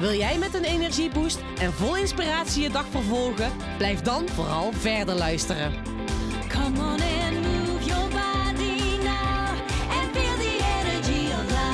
Wil 0.00 0.12
jij 0.12 0.38
met 0.38 0.54
een 0.54 0.64
energieboost 0.64 1.40
en 1.58 1.72
vol 1.72 1.96
inspiratie 1.96 2.62
je 2.62 2.70
dag 2.70 2.86
vervolgen? 2.86 3.52
Blijf 3.76 4.00
dan 4.00 4.28
vooral 4.28 4.72
verder 4.72 5.14
luisteren. 5.14 5.72
Come 6.48 6.78
on 6.78 7.00
and 7.00 7.40
move 7.42 7.84
your 7.84 8.08
body 8.08 8.96
now 9.02 9.48
and 9.90 10.10
feel 10.12 10.36
the 10.36 10.58
energy 10.80 11.32
of 11.32 11.44
life. 11.50 11.68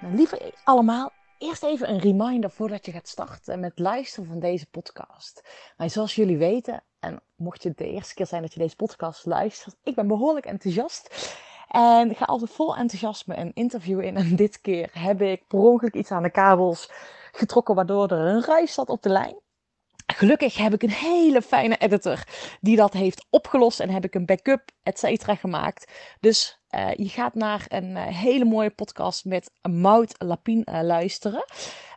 Nou, 0.00 0.14
lieve 0.14 0.52
allemaal, 0.64 1.12
eerst 1.38 1.62
even 1.62 1.90
een 1.90 2.00
reminder 2.00 2.50
voordat 2.50 2.86
je 2.86 2.92
gaat 2.92 3.08
starten 3.08 3.60
met 3.60 3.78
luisteren 3.78 4.28
van 4.28 4.38
deze 4.40 4.66
podcast. 4.66 5.42
Nou, 5.76 5.90
zoals 5.90 6.14
jullie 6.14 6.38
weten, 6.38 6.82
en 7.00 7.22
mocht 7.36 7.62
je 7.62 7.68
het 7.68 7.78
de 7.78 7.90
eerste 7.90 8.14
keer 8.14 8.26
zijn 8.26 8.42
dat 8.42 8.52
je 8.52 8.60
deze 8.60 8.76
podcast 8.76 9.26
luistert, 9.26 9.76
ik 9.82 9.94
ben 9.94 10.06
behoorlijk 10.06 10.46
enthousiast. 10.46 11.34
En 11.74 12.14
ga 12.14 12.24
altijd 12.24 12.50
vol 12.50 12.76
enthousiasme 12.76 13.36
een 13.36 13.50
interview 13.54 14.00
in. 14.00 14.16
En 14.16 14.36
dit 14.36 14.60
keer 14.60 14.90
heb 14.92 15.22
ik 15.22 15.46
per 15.46 15.58
ongeluk 15.58 15.94
iets 15.94 16.10
aan 16.10 16.22
de 16.22 16.30
kabels 16.30 16.90
getrokken, 17.32 17.74
waardoor 17.74 18.10
er 18.10 18.26
een 18.26 18.44
ruis 18.44 18.74
zat 18.74 18.88
op 18.88 19.02
de 19.02 19.08
lijn. 19.08 19.42
Gelukkig 20.06 20.56
heb 20.56 20.72
ik 20.72 20.82
een 20.82 20.90
hele 20.90 21.42
fijne 21.42 21.76
editor 21.76 22.24
die 22.60 22.76
dat 22.76 22.92
heeft 22.92 23.26
opgelost 23.30 23.80
en 23.80 23.90
heb 23.90 24.04
ik 24.04 24.14
een 24.14 24.26
backup, 24.26 24.70
et 24.82 24.98
cetera, 24.98 25.34
gemaakt. 25.34 25.92
Dus 26.20 26.60
uh, 26.70 26.94
je 26.94 27.08
gaat 27.08 27.34
naar 27.34 27.64
een 27.68 27.90
uh, 27.90 28.06
hele 28.06 28.44
mooie 28.44 28.70
podcast 28.70 29.24
met 29.24 29.50
Mout 29.62 30.14
Lapien 30.18 30.66
uh, 30.70 30.80
luisteren. 30.82 31.44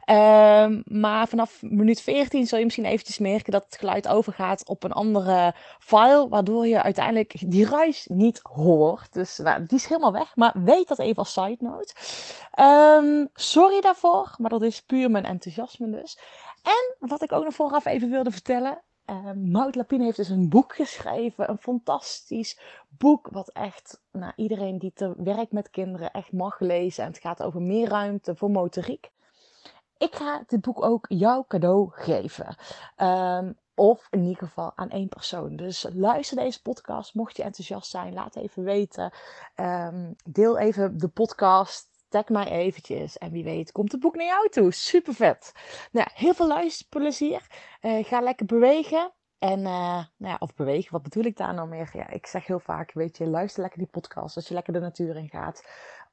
Um, 0.10 0.84
maar 0.86 1.28
vanaf 1.28 1.62
minuut 1.62 2.02
14 2.02 2.48
zul 2.48 2.58
je 2.58 2.64
misschien 2.64 2.86
eventjes 2.86 3.18
merken 3.18 3.52
dat 3.52 3.66
het 3.66 3.78
geluid 3.78 4.08
overgaat 4.08 4.68
op 4.68 4.84
een 4.84 4.92
andere 4.92 5.54
file, 5.80 6.28
waardoor 6.30 6.68
je 6.68 6.84
uiteindelijk 6.84 7.52
die 7.52 7.66
ruis 7.66 8.08
niet 8.12 8.40
hoort. 8.44 9.14
Dus 9.14 9.38
nou, 9.38 9.66
die 9.66 9.78
is 9.78 9.88
helemaal 9.88 10.12
weg, 10.12 10.36
maar 10.36 10.54
weet 10.64 10.88
dat 10.88 11.00
even 11.00 11.18
als 11.18 11.34
side 11.34 11.58
note. 11.60 11.94
Um, 12.60 13.30
sorry 13.34 13.82
daarvoor, 13.82 14.36
maar 14.38 14.50
dat 14.50 14.62
is 14.62 14.82
puur 14.82 15.12
mijn 15.12 15.26
enthousiasme 15.26 15.90
dus. 15.90 16.20
En 16.64 17.08
wat 17.08 17.24
ik 17.24 17.32
ook 17.32 17.44
nog 17.44 17.54
vooraf 17.54 17.86
even 17.86 18.10
wilde 18.10 18.32
vertellen. 18.32 18.82
Uh, 19.10 19.32
Maud 19.32 19.76
Lapine 19.76 20.04
heeft 20.04 20.18
dus 20.18 20.30
een 20.30 20.50
boek 20.50 20.76
geschreven. 20.76 21.50
Een 21.50 21.58
fantastisch 21.58 22.60
boek. 22.90 23.28
Wat 23.32 23.50
echt 23.50 24.02
nou, 24.12 24.34
iedereen 24.36 24.78
die 24.78 24.92
te 24.94 25.14
werkt 25.18 25.52
met 25.52 25.70
kinderen 25.70 26.12
echt 26.12 26.32
mag 26.32 26.60
lezen. 26.60 27.04
En 27.04 27.10
het 27.10 27.20
gaat 27.20 27.44
over 27.44 27.62
meer 27.62 27.88
ruimte 27.88 28.36
voor 28.36 28.52
motoriek. 28.52 29.12
Ik 29.98 30.16
ga 30.16 30.44
dit 30.48 30.62
boek 30.62 30.84
ook 30.84 31.06
jouw 31.10 31.46
cadeau 31.48 31.90
geven. 31.92 32.56
Um, 32.98 33.58
of 33.76 34.08
in 34.10 34.24
ieder 34.24 34.48
geval 34.48 34.72
aan 34.76 34.90
één 34.90 35.08
persoon. 35.08 35.56
Dus 35.56 35.86
luister 35.94 36.38
deze 36.38 36.62
podcast. 36.62 37.14
Mocht 37.14 37.38
je 37.38 37.44
enthousiast 37.44 37.90
zijn, 37.90 38.14
laat 38.14 38.36
even 38.36 38.64
weten. 38.64 39.14
Um, 39.56 40.16
deel 40.26 40.58
even 40.58 40.98
de 40.98 41.08
podcast 41.08 41.90
tag 42.10 42.28
mij 42.28 42.46
eventjes. 42.46 43.18
En 43.18 43.32
wie 43.32 43.44
weet 43.44 43.72
komt 43.72 43.92
het 43.92 44.02
boek 44.02 44.16
naar 44.16 44.26
jou 44.26 44.50
toe. 44.50 44.72
Super 44.72 45.14
vet. 45.14 45.52
Nou, 45.92 46.08
heel 46.14 46.34
veel 46.34 46.48
luisterplezier. 46.48 47.48
Uh, 47.82 48.06
ga 48.06 48.22
lekker 48.22 48.46
bewegen. 48.46 49.12
En, 49.40 49.60
uh, 49.60 49.66
nou 49.66 50.08
ja, 50.18 50.36
of 50.40 50.56
bewegen, 50.56 50.92
wat 50.92 51.04
bedoel 51.04 51.24
ik 51.24 51.38
daar 51.38 51.54
nou 51.54 51.68
meer? 51.68 51.90
Ja, 51.94 52.10
ik 52.10 52.28
zeg 52.28 52.48
heel 52.48 52.60
vaak, 52.60 52.94
weet 52.94 53.18
je, 53.18 53.28
luister 53.28 53.62
lekker 53.62 53.80
die 53.80 53.88
podcast 53.88 54.36
als 54.36 54.48
je 54.48 54.54
lekker 54.54 54.74
de 54.74 54.80
natuur 54.80 55.16
in 55.16 55.30
gaat. 55.30 55.64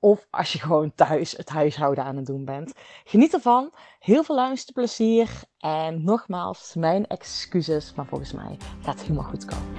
Of 0.01 0.27
als 0.31 0.53
je 0.53 0.59
gewoon 0.59 0.93
thuis 0.95 1.33
het 1.33 1.49
huishouden 1.49 2.05
aan 2.05 2.17
het 2.17 2.27
doen 2.27 2.45
bent. 2.45 2.73
Geniet 3.05 3.35
ervan. 3.35 3.71
Heel 3.99 4.25
veel 4.25 4.35
luisterplezier. 4.35 5.31
En 5.59 6.05
nogmaals, 6.05 6.75
mijn 6.75 7.07
excuses. 7.07 7.93
Maar 7.95 8.07
volgens 8.07 8.33
mij 8.33 8.57
gaat 8.81 8.95
het 8.95 9.03
helemaal 9.03 9.31
goed 9.31 9.45
komen. 9.45 9.77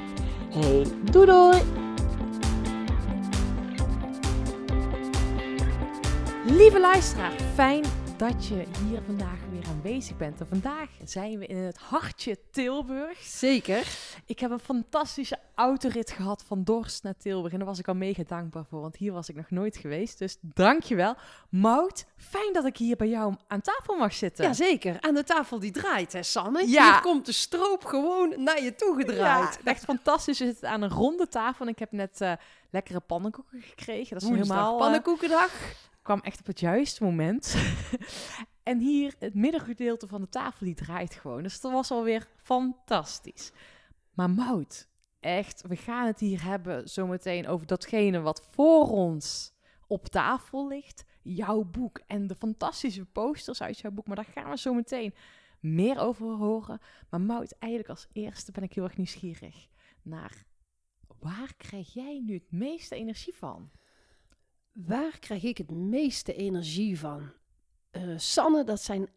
Hey, 0.49 0.85
doei 1.11 1.25
doei! 1.25 1.61
Lieve 6.45 6.79
luisteraar, 6.79 7.31
fijn 7.31 7.83
dat 8.17 8.47
je 8.47 8.65
hier 8.85 9.01
vandaag 9.05 9.44
weer 9.65 9.75
aanwezig 9.75 10.17
bent. 10.17 10.39
En 10.39 10.47
vandaag 10.47 10.89
zijn 11.03 11.39
we 11.39 11.45
in 11.45 11.57
het 11.57 11.77
hartje 11.77 12.37
Tilburg. 12.51 13.17
Zeker. 13.19 13.87
Ik 14.25 14.39
heb 14.39 14.51
een 14.51 14.59
fantastische 14.59 15.39
autorit 15.55 16.11
gehad 16.11 16.43
van 16.47 16.63
Dorst 16.63 17.03
naar 17.03 17.17
Tilburg. 17.17 17.51
En 17.51 17.57
daar 17.57 17.67
was 17.67 17.79
ik 17.79 17.87
al 17.87 17.95
mega 17.95 18.23
dankbaar 18.27 18.65
voor, 18.65 18.81
want 18.81 18.95
hier 18.95 19.13
was 19.13 19.29
ik 19.29 19.35
nog 19.35 19.49
nooit 19.49 19.77
geweest. 19.77 20.19
Dus 20.19 20.37
dankjewel. 20.41 21.15
Mout, 21.49 22.05
fijn 22.17 22.53
dat 22.53 22.65
ik 22.65 22.77
hier 22.77 22.95
bij 22.95 23.07
jou 23.07 23.35
aan 23.47 23.61
tafel 23.61 23.95
mag 23.95 24.13
zitten. 24.13 24.45
Jazeker. 24.45 24.97
Aan 24.99 25.13
de 25.13 25.23
tafel 25.23 25.59
die 25.59 25.71
draait, 25.71 26.13
hè 26.13 26.23
Sanne? 26.23 26.67
Ja. 26.67 26.91
Hier 26.91 27.01
komt 27.01 27.25
de 27.25 27.31
stroop 27.31 27.85
gewoon 27.85 28.43
naar 28.43 28.63
je 28.63 28.75
toe 28.75 28.95
gedraaid. 28.95 29.59
Ja, 29.63 29.71
echt 29.71 29.83
fantastisch. 29.83 30.39
We 30.39 30.45
zitten 30.45 30.69
aan 30.69 30.81
een 30.81 30.89
ronde 30.89 31.27
tafel 31.27 31.65
en 31.65 31.71
ik 31.71 31.79
heb 31.79 31.91
net 31.91 32.21
uh, 32.21 32.31
lekkere 32.69 32.99
pannenkoeken 32.99 33.61
gekregen. 33.61 34.13
Dat 34.13 34.21
is 34.21 34.27
Woensdag, 34.27 34.57
helemaal... 34.57 34.77
pannenkoekendag. 34.77 35.51
kwam 36.01 36.19
echt 36.19 36.39
op 36.39 36.45
het 36.45 36.59
juiste 36.59 37.03
moment. 37.03 37.55
en 38.65 38.79
hier 38.79 39.15
het 39.19 39.33
middengedeelte 39.33 40.07
van 40.07 40.21
de 40.21 40.29
tafel 40.29 40.65
die 40.65 40.75
draait 40.75 41.13
gewoon. 41.13 41.43
Dus 41.43 41.61
dat 41.61 41.71
was 41.71 41.91
alweer 41.91 42.27
fantastisch. 42.35 43.51
Maar 44.13 44.29
Mout, 44.29 44.87
echt, 45.19 45.61
we 45.67 45.75
gaan 45.75 46.07
het 46.07 46.19
hier 46.19 46.43
hebben 46.43 46.89
zometeen 46.89 47.47
over 47.47 47.67
datgene 47.67 48.19
wat 48.19 48.47
voor 48.51 48.89
ons 48.89 49.53
op 49.87 50.07
tafel 50.07 50.67
ligt. 50.67 51.03
Jouw 51.21 51.63
boek 51.63 52.01
en 52.07 52.27
de 52.27 52.35
fantastische 52.35 53.05
posters 53.05 53.61
uit 53.61 53.79
jouw 53.79 53.91
boek. 53.91 54.07
Maar 54.07 54.15
daar 54.15 54.25
gaan 54.33 54.49
we 54.49 54.57
zo 54.57 54.73
meteen 54.73 55.13
meer 55.59 55.99
over 55.99 56.27
horen. 56.27 56.79
Maar 57.09 57.21
Mout, 57.21 57.51
eigenlijk 57.51 57.91
als 57.91 58.07
eerste 58.11 58.51
ben 58.51 58.63
ik 58.63 58.73
heel 58.73 58.83
erg 58.83 58.97
nieuwsgierig 58.97 59.67
naar 60.01 60.45
waar 61.19 61.53
krijg 61.57 61.93
jij 61.93 62.21
nu 62.25 62.33
het 62.33 62.51
meeste 62.51 62.95
energie 62.95 63.35
van? 63.35 63.71
Waar 64.71 65.19
krijg 65.19 65.43
ik 65.43 65.57
het 65.57 65.71
meeste 65.71 66.33
energie 66.33 66.99
van? 66.99 67.31
Uh, 67.97 68.13
Sanne, 68.17 68.63
dat 68.63 68.81
zijn 68.81 69.09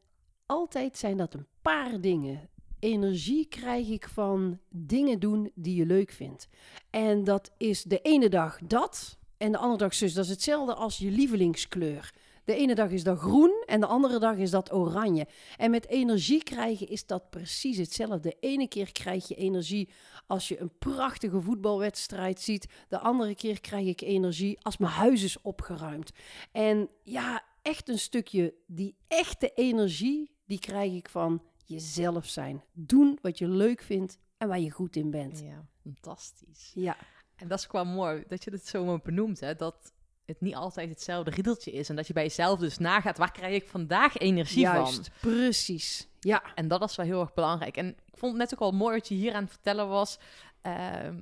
altijd 0.47 0.99
zijn 0.99 1.17
dat 1.17 1.35
een 1.35 1.47
paar 1.63 2.01
dingen. 2.01 2.49
Energie 2.79 3.47
krijg 3.47 3.89
ik 3.89 4.09
van 4.09 4.59
dingen 4.69 5.21
doen 5.21 5.51
die 5.55 5.77
je 5.77 5.87
leuk 5.87 6.11
vindt. 6.11 6.49
En 6.91 7.25
dat 7.25 7.51
is 7.57 7.83
de 7.83 8.01
ene 8.01 8.29
dag 8.29 8.59
dat 8.65 9.19
en 9.37 9.53
de 9.53 9.59
andere 9.59 9.79
dag 9.79 9.95
zus. 9.95 10.13
Dat 10.13 10.25
is 10.25 10.31
hetzelfde 10.31 10.75
als 10.75 10.99
je 10.99 11.11
lievelingskleur. 11.11 12.15
De 12.45 12.55
ene 12.55 12.75
dag 12.75 12.91
is 12.91 13.05
dat 13.05 13.19
groen 13.19 13.63
en 13.67 13.81
de 13.81 13.87
andere 13.87 14.19
dag 14.19 14.37
is 14.37 14.51
dat 14.51 14.73
oranje. 14.73 15.27
En 15.57 15.71
met 15.71 15.89
energie 15.89 16.43
krijgen 16.43 16.89
is 16.89 17.07
dat 17.07 17.31
precies 17.31 17.77
hetzelfde. 17.77 18.21
De 18.21 18.37
ene 18.41 18.69
keer 18.69 18.93
krijg 18.93 19.29
je 19.29 19.35
energie 19.35 19.89
als 20.27 20.49
je 20.49 20.61
een 20.61 20.73
prachtige 20.79 21.41
voetbalwedstrijd 21.41 22.41
ziet. 22.41 22.67
De 22.89 22.99
andere 22.99 23.35
keer 23.35 23.61
krijg 23.61 23.87
ik 23.87 24.01
energie 24.01 24.59
als 24.63 24.77
mijn 24.77 24.93
huis 24.93 25.23
is 25.23 25.41
opgeruimd. 25.41 26.11
En 26.53 26.89
ja, 27.03 27.43
echt 27.69 27.89
een 27.89 27.99
stukje, 27.99 28.55
die 28.67 28.97
echte 29.09 29.53
energie, 29.55 30.37
die 30.47 30.59
krijg 30.59 30.93
ik 30.93 31.09
van 31.09 31.43
jezelf 31.65 32.27
zijn. 32.27 32.65
Doen 32.73 33.19
wat 33.23 33.39
je 33.39 33.49
leuk 33.49 33.83
vindt 33.83 34.19
en 34.37 34.49
waar 34.49 34.61
je 34.61 34.71
goed 34.71 34.97
in 34.97 35.11
bent. 35.11 35.41
Ja, 35.41 35.67
fantastisch. 35.83 36.71
Ja. 36.75 36.97
En 37.37 37.49
dat 37.49 37.59
is 37.59 37.67
qua 37.67 37.85
mooi 37.85 38.25
dat 38.29 38.45
je 38.45 38.51
het 38.51 38.67
zo 38.67 38.99
benoemt, 38.99 39.41
hè? 39.41 39.55
dat 39.55 39.93
het 40.25 40.41
niet 40.41 40.55
altijd 40.55 40.89
hetzelfde 40.89 41.31
riedeltje 41.31 41.73
is. 41.73 41.89
En 41.89 41.97
dat 41.97 42.07
je 42.07 42.13
bij 42.13 42.23
jezelf 42.23 42.59
dus 42.59 42.79
nagaat, 42.79 43.19
waar 43.19 43.33
krijg 43.33 43.55
ik 43.55 43.69
vandaag 43.69 44.17
energie 44.17 44.61
Juist, 44.61 45.11
van? 45.13 45.31
precies. 45.31 46.09
Ja. 46.21 46.43
En 46.55 46.69
dat 46.69 46.83
is 46.83 46.97
wel 46.97 47.07
heel 47.07 47.21
erg 47.21 47.35
belangrijk. 47.35 47.77
En 47.77 47.89
ik 47.89 48.19
vond 48.19 48.33
het 48.33 48.41
net 48.41 48.53
ook 48.53 48.59
wel 48.59 48.79
mooi 48.79 48.95
wat 48.95 49.09
je 49.09 49.15
hier 49.15 49.35
aan 49.35 49.43
het 49.43 49.53
vertellen 49.53 49.89
was. 49.89 50.19
Uh, 50.63 50.73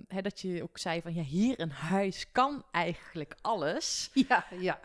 hè, 0.08 0.22
dat 0.22 0.40
je 0.40 0.62
ook 0.62 0.78
zei 0.78 1.00
van, 1.00 1.14
ja, 1.14 1.22
hier 1.22 1.58
in 1.58 1.70
huis 1.70 2.32
kan 2.32 2.64
eigenlijk 2.70 3.36
alles. 3.40 4.10
Ja, 4.28 4.46
ja. 4.60 4.80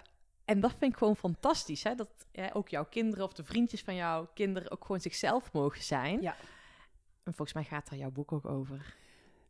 En 0.51 0.59
dat 0.59 0.73
vind 0.77 0.91
ik 0.91 0.97
gewoon 0.97 1.15
fantastisch, 1.15 1.83
hè? 1.83 1.95
dat 1.95 2.09
ja, 2.31 2.49
ook 2.53 2.69
jouw 2.69 2.85
kinderen 2.85 3.25
of 3.25 3.33
de 3.33 3.43
vriendjes 3.43 3.81
van 3.81 3.95
jouw 3.95 4.29
kinderen 4.33 4.71
ook 4.71 4.85
gewoon 4.85 5.01
zichzelf 5.01 5.53
mogen 5.53 5.83
zijn. 5.83 6.21
Ja. 6.21 6.35
En 7.23 7.33
volgens 7.33 7.53
mij 7.53 7.63
gaat 7.63 7.89
daar 7.89 7.99
jouw 7.99 8.11
boek 8.11 8.31
ook 8.31 8.45
over. 8.45 8.95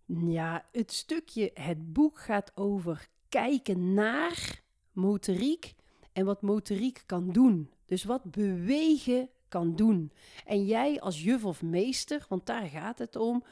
Ja, 0.06 0.66
het 0.72 0.92
stukje, 0.92 1.52
het 1.54 1.94
boek 1.94 2.20
gaat 2.20 2.52
over 2.56 3.08
kijken 3.30 3.94
naar 3.94 4.62
motoriek 4.92 5.74
en 6.14 6.26
wat 6.26 6.42
motoriek 6.42 7.04
kan 7.06 7.32
doen. 7.32 7.72
Dus 7.86 8.04
wat 8.04 8.24
bewegen 8.24 9.30
kan 9.48 9.76
doen. 9.76 10.12
En 10.46 10.66
jij 10.66 11.00
als 11.00 11.24
juf 11.24 11.46
of 11.46 11.62
meester, 11.62 12.26
want 12.30 12.46
daar 12.46 12.68
gaat 12.68 13.00
het 13.00 13.16
om, 13.16 13.44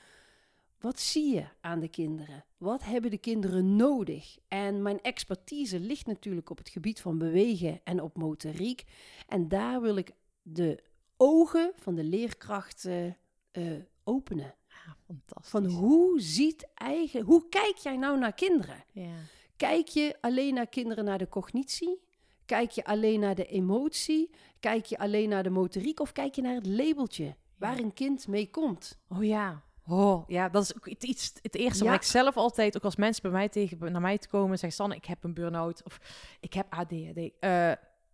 wat 0.79 0.99
zie 0.99 1.33
je 1.33 1.45
aan 1.61 1.79
de 1.79 1.87
kinderen? 1.87 2.45
Wat 2.57 2.83
hebben 2.83 3.11
de 3.11 3.17
kinderen 3.17 3.75
nodig? 3.75 4.37
En 4.47 4.81
mijn 4.81 5.01
expertise 5.01 5.79
ligt 5.79 6.05
natuurlijk 6.05 6.49
op 6.49 6.57
het 6.57 6.69
gebied 6.69 7.01
van 7.01 7.17
bewegen 7.17 7.81
en 7.83 8.01
op 8.01 8.17
motoriek. 8.17 8.83
En 9.27 9.47
daar 9.47 9.81
wil 9.81 9.95
ik 9.95 10.11
de 10.41 10.83
ogen 11.17 11.71
van 11.75 11.95
de 11.95 12.03
leerkracht 12.03 12.85
eh, 12.85 13.63
openen. 14.03 14.55
Ja, 14.67 14.95
fantastisch. 15.05 15.49
Van 15.49 15.65
hoe 15.65 16.21
ziet 16.21 16.67
eigen, 16.73 17.21
hoe 17.21 17.49
kijk 17.49 17.75
jij 17.75 17.97
nou 17.97 18.19
naar 18.19 18.33
kinderen? 18.33 18.83
Ja. 18.91 19.15
Kijk 19.57 19.87
je 19.87 20.15
alleen 20.21 20.53
naar 20.53 20.67
kinderen 20.67 21.05
naar 21.05 21.17
de 21.17 21.29
cognitie? 21.29 21.99
Kijk 22.45 22.71
je 22.71 22.85
alleen 22.85 23.19
naar 23.19 23.35
de 23.35 23.45
emotie? 23.45 24.29
Kijk 24.59 24.85
je 24.85 24.97
alleen 24.97 25.29
naar 25.29 25.43
de 25.43 25.49
motoriek? 25.49 25.99
Of 25.99 26.11
kijk 26.11 26.35
je 26.35 26.41
naar 26.41 26.55
het 26.55 26.67
labeltje 26.67 27.35
waar 27.57 27.79
een 27.79 27.93
kind 27.93 28.27
mee 28.27 28.49
komt? 28.49 28.99
Oh 29.07 29.23
ja. 29.23 29.63
Oh, 29.89 30.23
ja, 30.29 30.49
dat 30.49 30.63
is 30.63 30.75
ook 30.75 30.89
het, 30.89 31.03
iets, 31.03 31.33
het 31.41 31.55
eerste 31.55 31.83
Ja. 31.83 31.89
wat 31.91 31.99
ik 31.99 32.05
zelf 32.07 32.37
altijd, 32.37 32.75
ook 32.77 32.83
als 32.83 32.95
mensen 32.95 33.21
bij 33.21 33.31
mij 33.31 33.49
tegen, 33.49 33.91
naar 33.91 34.01
mij 34.01 34.17
te 34.17 34.27
komen, 34.27 34.57
zeggen 34.59 34.77
Sanne, 34.79 34.95
ik 34.95 35.05
heb 35.05 35.23
een 35.23 35.33
burn-out 35.33 35.81
of 35.85 35.99
ik 36.39 36.53
heb 36.53 36.65
ADHD. 36.73 37.29
Eh 37.39 37.71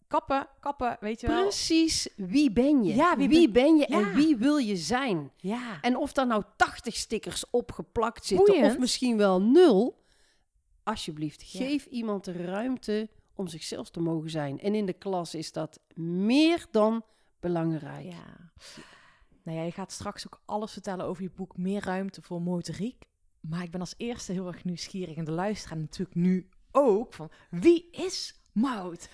kappen, 0.07 0.47
kappen, 0.59 0.97
weet 0.99 1.21
je 1.21 1.27
wel. 1.27 1.41
Precies, 1.41 2.09
wie 2.15 2.51
ben 2.51 2.83
je? 2.83 2.95
Ja, 2.95 3.17
wie 3.17 3.27
wie, 3.29 3.49
ben- 3.51 3.63
ben 3.63 3.75
je 3.75 3.85
Ja. 3.89 3.97
en 3.99 4.13
wie 4.13 4.35
wil 4.37 4.57
je 4.57 4.75
zijn? 4.75 5.31
Ja. 5.37 5.77
En 5.81 5.97
of 5.97 6.13
daar 6.13 6.27
nou 6.27 6.43
80 6.55 6.95
stickers 6.95 7.49
opgeplakt 7.49 8.25
zitten 8.25 8.45
Boeiend. 8.53 8.71
of 8.73 8.79
misschien 8.79 9.17
wel 9.17 9.41
nul, 9.41 10.03
alsjeblieft, 10.83 11.43
geef 11.43 11.85
iemand 11.85 12.23
de 12.25 12.31
ruimte 12.45 13.09
om 13.35 13.47
zichzelf 13.47 13.89
te 13.89 13.99
mogen 13.99 14.29
zijn. 14.29 14.59
En 14.59 14.75
in 14.75 14.85
de 14.85 14.93
klas 14.93 15.35
is 15.35 15.51
dat 15.51 15.79
meer 15.95 16.65
dan 16.71 17.03
belangrijk. 17.39 18.05
Ja. 18.05 18.51
Nou 19.45 19.57
ja, 19.57 19.63
je 19.63 19.71
gaat 19.71 19.91
straks 19.91 20.25
ook 20.27 20.41
alles 20.45 20.71
vertellen 20.71 21.05
over 21.05 21.23
je 21.23 21.31
boek 21.35 21.57
Meer 21.57 21.83
ruimte 21.83 22.21
voor 22.21 22.41
motoriek. 22.41 23.03
Maar 23.39 23.63
ik 23.63 23.71
ben 23.71 23.79
als 23.79 23.93
eerste 23.97 24.31
heel 24.31 24.47
erg 24.47 24.63
nieuwsgierig 24.63 25.15
en 25.15 25.25
de 25.25 25.31
luisteraar 25.31 25.77
natuurlijk 25.77 26.15
nu 26.17 26.49
ook 26.71 27.13
van 27.13 27.29
wie 27.49 27.87
is 27.91 28.39
Mout? 28.53 29.09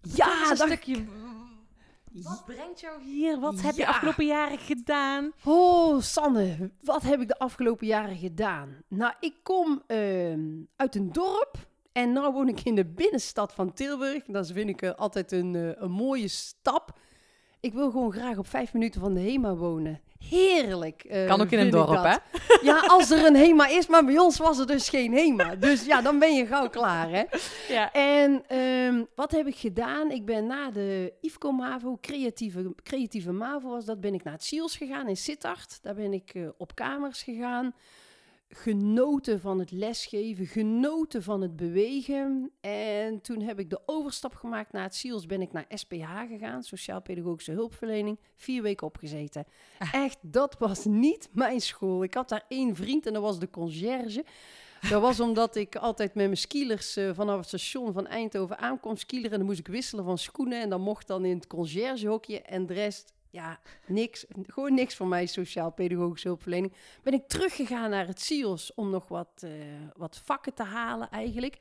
Ja, 0.00 0.48
dat- 0.48 0.56
stukje. 0.58 1.04
Wat 2.12 2.44
brengt 2.44 2.80
jou 2.80 3.02
hier? 3.02 3.40
Wat 3.40 3.60
heb 3.60 3.74
je 3.74 3.80
Ja. 3.80 3.88
afgelopen 3.88 4.26
jaren 4.26 4.58
gedaan? 4.58 5.32
Oh, 5.44 6.00
Sanne, 6.00 6.70
wat 6.80 7.02
heb 7.02 7.20
ik 7.20 7.28
de 7.28 7.38
afgelopen 7.38 7.86
jaren 7.86 8.16
gedaan? 8.16 8.76
Nou, 8.88 9.14
ik 9.20 9.34
kom 9.42 9.82
ehm, 9.86 10.62
uit 10.76 10.94
een 10.94 11.12
dorp 11.12 11.68
en 11.92 12.12
nu 12.12 12.20
woon 12.20 12.48
ik 12.48 12.60
in 12.60 12.74
de 12.74 12.84
binnenstad 12.86 13.52
van 13.54 13.72
Tilburg. 13.72 14.24
Dat 14.24 14.46
vind 14.50 14.68
ik 14.68 14.82
eh, 14.82 14.90
altijd 14.94 15.32
een, 15.32 15.54
eh, 15.54 15.70
een 15.74 15.90
mooie 15.90 16.28
stap. 16.28 16.98
Ik 17.64 17.72
wil 17.72 17.90
gewoon 17.90 18.12
graag 18.12 18.38
op 18.38 18.46
vijf 18.46 18.72
minuten 18.72 19.00
van 19.00 19.14
de 19.14 19.20
HEMA 19.20 19.54
wonen. 19.54 20.00
Heerlijk. 20.28 21.04
eh, 21.04 21.26
Kan 21.26 21.40
ook 21.40 21.50
in 21.50 21.58
een 21.58 21.70
dorp, 21.70 22.02
hè? 22.04 22.16
Ja, 22.70 22.80
als 22.86 23.10
er 23.10 23.26
een 23.26 23.36
HEMA 23.36 23.66
is, 23.68 23.86
maar 23.86 24.04
bij 24.04 24.18
ons 24.18 24.36
was 24.38 24.58
er 24.58 24.66
dus 24.66 24.88
geen 24.88 25.12
HEMA. 25.12 25.54
Dus 25.56 25.84
ja, 25.86 26.00
dan 26.02 26.18
ben 26.18 26.34
je 26.34 26.46
gauw 26.46 26.68
klaar, 26.68 27.08
hè? 27.10 27.22
Ja. 27.68 27.92
En 27.92 28.44
ehm, 28.46 29.04
wat 29.14 29.30
heb 29.30 29.46
ik 29.46 29.56
gedaan? 29.56 30.10
Ik 30.10 30.24
ben 30.24 30.46
na 30.46 30.70
de 30.70 31.12
IFCO 31.20 31.50
MAVO, 31.50 31.98
creatieve, 32.00 32.74
creatieve 32.82 33.32
MAVO 33.32 33.68
was 33.68 33.84
dat, 33.84 34.00
ben 34.00 34.14
ik 34.14 34.24
naar 34.24 34.32
het 34.32 34.44
SIOS 34.44 34.76
gegaan 34.76 35.08
in 35.08 35.16
Sittard. 35.16 35.78
Daar 35.82 35.94
ben 35.94 36.12
ik 36.12 36.30
eh, 36.34 36.42
op 36.56 36.74
kamers 36.74 37.22
gegaan. 37.22 37.74
Genoten 38.56 39.40
van 39.40 39.58
het 39.58 39.70
lesgeven, 39.70 40.46
genoten 40.46 41.22
van 41.22 41.40
het 41.40 41.56
bewegen. 41.56 42.52
En 42.60 43.20
toen 43.20 43.40
heb 43.40 43.58
ik 43.58 43.70
de 43.70 43.80
overstap 43.86 44.34
gemaakt 44.34 44.72
naar 44.72 44.82
het 44.82 44.94
SIOS. 44.94 45.26
Ben 45.26 45.40
ik 45.40 45.52
naar 45.52 45.64
SPH 45.68 46.18
gegaan, 46.28 46.62
Sociaal 46.62 47.02
Pedagogische 47.02 47.52
Hulpverlening. 47.52 48.18
Vier 48.36 48.62
weken 48.62 48.86
opgezeten. 48.86 49.46
Echt, 49.92 50.18
dat 50.20 50.56
was 50.58 50.84
niet 50.84 51.28
mijn 51.32 51.60
school. 51.60 52.02
Ik 52.02 52.14
had 52.14 52.28
daar 52.28 52.44
één 52.48 52.76
vriend 52.76 53.06
en 53.06 53.12
dat 53.12 53.22
was 53.22 53.38
de 53.38 53.50
conciërge. 53.50 54.24
Dat 54.88 55.00
was 55.00 55.20
omdat 55.20 55.56
ik 55.56 55.76
altijd 55.76 56.14
met 56.14 56.24
mijn 56.24 56.36
skielers 56.36 56.96
eh, 56.96 57.10
vanaf 57.14 57.36
het 57.38 57.46
station 57.46 57.92
van 57.92 58.06
Eindhoven 58.06 58.58
aankom 58.58 58.96
skileren. 58.96 59.32
En 59.32 59.38
dan 59.38 59.46
moest 59.46 59.58
ik 59.58 59.68
wisselen 59.68 60.04
van 60.04 60.18
schoenen. 60.18 60.60
En 60.60 60.68
dan 60.68 60.80
mocht 60.80 61.06
dan 61.06 61.24
in 61.24 61.36
het 61.36 61.46
conciërgehokje. 61.46 62.42
En 62.42 62.66
de 62.66 62.74
rest, 62.74 63.12
ja, 63.34 63.60
niks. 63.86 64.24
Gewoon 64.46 64.74
niks 64.74 64.96
voor 64.96 65.06
mij, 65.06 65.26
sociaal-pedagogische 65.26 66.28
hulpverlening. 66.28 66.72
Ben 67.02 67.12
ik 67.12 67.28
teruggegaan 67.28 67.90
naar 67.90 68.06
het 68.06 68.20
SIOS 68.20 68.74
om 68.74 68.90
nog 68.90 69.08
wat, 69.08 69.42
eh, 69.42 69.50
wat 69.96 70.20
vakken 70.24 70.54
te 70.54 70.62
halen 70.62 71.10
eigenlijk. 71.10 71.58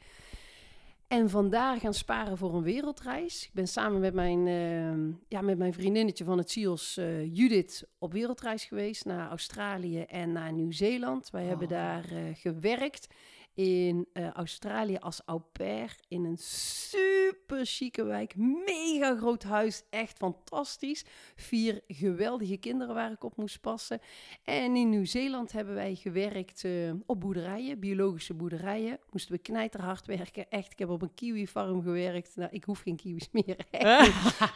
En 1.08 1.30
vandaar 1.30 1.80
gaan 1.80 1.94
sparen 1.94 2.38
voor 2.38 2.56
een 2.56 2.64
wereldreis. 2.64 3.46
Ik 3.46 3.54
ben 3.54 3.68
samen 3.68 4.00
met 4.00 4.14
mijn, 4.14 4.48
eh, 4.48 5.16
ja, 5.28 5.42
met 5.42 5.58
mijn 5.58 5.74
vriendinnetje 5.74 6.24
van 6.24 6.38
het 6.38 6.52
SIOS, 6.52 6.98
eh, 6.98 7.36
Judith, 7.36 7.88
op 7.98 8.12
wereldreis 8.14 8.66
geweest 8.66 9.06
naar 9.06 9.30
Australië 9.30 10.02
en 10.02 10.32
naar 10.32 10.54
Nieuw-Zeeland. 10.54 11.30
Wij 11.30 11.44
hebben 11.44 11.68
Oh. 11.68 11.74
daar 11.74 12.06
gewerkt 12.34 13.08
in 13.54 14.08
eh, 14.14 14.30
Australië 14.30 14.98
als 14.98 15.22
au 15.26 15.42
pair 15.52 15.96
in 16.08 16.26
een 16.26 16.38
super 16.38 17.66
chique 17.66 18.04
wijk. 18.04 18.36
Mega 18.36 19.16
groot 19.16 19.44
huis, 19.44 19.84
echt 19.90 20.18
fantastisch. 20.18 21.06
Vier 21.36 21.82
geweldige 21.88 22.58
kinderen 22.58 22.96
waar 22.96 23.12
ik 23.12 23.24
op 23.24 23.38
moest 23.38 23.62
passen. 23.62 24.00
En 24.44 24.76
in 24.76 24.90
Nieuw-Zeeland 24.90 25.52
hebben 25.52 25.74
wij 25.74 25.96
gewerkt 25.96 26.64
eh, 26.64 26.72
op 27.06 27.20
boerderijen, 27.20 27.80
biologische 27.80 28.34
boerderijen. 28.34 29.00
Moesten 29.12 29.36
we 29.36 29.42
knijterhard 29.42 30.06
werken. 30.06 30.50
Echt, 30.50 30.72
ik 30.72 30.80
heb 30.80 30.90
op 30.90 31.02
een 31.02 31.14
kiwi-farm 31.14 31.82
gewerkt. 31.82 32.36
Nou, 32.36 32.50
ik 32.52 32.64
hoef 32.64 32.80
geen 32.80 32.96
kiwis 32.96 33.30
meer. 33.32 33.58
Echt, 33.72 34.06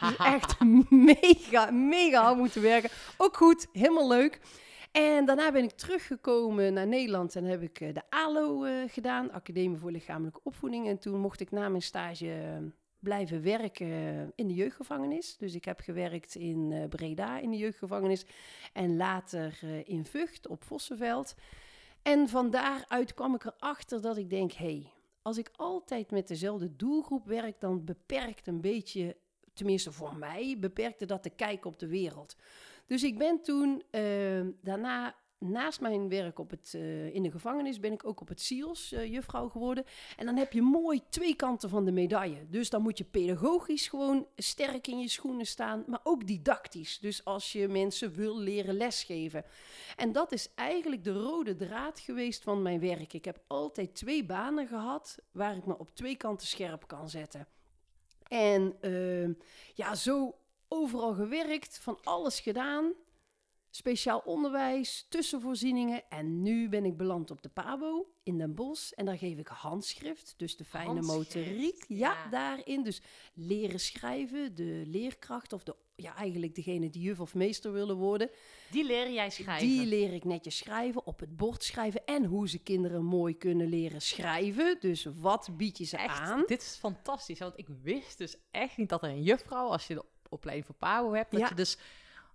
dus 0.00 0.16
echt 0.16 0.60
mega, 0.90 1.70
mega 1.70 2.22
hard 2.22 2.36
moeten 2.36 2.62
werken. 2.62 2.90
Ook 3.16 3.36
goed, 3.36 3.66
helemaal 3.72 4.08
leuk. 4.08 4.40
En 4.90 5.24
daarna 5.24 5.52
ben 5.52 5.64
ik 5.64 5.70
teruggekomen 5.70 6.72
naar 6.72 6.86
Nederland 6.86 7.36
en 7.36 7.44
heb 7.44 7.62
ik 7.62 7.80
eh, 7.80 7.94
de 7.94 8.02
ALO 8.08 8.64
eh, 8.64 8.72
gedaan, 8.86 9.32
Academie 9.32 9.78
voor 9.78 9.90
Lichamelijke 9.90 10.40
Opvoeding. 10.42 10.88
En 10.88 10.98
toen 10.98 11.20
mocht 11.20 11.40
ik 11.40 11.50
na 11.50 11.68
mijn 11.68 11.82
stage 11.82 12.32
eh, 12.32 12.56
blijven 12.98 13.42
werken 13.42 14.32
in 14.34 14.48
de 14.48 14.54
jeugdgevangenis. 14.54 15.36
Dus 15.36 15.54
ik 15.54 15.64
heb 15.64 15.80
gewerkt 15.80 16.34
in 16.34 16.86
Breda 16.88 17.38
in 17.38 17.50
de 17.50 17.56
jeugdgevangenis 17.56 18.26
en 18.72 18.96
later 18.96 19.58
in 19.84 20.04
Vught 20.04 20.46
op 20.46 20.64
Vossenveld. 20.64 21.34
En 22.02 22.28
van 22.28 22.50
daaruit 22.50 23.14
kwam 23.14 23.34
ik 23.34 23.44
erachter 23.44 24.00
dat 24.00 24.16
ik 24.16 24.30
denk, 24.30 24.52
hé, 24.52 24.64
hey, 24.64 24.92
als 25.22 25.38
ik 25.38 25.50
altijd 25.56 26.10
met 26.10 26.28
dezelfde 26.28 26.76
doelgroep 26.76 27.26
werk, 27.26 27.60
dan 27.60 27.84
beperkt 27.84 28.46
een 28.46 28.60
beetje, 28.60 29.16
tenminste 29.54 29.92
voor 29.92 30.16
mij, 30.16 30.56
beperkte 30.58 31.06
dat 31.06 31.22
de 31.22 31.30
kijk 31.30 31.64
op 31.64 31.78
de 31.78 31.86
wereld. 31.86 32.36
Dus 32.88 33.02
ik 33.02 33.18
ben 33.18 33.42
toen 33.42 33.82
eh, 33.90 34.02
daarna, 34.62 35.14
naast 35.38 35.80
mijn 35.80 36.08
werk 36.08 36.38
op 36.38 36.50
het, 36.50 36.74
eh, 36.74 37.14
in 37.14 37.22
de 37.22 37.30
gevangenis, 37.30 37.80
ben 37.80 37.92
ik 37.92 38.06
ook 38.06 38.20
op 38.20 38.28
het 38.28 38.40
SIOS 38.40 38.92
eh, 38.92 39.12
juffrouw 39.12 39.48
geworden. 39.48 39.84
En 40.16 40.26
dan 40.26 40.36
heb 40.36 40.52
je 40.52 40.62
mooi 40.62 41.02
twee 41.08 41.34
kanten 41.34 41.68
van 41.68 41.84
de 41.84 41.92
medaille. 41.92 42.48
Dus 42.48 42.70
dan 42.70 42.82
moet 42.82 42.98
je 42.98 43.04
pedagogisch 43.04 43.88
gewoon 43.88 44.26
sterk 44.36 44.86
in 44.86 44.98
je 44.98 45.08
schoenen 45.08 45.46
staan, 45.46 45.84
maar 45.86 46.00
ook 46.02 46.26
didactisch. 46.26 46.98
Dus 46.98 47.24
als 47.24 47.52
je 47.52 47.68
mensen 47.68 48.12
wil 48.12 48.38
leren 48.38 48.74
lesgeven. 48.74 49.44
En 49.96 50.12
dat 50.12 50.32
is 50.32 50.54
eigenlijk 50.54 51.04
de 51.04 51.12
rode 51.12 51.56
draad 51.56 52.00
geweest 52.00 52.42
van 52.42 52.62
mijn 52.62 52.80
werk. 52.80 53.12
Ik 53.12 53.24
heb 53.24 53.40
altijd 53.46 53.94
twee 53.94 54.24
banen 54.24 54.66
gehad 54.66 55.18
waar 55.32 55.56
ik 55.56 55.66
me 55.66 55.78
op 55.78 55.90
twee 55.94 56.16
kanten 56.16 56.46
scherp 56.46 56.86
kan 56.86 57.08
zetten. 57.08 57.46
En 58.28 58.76
eh, 58.80 59.28
ja, 59.74 59.94
zo 59.94 60.34
overal 60.68 61.14
gewerkt, 61.14 61.78
van 61.78 61.98
alles 62.02 62.40
gedaan. 62.40 62.92
Speciaal 63.70 64.22
onderwijs, 64.24 65.06
tussenvoorzieningen. 65.08 66.02
En 66.08 66.42
nu 66.42 66.68
ben 66.68 66.84
ik 66.84 66.96
beland 66.96 67.30
op 67.30 67.42
de 67.42 67.48
PABO 67.48 68.06
in 68.22 68.38
Den 68.38 68.54
Bosch. 68.54 68.92
En 68.92 69.04
daar 69.04 69.18
geef 69.18 69.38
ik 69.38 69.48
handschrift, 69.48 70.34
dus 70.36 70.56
de 70.56 70.64
fijne 70.64 70.92
Handschrift, 70.92 71.34
motoriek. 71.36 71.84
Ja, 71.88 71.96
ja. 71.96 72.28
daarin. 72.28 72.82
Dus 72.82 73.02
leren 73.34 73.80
schrijven, 73.80 74.54
de 74.54 74.82
leerkracht 74.86 75.52
of 75.52 75.62
de, 75.62 75.76
ja, 75.94 76.16
eigenlijk 76.16 76.54
degene 76.54 76.90
die 76.90 77.02
juf 77.02 77.20
of 77.20 77.34
meester 77.34 77.72
willen 77.72 77.96
worden. 77.96 78.30
Die 78.70 78.84
leer 78.84 79.10
jij 79.12 79.30
schrijven. 79.30 79.68
Die 79.68 79.86
leer 79.86 80.12
ik 80.12 80.24
netjes 80.24 80.56
schrijven, 80.56 81.06
op 81.06 81.20
het 81.20 81.36
bord 81.36 81.64
schrijven. 81.64 82.04
En 82.04 82.24
hoe 82.24 82.48
ze 82.48 82.58
kinderen 82.58 83.04
mooi 83.04 83.36
kunnen 83.36 83.68
leren 83.68 84.02
schrijven. 84.02 84.76
Dus 84.80 85.06
wat 85.20 85.48
bied 85.56 85.78
je 85.78 85.84
ze 85.84 85.96
echt, 85.96 86.20
aan? 86.20 86.44
dit 86.46 86.62
is 86.62 86.76
fantastisch. 86.80 87.38
Want 87.38 87.58
ik 87.58 87.68
wist 87.82 88.18
dus 88.18 88.36
echt 88.50 88.76
niet 88.76 88.88
dat 88.88 89.02
er 89.02 89.08
een 89.08 89.22
juffrouw, 89.22 89.68
als 89.68 89.86
je 89.86 89.94
de 89.94 90.04
opleiding 90.28 90.66
voor 90.66 90.74
PABO 90.74 91.12
hebt, 91.12 91.30
dat 91.30 91.40
Ja. 91.40 91.48
je 91.48 91.54
dus 91.54 91.78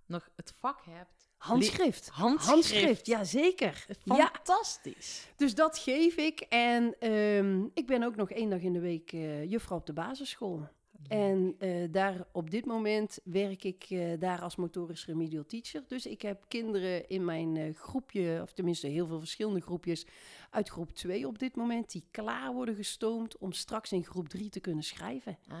nog 0.06 0.28
het 0.36 0.54
vak 0.58 0.80
hebt. 0.84 1.32
Handschrift. 1.36 2.08
Handschrift. 2.08 3.06
ja 3.06 3.24
zeker. 3.24 3.86
Ja, 4.04 4.30
Fantastisch. 4.32 5.28
dus 5.36 5.54
dat 5.54 5.78
geef 5.78 6.16
ik. 6.16 6.40
En 6.40 6.94
ehm, 6.98 7.64
ik 7.74 7.86
ben 7.86 8.02
ook 8.02 8.16
nog 8.16 8.30
één 8.30 8.50
dag 8.50 8.60
in 8.60 8.72
de 8.72 8.80
week 8.80 9.12
eh, 9.12 9.50
juffrouw 9.50 9.78
op 9.78 9.86
de 9.86 9.92
basisschool. 9.92 10.68
En 11.08 11.54
eh, 11.58 11.70
daar 11.90 12.26
op 12.32 12.50
dit 12.50 12.64
moment 12.64 13.18
werk 13.24 13.64
ik 13.64 13.84
eh, 13.88 14.12
daar 14.18 14.40
als 14.40 14.56
motorisch 14.56 15.06
remedial 15.06 15.44
teacher. 15.46 15.82
Dus 15.88 16.06
ik 16.06 16.22
heb 16.22 16.44
kinderen 16.48 17.08
in 17.08 17.24
mijn 17.24 17.74
groepje, 17.74 18.40
of 18.42 18.52
tenminste 18.52 18.86
heel 18.86 19.06
veel 19.06 19.18
verschillende 19.18 19.60
groepjes, 19.60 20.06
uit 20.54 20.68
groep 20.68 20.90
2 20.94 21.26
op 21.26 21.38
dit 21.38 21.56
moment 21.56 21.92
die 21.92 22.04
klaar 22.10 22.52
worden 22.52 22.74
gestoomd 22.74 23.38
om 23.38 23.52
straks 23.52 23.92
in 23.92 24.04
groep 24.04 24.28
3 24.28 24.48
te 24.50 24.60
kunnen 24.60 24.84
schrijven. 24.84 25.38
Ah. 25.48 25.58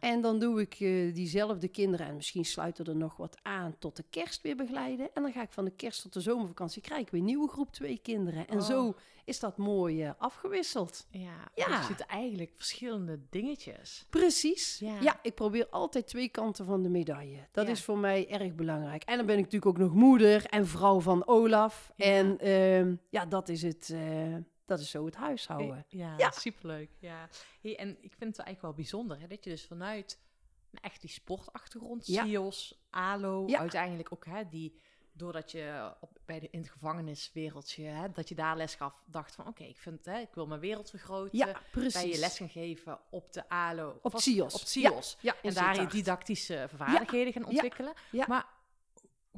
En 0.00 0.20
dan 0.20 0.38
doe 0.38 0.60
ik 0.60 0.74
eh, 0.74 1.14
diezelfde 1.14 1.68
kinderen, 1.68 2.06
en 2.06 2.16
misschien 2.16 2.44
sluiten 2.44 2.84
er 2.84 2.96
nog 2.96 3.16
wat 3.16 3.36
aan, 3.42 3.74
tot 3.78 3.96
de 3.96 4.04
kerst 4.10 4.42
weer 4.42 4.56
begeleiden. 4.56 5.08
En 5.14 5.22
dan 5.22 5.32
ga 5.32 5.42
ik 5.42 5.52
van 5.52 5.64
de 5.64 5.70
kerst 5.76 6.02
tot 6.02 6.12
de 6.12 6.20
zomervakantie, 6.20 6.82
krijg 6.82 7.00
ik 7.00 7.10
weer 7.10 7.22
nieuwe 7.22 7.48
groep 7.48 7.72
2 7.72 7.98
kinderen. 8.02 8.48
En 8.48 8.56
Oh. 8.58 8.64
zo 8.64 8.94
is 9.24 9.40
dat 9.40 9.56
mooi 9.56 10.02
eh, 10.04 10.10
afgewisseld. 10.18 11.06
Ja, 11.10 11.50
Ja. 11.54 11.78
dus 11.78 11.88
je 11.88 12.04
eigenlijk 12.06 12.50
verschillende 12.56 13.20
dingetjes. 13.30 14.06
Precies. 14.10 14.78
Ja. 14.78 15.00
Ja. 15.00 15.18
ik 15.22 15.34
probeer 15.34 15.66
altijd 15.70 16.06
twee 16.06 16.28
kanten 16.28 16.64
van 16.64 16.82
de 16.82 16.88
medaille. 16.88 17.46
Dat 17.52 17.66
Ja. 17.66 17.72
is 17.72 17.84
voor 17.84 17.98
mij 17.98 18.28
erg 18.30 18.54
belangrijk. 18.54 19.02
En 19.04 19.16
dan 19.16 19.26
ben 19.26 19.38
ik 19.38 19.44
natuurlijk 19.44 19.70
ook 19.70 19.86
nog 19.86 19.94
moeder 19.94 20.44
en 20.46 20.66
vrouw 20.66 21.00
van 21.00 21.26
Olaf. 21.26 21.92
En 21.96 22.38
ehm, 22.38 22.94
ja, 23.10 23.26
dat 23.26 23.48
is 23.48 23.62
het. 23.62 23.90
Eh, 24.08 24.36
dat 24.64 24.80
is 24.80 24.90
zo 24.90 25.04
het 25.04 25.14
huishouden. 25.16 25.84
Ja, 25.88 26.14
Ja. 26.16 26.30
superleuk. 26.30 26.90
Ja. 26.98 27.28
Hey, 27.62 27.76
en 27.78 27.88
ik 27.90 28.12
vind 28.14 28.36
het 28.36 28.46
eigenlijk 28.46 28.60
wel 28.62 28.72
bijzonder 28.72 29.20
hè, 29.20 29.26
dat 29.26 29.44
je 29.44 29.50
dus 29.50 29.66
vanuit 29.66 30.18
echt 30.80 31.00
die 31.00 31.10
sportachtergrond, 31.10 32.06
Ja. 32.06 32.24
CIO's, 32.24 32.80
ALO, 32.90 33.44
Ja. 33.46 33.58
uiteindelijk 33.58 34.12
ook 34.12 34.24
hè, 34.26 34.48
die, 34.48 34.80
doordat 35.12 35.50
je 35.50 35.94
op, 36.00 36.18
bij 36.24 36.40
de, 36.40 36.48
in 36.50 36.60
het 36.60 36.70
gevangeniswereldje, 36.70 37.84
hè, 37.84 38.10
dat 38.12 38.28
je 38.28 38.34
daar 38.34 38.56
les 38.56 38.74
gaf, 38.74 39.02
dacht 39.06 39.34
van 39.34 39.46
oké, 39.46 39.64
ik 39.64 39.78
vind 39.78 40.04
hè, 40.04 40.18
ik 40.18 40.34
wil 40.34 40.46
mijn 40.46 40.60
wereld 40.60 40.90
vergroten. 40.90 41.38
Ja, 41.38 41.60
precies. 41.70 41.92
Ben 41.92 42.08
je 42.08 42.18
les 42.18 42.36
gaan 42.36 42.48
geven 42.48 42.98
op 43.10 43.32
de 43.32 43.48
ALO. 43.48 43.98
Op 44.02 44.18
CIO's. 44.18 44.54
Op 44.54 44.60
CIO's. 44.66 45.16
Ja, 45.20 45.34
en 45.42 45.54
daar 45.54 45.80
je 45.80 45.86
didactische 45.86 46.68
vaardigheden 46.74 47.32
gaan 47.32 47.44
ontwikkelen. 47.46 47.92
Ja. 48.10 48.24
Maar 48.28 48.46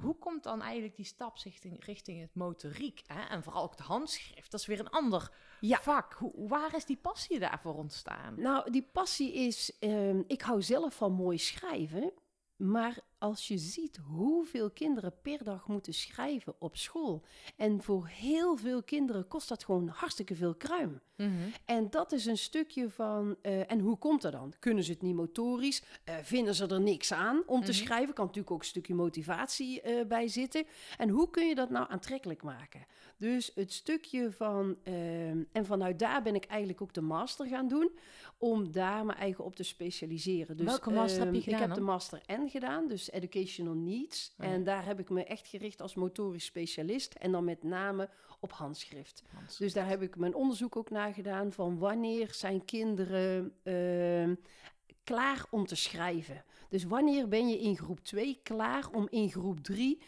hoe 0.01 0.19
komt 0.19 0.43
dan 0.43 0.63
eigenlijk 0.63 0.97
die 0.97 1.05
stap 1.05 1.37
richting, 1.45 1.85
richting 1.85 2.21
het 2.21 2.35
motoriek? 2.35 3.03
Hè? 3.07 3.21
En 3.21 3.43
vooral 3.43 3.63
ook 3.63 3.77
de 3.77 3.83
handschrift. 3.83 4.51
Dat 4.51 4.61
is 4.61 4.67
weer 4.67 4.81
een 4.81 4.91
ander 4.91 5.33
Ja. 5.61 5.81
vak. 5.81 6.13
Hoe, 6.13 6.49
waar 6.49 6.75
is 6.75 6.85
die 6.85 6.97
passie 6.97 7.39
daarvoor 7.39 7.75
ontstaan? 7.75 8.41
Nou, 8.41 8.71
die 8.71 8.89
passie 8.93 9.33
is. 9.35 9.77
ehm, 9.79 10.23
ik 10.27 10.43
hou 10.43 10.63
zelf 10.63 10.95
van 10.95 11.13
mooi 11.13 11.39
schrijven. 11.39 12.13
Maar 12.57 12.99
als 13.21 13.49
je 13.49 13.59
ziet 13.59 13.97
hoeveel 13.97 14.71
kinderen 14.71 15.13
per 15.23 15.45
dag 15.45 15.67
moeten 15.69 15.95
schrijven 15.95 16.55
op 16.59 16.77
school. 16.77 17.23
En 17.57 17.83
voor 17.83 18.07
heel 18.07 18.57
veel 18.57 18.83
kinderen 18.83 19.29
kost 19.29 19.49
dat 19.49 19.65
gewoon 19.65 19.89
hartstikke 19.89 20.35
veel 20.35 20.55
kruim. 20.55 21.01
En 21.65 21.91
dat 21.91 22.13
is 22.13 22.27
een 22.27 22.39
stukje 22.39 22.91
van. 22.91 23.37
eh, 23.43 23.71
en 23.73 23.79
hoe 23.81 23.97
komt 23.99 24.23
dat 24.23 24.33
dan? 24.33 24.55
Kunnen 24.59 24.85
ze 24.85 24.91
het 24.93 25.03
niet 25.03 25.15
motorisch? 25.15 25.83
Eh, 26.05 26.15
vinden 26.23 26.55
ze 26.55 26.67
er 26.67 26.81
niks 26.81 27.13
aan 27.13 27.43
om 27.47 27.61
te 27.65 27.71
Mhm. 27.71 27.81
schrijven? 27.81 28.15
Kan 28.15 28.25
natuurlijk 28.25 28.53
ook 28.53 28.61
een 28.61 28.65
stukje 28.67 28.95
motivatie 28.95 29.81
eh, 29.81 30.07
bij 30.07 30.29
zitten. 30.29 30.65
En 30.99 31.09
hoe 31.09 31.31
kun 31.31 31.47
je 31.49 31.55
dat 31.55 31.71
nou 31.71 31.87
aantrekkelijk 31.91 32.43
maken? 32.43 32.87
Dus 33.17 33.51
het 33.55 33.73
stukje 33.73 34.31
van. 34.33 34.77
en 35.53 35.67
vanuit 35.67 35.99
daar 35.99 36.23
ben 36.23 36.35
ik 36.35 36.45
eigenlijk 36.45 36.81
ook 36.83 36.93
de 36.95 37.01
master 37.01 37.47
gaan 37.47 37.69
doen. 37.69 37.91
Om 38.39 38.73
daar 38.73 39.05
mijn 39.07 39.19
eigen 39.19 39.45
op 39.45 39.57
te 39.57 39.63
specialiseren. 39.63 40.57
Dus, 40.57 40.67
Welke 40.67 40.91
master 40.91 41.25
heb 41.25 41.35
je 41.35 41.41
ehm, 41.41 41.45
gedaan 41.45 41.61
Ik 41.63 41.67
heb 41.69 41.77
de 41.77 41.83
master 41.85 42.21
N 42.33 42.49
gedaan, 42.49 42.89
dus 42.89 43.10
Educational 43.11 43.75
Needs. 43.75 44.35
Ja. 44.39 44.45
En 44.45 44.65
daar 44.65 44.85
heb 44.85 44.99
ik 44.99 45.11
me 45.11 45.25
echt 45.25 45.47
gericht 45.47 45.81
als 45.81 45.95
motorisch 45.95 46.45
specialist. 46.45 47.15
En 47.15 47.33
dan 47.33 47.45
met 47.45 47.63
name 47.63 48.09
op 48.41 48.53
handschrift. 48.53 49.23
Dus 49.59 49.73
daar 49.73 49.89
heb 49.89 50.03
ik 50.03 50.17
mijn 50.17 50.35
onderzoek 50.35 50.77
ook 50.77 50.91
naar 50.91 51.13
gedaan 51.13 51.53
van 51.53 51.79
wanneer 51.79 52.35
zijn 52.35 52.65
kinderen 52.65 53.55
ehm, 53.63 54.35
klaar 55.05 55.47
om 55.51 55.67
te 55.67 55.77
schrijven. 55.77 56.45
Dus 56.69 56.85
wanneer 56.85 57.29
ben 57.29 57.49
je 57.49 57.59
in 57.59 57.77
groep 57.77 58.01
2 58.01 58.41
klaar 58.43 58.89
om 58.93 59.07
in 59.11 59.31
groep 59.31 59.61
3 59.61 60.03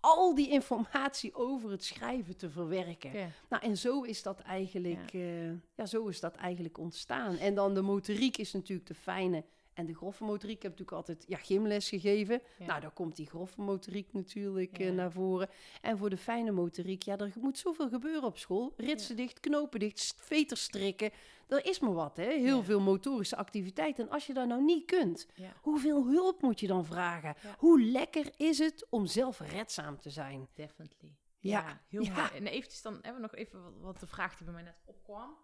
al 0.00 0.34
die 0.34 0.48
informatie 0.48 1.34
over 1.34 1.70
het 1.70 1.84
schrijven 1.84 2.36
te 2.36 2.50
verwerken. 2.50 3.32
Nou, 3.48 3.62
en 3.62 3.76
zo 3.76 4.02
is 4.02 4.22
dat 4.22 4.40
eigenlijk, 4.40 5.12
ja. 5.12 5.54
ja, 5.74 5.86
zo 5.86 6.06
is 6.06 6.20
dat 6.20 6.34
eigenlijk 6.34 6.78
ontstaan. 6.78 7.36
En 7.36 7.54
dan 7.54 7.74
de 7.74 7.82
motoriek 7.82 8.36
is 8.36 8.52
natuurlijk 8.52 8.88
de 8.88 8.94
fijne 8.94 9.44
en 9.78 9.86
de 9.86 9.94
grove 9.94 10.24
motoriek. 10.24 10.56
Ik 10.56 10.62
heb 10.62 10.70
natuurlijk 10.70 10.96
altijd 10.96 11.24
ja, 11.28 11.36
gymles 11.36 11.88
gegeven. 11.88 12.42
Ja. 12.58 12.66
Nou, 12.66 12.80
dan 12.80 12.92
komt 12.92 13.16
die 13.16 13.26
grove 13.26 13.60
motoriek 13.60 14.12
natuurlijk 14.12 14.78
Ja. 14.78 14.86
eh, 14.86 14.92
naar 14.92 15.12
voren. 15.12 15.48
En 15.80 15.98
voor 15.98 16.10
de 16.10 16.16
fijne 16.16 16.50
motoriek, 16.50 17.02
ja, 17.02 17.16
er 17.18 17.32
moet 17.40 17.58
zoveel 17.58 17.88
gebeuren 17.88 18.22
op 18.24 18.38
school. 18.38 18.72
Ritsen 18.76 19.16
dicht, 19.16 19.40
knopen 19.40 19.80
dicht, 19.80 20.14
veters 20.16 20.62
strikken. 20.62 21.10
Er 21.48 21.64
is 21.66 21.78
maar 21.80 21.92
wat, 21.94 22.16
hè. 22.16 22.32
Heel 22.32 22.62
veel 22.62 22.80
motorische 22.80 23.36
activiteit. 23.36 23.98
En 23.98 24.10
als 24.10 24.26
je 24.26 24.34
dat 24.34 24.46
nou 24.46 24.62
niet 24.64 24.84
kunt, 24.86 25.26
hoeveel 25.62 26.06
hulp 26.06 26.42
moet 26.42 26.60
je 26.60 26.66
dan 26.66 26.84
vragen? 26.84 27.34
Hoe 27.58 27.82
lekker 27.82 28.30
is 28.36 28.58
het 28.58 28.86
om 28.90 29.06
zelfredzaam 29.06 30.00
te 30.00 30.10
zijn? 30.10 30.48
Definitely. 30.54 31.16
Ja. 31.40 31.60
Ja, 31.60 31.80
heel 31.88 32.04
mooi. 32.04 32.28
En 32.34 32.46
eventjes 32.46 32.82
dan 32.82 32.92
hebben 32.94 33.14
we 33.14 33.20
nog 33.20 33.34
even 33.34 33.62
wat, 33.62 33.72
wat 33.80 34.00
de 34.00 34.06
vraag 34.06 34.36
die 34.36 34.44
bij 34.44 34.54
mij 34.54 34.62
net 34.62 34.80
opkwam. 34.84 35.36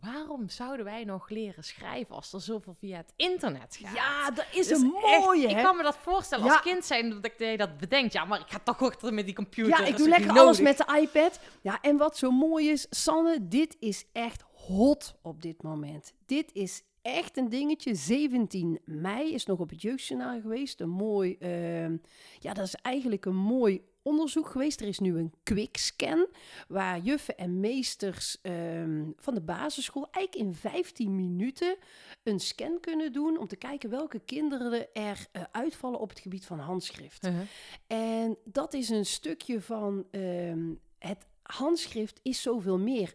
Waarom 0.00 0.48
zouden 0.48 0.84
wij 0.84 1.04
nog 1.04 1.28
leren 1.28 1.64
schrijven 1.64 2.14
als 2.14 2.32
er 2.32 2.40
zoveel 2.40 2.74
via 2.78 2.96
het 2.96 3.12
internet 3.16 3.78
gaat? 3.82 3.94
Ja, 3.94 4.30
dat 4.30 4.46
is 4.52 4.66
Dus 4.68 4.80
een 4.80 4.94
echt, 5.04 5.24
mooie, 5.24 5.48
Ik 5.48 5.56
kan 5.56 5.76
me 5.76 5.82
dat 5.82 5.96
voorstellen 5.96 6.44
Ja. 6.44 6.52
als 6.52 6.60
kind 6.62 6.84
zijn 6.84 7.10
dat 7.10 7.24
ik 7.24 7.58
dat 7.58 7.78
bedenk. 7.78 8.12
Ja, 8.12 8.24
maar 8.24 8.40
ik 8.40 8.48
ga 8.48 8.58
toch 8.58 8.82
achter 8.82 9.14
met 9.14 9.24
die 9.24 9.34
computer. 9.34 9.80
Ja, 9.80 9.86
ik 9.86 9.96
doe 9.96 10.08
lekker 10.08 10.30
alles 10.30 10.60
met 10.60 10.76
de 10.78 10.98
iPad. 11.00 11.40
Ja, 11.62 11.80
en 11.80 11.96
wat 11.96 12.16
zo 12.16 12.30
mooi 12.30 12.68
is, 12.70 12.86
Sanne, 12.90 13.48
dit 13.48 13.76
is 13.78 14.04
echt 14.12 14.44
hot 14.52 15.14
op 15.22 15.42
dit 15.42 15.62
moment. 15.62 16.12
Dit 16.26 16.52
is 16.52 16.82
echt 17.02 17.36
een 17.36 17.48
dingetje. 17.48 17.94
17 17.94 18.80
mei 18.84 19.32
is 19.34 19.46
nog 19.46 19.58
op 19.58 19.70
het 19.70 19.82
Jeugdjournaal 19.82 20.40
geweest. 20.40 20.80
Een 20.80 20.88
mooi, 20.90 21.36
ehm, 21.38 21.96
ja, 22.38 22.52
dat 22.54 22.64
is 22.66 22.74
eigenlijk 22.74 23.24
een 23.24 23.36
mooi 23.36 23.82
onderzoek 24.02 24.48
geweest. 24.48 24.80
Er 24.80 24.86
is 24.86 24.98
nu 24.98 25.18
een 25.18 25.32
quickscan 25.42 26.26
waar 26.68 26.98
juffen 27.00 27.36
en 27.36 27.60
meesters 27.60 28.40
ehm, 28.42 29.04
van 29.16 29.34
de 29.34 29.40
basisschool 29.40 30.08
eigenlijk 30.10 30.48
in 30.48 30.54
15 30.54 31.16
minuten 31.16 31.76
een 32.22 32.40
scan 32.40 32.80
kunnen 32.80 33.12
doen 33.12 33.38
om 33.38 33.48
te 33.48 33.56
kijken 33.56 33.90
welke 33.90 34.20
kinderen 34.24 34.94
er 34.94 35.26
eh, 35.32 35.42
uitvallen 35.52 36.00
op 36.00 36.08
het 36.08 36.20
gebied 36.20 36.46
van 36.46 36.58
handschrift. 36.58 37.26
Uh-huh. 37.26 37.40
En 37.86 38.38
dat 38.44 38.74
is 38.74 38.88
een 38.88 39.06
stukje 39.06 39.60
van 39.60 40.06
ehm, 40.10 40.74
het 40.98 41.26
handschrift 41.42 42.20
is 42.22 42.42
zoveel 42.42 42.78
meer. 42.78 43.14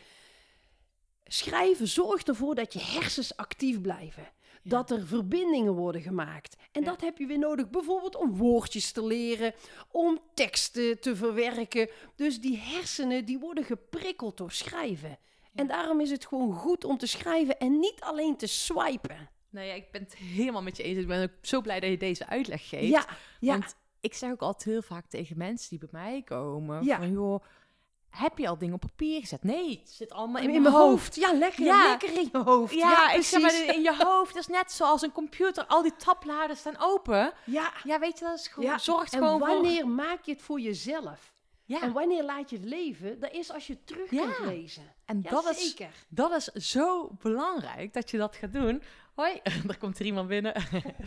Schrijven 1.24 1.88
zorgt 1.88 2.28
ervoor 2.28 2.56
dat 2.56 2.74
je 2.74 2.80
hersens 2.80 3.38
actief 3.38 3.82
blijven. 3.82 4.32
Dat 4.64 4.92
er 4.92 5.08
verbindingen 5.08 5.74
worden 5.74 6.02
gemaakt. 6.02 6.56
En 6.72 6.84
dat 6.84 7.02
heb 7.02 7.18
je 7.18 7.26
weer 7.26 7.40
nodig, 7.40 7.70
bijvoorbeeld 7.70 8.16
om 8.16 8.38
woordjes 8.38 8.92
te 8.92 9.06
leren, 9.06 9.54
om 9.92 10.20
teksten 10.34 11.00
te 11.00 11.16
verwerken. 11.16 11.90
Dus 12.16 12.42
die 12.42 12.58
hersenen 12.58 13.26
die 13.26 13.40
worden 13.40 13.64
geprikkeld 13.64 14.38
door 14.38 14.52
schrijven. 14.52 15.18
En 15.56 15.68
daarom 15.68 16.00
is 16.00 16.12
het 16.12 16.26
gewoon 16.26 16.54
goed 16.54 16.84
om 16.84 16.98
te 16.98 17.08
schrijven 17.08 17.60
en 17.60 17.80
niet 17.80 18.02
alleen 18.02 18.38
te 18.38 18.48
swipen. 18.48 19.30
Nou 19.50 19.68
ja, 19.68 19.74
ik 19.74 19.92
ben 19.92 20.02
het 20.02 20.16
helemaal 20.16 20.62
met 20.62 20.78
je 20.78 20.84
eens. 20.84 20.98
Ik 20.98 21.08
ben 21.08 21.24
ook 21.24 21.46
zo 21.46 21.62
blij 21.62 21.80
dat 21.80 21.90
je 21.90 21.98
deze 21.98 22.28
uitleg 22.28 22.70
geeft. 22.70 22.88
Ja, 22.88 23.06
ja. 23.40 23.58
Want 23.58 23.76
ik 24.00 24.14
zeg 24.14 24.32
ook 24.32 24.42
altijd 24.42 24.64
heel 24.64 24.82
vaak 24.82 25.06
tegen 25.06 25.38
mensen 25.38 25.70
die 25.70 25.80
bij 25.80 26.02
mij 26.02 26.22
komen: 26.22 26.84
Ja. 26.84 26.98
van 26.98 27.12
joh, 27.12 27.44
heb 28.18 28.38
je 28.38 28.48
al 28.48 28.58
dingen 28.58 28.74
op 28.74 28.80
papier 28.80 29.20
gezet? 29.20 29.44
Nee, 29.44 29.80
het 29.80 29.90
zit 29.92 30.12
allemaal 30.12 30.42
in, 30.42 30.50
in, 30.50 30.62
mijn 30.62 30.74
hoofd. 30.74 31.16
Ja, 31.16 31.34
lekker, 31.34 31.64
Ja. 31.64 31.88
lekker 31.90 32.14
in 32.20 32.30
je 32.32 32.38
hoofd. 32.38 32.74
Ja, 32.74 33.12
ik 33.12 33.22
zeg 33.24 33.42
maar, 33.42 33.50
precies. 33.50 33.76
in 33.76 33.82
je 33.82 33.96
hoofd 34.04 34.36
is 34.36 34.48
net 34.48 34.72
zoals 34.72 35.02
een 35.02 35.12
computer. 35.12 35.66
Al 35.66 35.82
die 35.82 35.96
tabbladen 35.96 36.58
staan 36.58 36.76
open. 36.80 37.34
Ja, 37.46 37.72
Ja, 37.84 38.00
weet 38.00 38.20
je, 38.20 38.26
dat 38.26 38.40
is 38.40 38.48
gewoon, 38.48 38.70
Ja, 38.70 38.78
zorgt 38.78 39.14
en 39.14 39.20
gewoon 39.20 39.40
voor... 39.40 39.48
wanneer 39.48 39.88
maak 39.88 40.26
je 40.26 40.32
het 40.32 40.42
voor 40.42 40.60
jezelf? 40.60 41.32
Ja, 41.66 41.82
En 41.82 41.92
wanneer 41.94 42.24
laat 42.24 42.50
je 42.50 42.56
het 42.56 42.66
leven? 42.66 43.20
Dat 43.20 43.32
is 43.32 43.52
als 43.52 43.68
je 43.68 43.84
terug 43.84 44.12
Ja. 44.12 44.32
kunt 44.32 44.48
lezen. 44.50 44.84
en 45.06 45.20
Ja, 45.24 45.30
dat, 45.30 45.50
is, 45.50 45.68
zeker. 45.68 45.90
dat 46.10 46.32
is 46.32 46.72
zo 46.72 47.10
belangrijk 47.22 47.94
dat 47.94 48.12
je 48.12 48.18
dat 48.18 48.36
gaat 48.36 48.54
doen. 48.54 48.84
Hoi, 49.16 49.40
er 49.68 49.78
komt 49.78 50.00
er 50.00 50.06
iemand 50.06 50.28
binnen. 50.28 50.54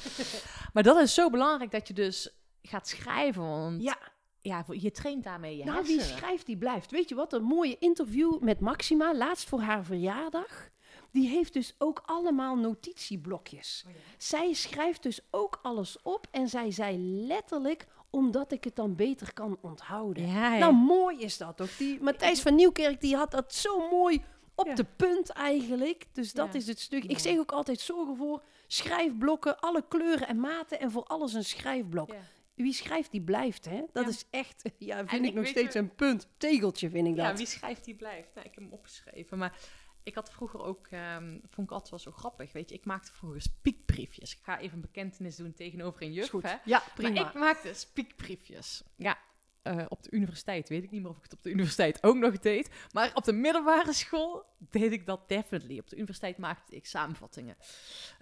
maar 0.72 0.82
dat 0.82 0.96
is 0.96 1.14
zo 1.14 1.30
belangrijk 1.30 1.70
dat 1.70 1.88
je 1.88 1.94
dus 1.94 2.30
gaat 2.62 2.88
schrijven. 2.88 3.42
Want 3.42 3.82
ja, 3.82 3.98
Ja, 4.46 4.64
je 4.70 4.90
traint 4.90 5.24
daarmee 5.24 5.56
je 5.56 5.64
nou 5.64 5.86
wie 5.86 6.00
schrijft, 6.00 6.46
die 6.46 6.56
blijft. 6.56 6.90
Weet 6.90 7.08
je 7.08 7.14
wat, 7.14 7.32
een 7.32 7.42
mooie 7.42 7.76
interview 7.78 8.38
met 8.40 8.60
Maxima, 8.60 9.14
laatst 9.14 9.48
voor 9.48 9.60
haar 9.60 9.84
verjaardag. 9.84 10.70
Die 11.10 11.28
heeft 11.28 11.52
dus 11.52 11.74
ook 11.78 12.02
allemaal 12.06 12.56
notitieblokjes. 12.56 13.84
Oh 13.86 13.92
Zij 14.18 14.52
schrijft 14.52 15.02
dus 15.02 15.20
ook 15.30 15.58
alles 15.62 16.02
op. 16.02 16.26
En 16.30 16.48
zij 16.48 16.70
zei 16.70 16.98
letterlijk, 17.26 17.86
omdat 18.10 18.52
ik 18.52 18.64
het 18.64 18.76
dan 18.76 18.94
beter 18.94 19.32
kan 19.32 19.58
onthouden. 19.60 20.26
Ja, 20.26 20.52
ja. 20.54 20.58
Nou, 20.58 20.74
mooi 20.74 21.18
is 21.20 21.36
dat 21.36 21.56
toch? 21.56 21.76
Die 21.76 22.02
Matthijs 22.02 22.40
van 22.40 22.54
Nieuwkerk, 22.54 23.00
die 23.00 23.16
had 23.16 23.30
dat 23.30 23.54
zo 23.54 23.88
mooi 23.88 24.22
op 24.54 24.76
de 24.76 24.86
punt 24.96 25.28
eigenlijk. 25.30 26.06
Dus 26.12 26.32
dat 26.32 26.54
is 26.54 26.66
het 26.66 26.80
stuk. 26.80 27.04
Ik 27.04 27.18
zeg 27.18 27.38
ook 27.38 27.52
altijd, 27.52 27.80
zorg 27.80 28.08
ervoor, 28.08 28.42
schrijfblokken, 28.66 29.60
alle 29.60 29.84
kleuren 29.88 30.28
en 30.28 30.40
maten 30.40 30.80
en 30.80 30.90
voor 30.90 31.04
alles 31.04 31.32
een 31.32 31.44
schrijfblok. 31.44 32.10
Wie 32.56 32.72
schrijft, 32.72 33.10
die 33.10 33.22
blijft, 33.22 33.64
hè? 33.64 33.84
Dat 33.92 34.04
Ja. 34.04 34.10
is 34.10 34.26
echt, 34.30 34.62
ja, 34.78 34.96
vind 34.96 35.10
En 35.10 35.22
ik 35.22 35.28
ik 35.28 35.34
nog 35.34 35.46
steeds 35.46 35.74
een 35.74 35.94
punt. 35.94 36.28
Tegeltje 36.36 36.90
vind 36.90 37.06
ik 37.06 37.16
dat. 37.16 37.26
Ja, 37.26 37.36
wie 37.36 37.46
schrijft 37.46 37.84
die 37.84 37.94
blijft. 37.96 38.34
Nou, 38.34 38.46
ik 38.46 38.54
heb 38.54 38.64
hem 38.64 38.72
opgeschreven. 38.72 39.38
Maar 39.38 39.58
ik 40.02 40.14
had 40.14 40.30
vroeger 40.32 40.60
ook, 40.62 40.86
ehm, 40.86 41.38
vond 41.50 41.66
ik 41.66 41.70
altijd 41.72 41.90
wel 41.90 41.98
zo 41.98 42.10
grappig. 42.10 42.52
Weet 42.52 42.68
je, 42.68 42.74
ik 42.74 42.84
maakte 42.84 43.12
vroeger 43.12 43.40
spiekbriefjes. 43.42 44.32
Ik 44.36 44.40
ga 44.42 44.58
even 44.58 44.74
een 44.74 44.80
bekentenis 44.80 45.36
doen 45.36 45.52
tegenover 45.54 46.02
een 46.02 46.12
juf. 46.12 46.32
Hè? 46.42 46.54
Ja, 46.64 46.82
prima. 46.94 47.20
Maar 47.22 47.26
ik 47.28 47.34
maakte 47.34 47.74
spiekbriefjes. 47.74 48.82
Ja. 48.96 49.18
eh, 49.62 49.84
op 49.88 50.02
de 50.02 50.10
universiteit, 50.10 50.68
weet 50.68 50.82
ik 50.82 50.90
niet 50.90 51.00
meer 51.02 51.10
of 51.10 51.16
ik 51.16 51.22
het 51.22 51.32
op 51.32 51.42
de 51.42 51.50
universiteit 51.50 52.02
ook 52.02 52.16
nog 52.16 52.38
deed. 52.38 52.70
Maar 52.92 53.10
op 53.14 53.24
de 53.24 53.32
middelbare 53.32 53.92
school 53.92 54.44
deed 54.58 54.92
ik 54.92 55.06
dat 55.06 55.28
definitely. 55.28 55.78
Op 55.78 55.88
de 55.88 55.96
universiteit 55.96 56.38
maakte 56.38 56.76
ik 56.76 56.86
samenvattingen. 56.86 57.56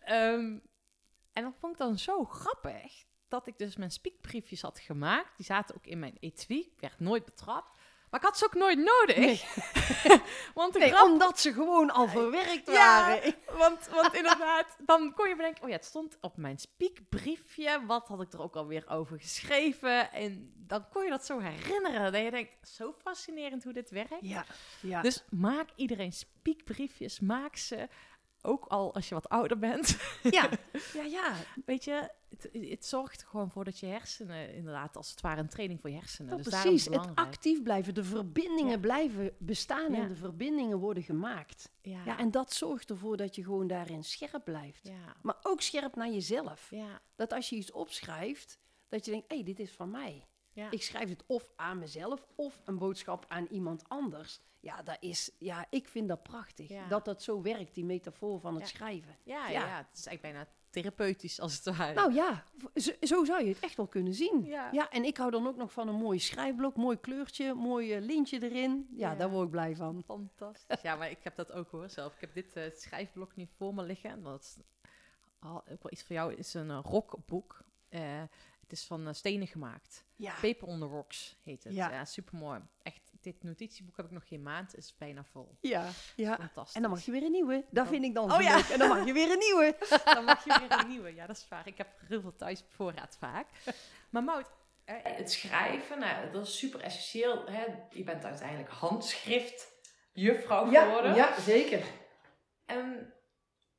Ehm, 0.05 0.59
en 1.33 1.43
dat 1.43 1.53
vond 1.61 1.73
ik 1.73 1.79
dan 1.79 1.99
zo 1.99 2.25
grappig 2.25 3.05
dat 3.35 3.47
ik 3.47 3.59
dus 3.59 3.77
mijn 3.77 3.91
speakbriefjes 3.91 4.63
had 4.63 4.79
gemaakt. 4.79 5.37
Die 5.37 5.47
zaten 5.47 5.75
ook 5.77 5.87
in 5.87 5.99
mijn 5.99 6.17
etui. 6.21 6.61
Ik 6.61 6.81
werd 6.81 7.01
nooit 7.01 7.25
betrapt. 7.25 7.73
Maar 8.11 8.21
ik 8.23 8.29
had 8.29 8.39
ze 8.39 8.45
ook 8.45 8.55
nooit 8.55 8.79
nodig. 8.79 9.55
Want 10.55 10.73
de 10.73 10.79
Nee, 10.79 10.91
grap 10.91 11.07
omdat 11.07 11.41
ze 11.41 11.53
gewoon 11.53 11.91
al 11.91 12.09
verwerkt 12.09 12.67
waren. 12.67 13.35
Want, 13.53 13.89
want 13.89 14.15
inderdaad, 14.15 14.77
dan 14.79 15.15
kon 15.15 15.29
je 15.29 15.37
bedenken, 15.37 15.63
oh 15.63 15.69
ja, 15.69 15.75
het 15.75 15.85
stond 15.85 16.19
op 16.21 16.37
mijn 16.37 16.59
speakbriefje. 16.59 17.87
Wat 17.87 18.09
had 18.09 18.21
ik 18.21 18.33
er 18.33 18.41
ook 18.41 18.57
alweer 18.57 18.89
over 18.89 19.19
geschreven? 19.19 20.13
En 20.13 20.53
dan 20.57 20.89
kon 20.89 21.05
je 21.05 21.11
dat 21.11 21.25
zo 21.27 21.39
herinneren. 21.39 22.13
Dat 22.13 22.23
je 22.23 22.31
denkt, 22.31 22.69
zo 22.69 22.95
fascinerend 23.03 23.65
hoe 23.65 23.73
dit 23.73 23.91
werkt. 23.91 24.17
Ja, 24.21 24.45
ja. 24.81 25.03
Dus 25.03 25.25
maak 25.31 25.69
iedereen 25.77 26.13
speakbriefjes, 26.13 27.21
maak 27.21 27.57
ze. 27.57 27.89
Ook 28.47 28.65
al 28.65 28.95
als 28.95 29.09
je 29.09 29.15
wat 29.15 29.29
ouder 29.29 29.59
bent. 29.59 29.97
ja, 30.23 30.49
ja, 30.95 31.03
ja. 31.03 31.33
Weet 31.67 31.85
je, 31.85 32.11
het, 32.29 32.49
het 32.71 32.87
zorgt 32.87 33.21
er 33.23 33.27
gewoon 33.29 33.51
voor 33.51 33.65
dat 33.65 33.79
je 33.79 33.87
hersenen, 33.87 34.55
inderdaad, 34.55 34.97
als 34.97 35.11
het 35.11 35.21
ware 35.21 35.41
een 35.41 35.49
training 35.49 35.81
voor 35.81 35.91
je 35.91 35.97
hersenen. 35.97 36.31
Nou, 36.31 36.43
dus 36.43 36.61
precies. 36.63 36.85
Het 36.85 37.09
actief 37.15 37.63
blijven, 37.63 37.95
de 37.95 38.05
verbindingen 38.05 38.71
Ja. 38.73 38.79
blijven 38.79 39.33
bestaan 39.39 39.93
Ja. 39.93 40.03
en 40.03 40.09
de 40.09 40.17
verbindingen 40.17 40.79
worden 40.79 41.03
gemaakt. 41.03 41.71
Ja, 41.83 42.03
Ja, 42.05 42.19
en 42.19 42.31
dat 42.31 42.53
zorgt 42.53 42.91
ervoor 42.91 43.17
dat 43.17 43.35
je 43.35 43.45
gewoon 43.45 43.67
daarin 43.67 44.05
scherp 44.05 44.45
blijft. 44.45 44.87
ja, 44.89 45.17
Maar 45.23 45.37
ook 45.43 45.61
scherp 45.61 45.97
naar 45.97 46.11
jezelf. 46.11 46.71
ja, 46.71 47.01
Dat 47.17 47.33
als 47.33 47.49
je 47.49 47.57
iets 47.57 47.73
opschrijft, 47.73 48.59
dat 48.89 49.05
je 49.05 49.11
denkt, 49.11 49.29
hé, 49.31 49.35
hey, 49.37 49.45
dit 49.45 49.59
is 49.61 49.71
van 49.73 49.91
mij. 49.91 50.27
Ja. 50.55 50.71
Ik 50.71 50.83
schrijf 50.83 51.09
het 51.09 51.25
of 51.27 51.53
aan 51.57 51.79
mezelf 51.79 52.27
of 52.35 52.61
een 52.65 52.79
boodschap 52.79 53.25
aan 53.29 53.47
iemand 53.51 53.89
anders. 53.89 54.41
Ja, 54.61 54.83
dat 54.83 54.97
is, 55.01 55.31
ja 55.39 55.67
ik 55.71 55.89
vind 55.89 56.09
dat 56.09 56.23
prachtig. 56.23 56.69
Ja. 56.69 56.89
Dat 56.89 57.05
dat 57.05 57.23
zo 57.23 57.43
werkt, 57.43 57.75
die 57.75 57.85
metafoor 57.85 58.41
van 58.41 58.55
het 58.55 58.63
Ja. 58.63 58.77
schrijven. 58.77 59.17
Ja, 59.23 59.49
ja. 59.49 59.67
Ja. 59.67 59.77
het 59.77 59.99
is 59.99 60.07
eigenlijk 60.07 60.21
bijna 60.23 60.49
therapeutisch 60.71 61.41
als 61.41 61.55
het 61.65 61.77
ware. 61.77 61.95
Nou 61.95 62.13
ja, 62.13 62.45
zo, 62.75 62.93
zo 63.01 63.25
zou 63.25 63.43
je 63.43 63.49
het 63.49 63.61
echt 63.61 63.77
wel 63.77 63.87
kunnen 63.87 64.15
zien. 64.15 64.45
Ja. 64.45 64.91
En 64.91 65.05
ik 65.05 65.17
hou 65.17 65.31
dan 65.31 65.47
ook 65.47 65.57
nog 65.57 65.73
van 65.73 65.89
een 65.89 65.95
mooi 65.95 66.19
schrijfblok, 66.19 66.77
mooi 66.77 67.01
kleurtje, 67.01 67.55
mooi 67.55 67.93
eh, 67.95 68.01
lintje 68.03 68.43
erin. 68.43 68.89
Ja, 68.97 69.15
daar 69.15 69.31
word 69.31 69.45
ik 69.45 69.51
blij 69.51 69.77
van. 69.77 70.03
Fantastisch. 70.05 70.83
Ja, 70.83 70.97
maar 70.97 71.11
ik 71.11 71.23
heb 71.23 71.37
dat 71.37 71.53
ook 71.53 71.71
hoor 71.71 71.89
zelf. 71.91 72.15
Ik 72.15 72.21
heb 72.21 72.35
dit 72.35 72.53
eh, 72.57 72.65
schrijfblok 72.75 73.37
nu 73.37 73.49
voor 73.57 73.75
me 73.75 73.83
liggen. 73.83 74.23
Dat 74.23 74.41
is 74.41 74.57
ook 75.41 75.83
wel 75.83 75.91
iets 75.93 76.03
voor 76.03 76.17
jou. 76.17 76.35
Is 76.35 76.55
een 76.55 76.71
eh, 76.71 76.79
rockboek. 76.83 77.65
Het 78.65 78.73
is 78.73 78.85
van 78.87 79.09
eh, 79.09 79.15
stenen 79.15 79.47
gemaakt. 79.47 80.05
Ja, 80.17 80.33
Paper 80.41 80.69
on 80.69 80.79
the 80.81 80.87
Rocks 80.87 81.37
heet 81.43 81.65
het. 81.65 81.73
Ja. 81.75 81.91
Ja, 81.91 82.05
supermooi. 82.05 82.61
Echt, 82.83 83.11
dit 83.21 83.43
notitieboek 83.43 83.97
heb 83.97 84.07
ik 84.07 84.13
nog 84.13 84.29
geen 84.29 84.43
maand. 84.43 84.77
is 84.77 84.95
bijna 84.99 85.25
vol. 85.25 85.57
ja, 85.61 85.89
ja. 86.17 86.37
Fantastisch. 86.37 86.75
En 86.75 86.83
dan 86.83 86.91
mag 86.91 87.05
je 87.05 87.11
weer 87.11 87.23
een 87.23 87.31
nieuwe. 87.31 87.55
Dat 87.55 87.65
Dan- 87.71 87.87
vind 87.87 88.05
ik 88.05 88.15
dan 88.15 88.33
Oh 88.33 88.41
ja. 88.41 88.57
leuk. 88.57 88.65
En 88.69 88.79
dan 88.79 88.89
mag 88.89 89.07
je 89.07 89.13
weer 89.13 89.31
een 89.31 89.39
nieuwe. 89.39 89.77
dan 90.15 90.25
mag 90.25 90.45
je 90.45 90.59
weer 90.69 90.79
een 90.81 90.89
nieuwe. 90.89 91.15
Ja, 91.15 91.27
dat 91.27 91.37
is 91.37 91.49
waar. 91.49 91.67
Ik 91.67 91.79
heb 91.79 91.89
heel 92.09 92.21
veel 92.21 92.37
thuis 92.37 92.65
voorraad 92.69 93.17
vaak. 93.21 93.47
Maar 94.11 94.23
Mout, 94.25 94.51
eh, 94.85 94.95
het 95.03 95.33
schrijven, 95.33 95.99
nou, 95.99 96.31
dat 96.31 96.47
is 96.47 96.59
super 96.59 96.81
essentieel. 96.81 97.47
Hè? 97.47 97.65
Je 97.91 98.05
bent 98.05 98.25
uiteindelijk 98.25 98.71
handschriftjuffrouw 98.71 100.65
geworden. 100.71 101.15
ja, 101.15 101.41
zeker. 101.41 101.83
En 102.67 103.13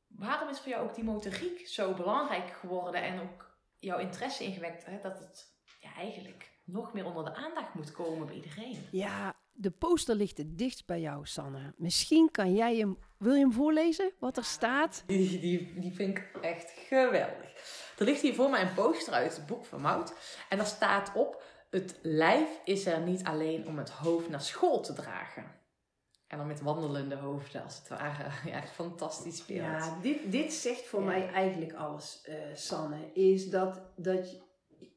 waarom 0.07 0.49
is 0.49 0.59
voor 0.59 0.69
jou 0.69 0.87
ook 0.89 0.95
die 0.95 1.03
motoriek 1.03 1.67
zo 1.67 1.93
belangrijk 1.93 2.51
geworden 2.51 3.01
en 3.01 3.19
ook 3.21 3.44
jouw 3.79 3.97
interesse 3.97 4.43
ingewekt? 4.43 4.85
Hè? 4.85 4.99
Dat 5.01 5.19
het 5.19 5.53
ja, 5.79 5.93
eigenlijk 5.95 6.51
nog 6.63 6.93
meer 6.93 7.05
onder 7.05 7.25
de 7.25 7.35
aandacht 7.35 7.73
moet 7.73 7.91
komen 7.91 8.27
bij 8.27 8.35
iedereen. 8.35 8.87
Ja, 8.91 9.35
de 9.51 9.71
poster 9.71 10.15
ligt 10.15 10.37
het 10.37 10.57
dichtst 10.57 10.85
bij 10.85 10.99
jou, 10.99 11.25
Sanne. 11.25 11.73
Misschien 11.77 12.31
kan 12.31 12.53
jij 12.53 12.75
hem... 12.75 12.97
Wil 13.17 13.33
je 13.33 13.39
hem 13.39 13.51
voorlezen, 13.51 14.11
wat 14.19 14.37
er 14.37 14.43
staat? 14.43 15.03
Die, 15.05 15.39
die, 15.39 15.79
die 15.79 15.93
vind 15.93 16.17
ik 16.17 16.29
echt 16.41 16.71
geweldig. 16.71 17.53
Er 17.97 18.05
ligt 18.05 18.21
hier 18.21 18.33
voor 18.33 18.49
mij 18.49 18.61
een 18.61 18.73
poster 18.73 19.13
uit 19.13 19.35
het 19.35 19.45
boek 19.45 19.65
van 19.65 19.81
Mout. 19.81 20.37
En 20.49 20.57
daar 20.57 20.67
staat 20.67 21.11
op: 21.15 21.43
Het 21.69 21.99
lijf 22.01 22.49
is 22.63 22.85
er 22.85 23.01
niet 23.01 23.23
alleen 23.23 23.67
om 23.67 23.77
het 23.77 23.89
hoofd 23.89 24.29
naar 24.29 24.41
school 24.41 24.81
te 24.81 24.93
dragen. 24.93 25.51
En 26.27 26.37
dan 26.37 26.47
met 26.47 26.61
wandelende 26.61 27.15
hoofden, 27.15 27.63
als 27.63 27.77
het 27.77 27.87
ware. 27.87 28.23
Ja, 28.51 28.61
fantastisch 28.61 29.45
beeld. 29.45 29.59
Ja, 29.59 29.97
dit, 30.01 30.31
dit 30.31 30.53
zegt 30.53 30.85
voor 30.87 30.99
Ja. 30.99 31.05
mij 31.05 31.29
eigenlijk 31.31 31.73
alles, 31.73 32.21
eh, 32.23 32.35
Sanne. 32.53 32.97
Is 33.13 33.49
dat, 33.49 33.81
dat 33.95 34.31
je, 34.31 34.41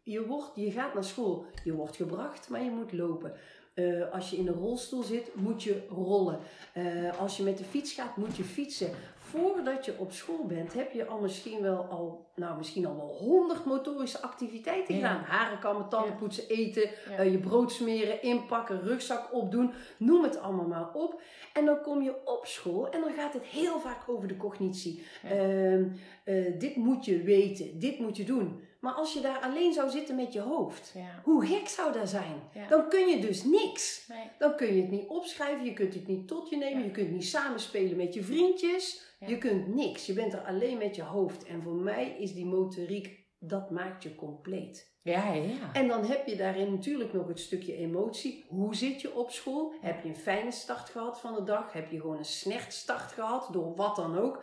je, 0.03 0.27
wordt, 0.27 0.51
je 0.55 0.71
gaat 0.71 0.95
naar 0.95 1.05
school, 1.05 1.47
je 1.65 1.73
wordt 1.73 1.97
gebracht, 1.97 2.49
maar 2.49 2.63
je 2.63 2.71
moet 2.71 2.93
lopen. 2.93 3.33
Eh, 3.75 4.11
als 4.13 4.31
je 4.31 4.37
in 4.37 4.47
een 4.47 4.55
rolstoel 4.55 5.03
zit, 5.03 5.35
moet 5.35 5.63
je 5.63 5.87
rollen. 5.89 6.39
Eh, 6.73 7.19
als 7.21 7.37
je 7.37 7.43
met 7.43 7.59
de 7.59 7.65
fiets 7.65 7.93
gaat, 7.93 8.17
moet 8.17 8.37
je 8.37 8.45
fietsen. 8.45 8.91
Voordat 9.31 9.85
je 9.85 9.95
op 9.99 10.13
school 10.13 10.45
bent, 10.47 10.75
heb 10.75 10.93
je 10.93 11.07
al 11.07 11.19
misschien 11.21 11.63
wel 11.63 11.77
al, 11.91 12.27
nou, 12.35 12.57
misschien 12.57 12.87
al 12.87 12.97
wel 12.97 13.17
honderd 13.19 13.65
motorische 13.65 14.23
activiteiten 14.23 14.95
Ja. 14.95 15.09
gedaan. 15.09 15.25
Haren 15.25 15.59
kammen, 15.59 15.89
tanden 15.89 16.17
poetsen, 16.17 16.49
eten, 16.49 16.83
Ja. 17.11 17.17
eh, 17.17 17.31
je 17.33 17.39
brood 17.39 17.73
smeren, 17.73 18.23
inpakken, 18.23 18.81
rugzak 18.83 19.35
opdoen. 19.35 19.73
Noem 19.97 20.23
het 20.23 20.39
allemaal 20.41 20.67
maar 20.67 20.93
op. 20.95 21.21
En 21.53 21.65
dan 21.65 21.81
kom 21.83 22.03
je 22.03 22.15
op 22.25 22.47
school 22.47 22.89
en 22.91 23.01
dan 23.01 23.13
gaat 23.13 23.33
het 23.33 23.45
heel 23.45 23.81
vaak 23.81 24.09
over 24.09 24.29
de 24.29 24.37
cognitie. 24.37 25.03
Ja. 25.23 25.29
Ehm, 25.31 25.85
eh, 26.25 26.59
dit 26.59 26.77
moet 26.77 27.05
je 27.05 27.23
weten, 27.23 27.79
dit 27.79 27.99
moet 27.99 28.17
je 28.17 28.25
doen. 28.25 28.61
Maar 28.81 28.93
als 28.93 29.13
je 29.13 29.21
daar 29.21 29.39
alleen 29.41 29.73
zou 29.73 29.91
zitten 29.91 30.17
met 30.17 30.33
je 30.33 30.41
hoofd, 30.41 30.93
Ja. 30.95 31.21
hoe 31.25 31.47
gek 31.47 31.69
zou 31.69 31.93
dat 31.93 32.09
zijn? 32.09 32.35
Ja. 32.55 32.69
Dan 32.69 32.89
kun 32.89 33.07
je 33.09 33.19
dus 33.21 33.45
niks. 33.45 34.07
Nee. 34.09 34.31
Dan 34.39 34.57
kun 34.57 34.75
je 34.75 34.81
het 34.83 34.91
niet 34.91 35.07
opschrijven, 35.09 35.65
je 35.65 35.73
kunt 35.73 35.95
het 35.95 36.07
niet 36.07 36.29
tot 36.29 36.49
je 36.49 36.57
nemen, 36.57 36.79
Ja. 36.79 36.85
je 36.85 36.91
kunt 36.91 37.11
niet 37.11 37.25
samenspelen 37.27 37.97
met 37.97 38.15
je 38.15 38.23
vriendjes. 38.25 39.07
Ja. 39.19 39.27
Je 39.29 39.39
kunt 39.39 39.75
niks, 39.75 40.07
je 40.07 40.13
bent 40.13 40.33
er 40.33 40.41
alleen 40.41 40.79
met 40.79 40.97
je 40.97 41.03
hoofd. 41.03 41.45
En 41.45 41.63
voor 41.63 41.75
mij 41.75 42.17
is 42.19 42.35
die 42.35 42.47
motoriek, 42.47 43.27
dat 43.39 43.71
maakt 43.71 44.03
je 44.03 44.15
compleet. 44.15 44.97
Ja, 45.03 45.33
ja. 45.33 45.73
En 45.73 45.89
dan 45.89 46.05
heb 46.05 46.27
je 46.27 46.37
daarin 46.37 46.71
natuurlijk 46.71 47.13
nog 47.13 47.29
het 47.29 47.41
stukje 47.41 47.77
emotie. 47.77 48.45
Hoe 48.49 48.75
zit 48.75 49.01
je 49.01 49.15
op 49.15 49.31
school? 49.31 49.73
Heb 49.81 50.03
je 50.03 50.09
een 50.09 50.17
fijne 50.17 50.51
start 50.51 50.89
gehad 50.89 51.21
van 51.21 51.35
de 51.35 51.43
dag? 51.45 51.73
Heb 51.73 51.91
je 51.91 52.01
gewoon 52.01 52.19
een 52.19 52.25
slecht 52.25 52.73
start 52.73 53.13
gehad? 53.13 53.49
Door 53.53 53.75
wat 53.77 53.97
dan 53.97 54.19
ook. 54.19 54.43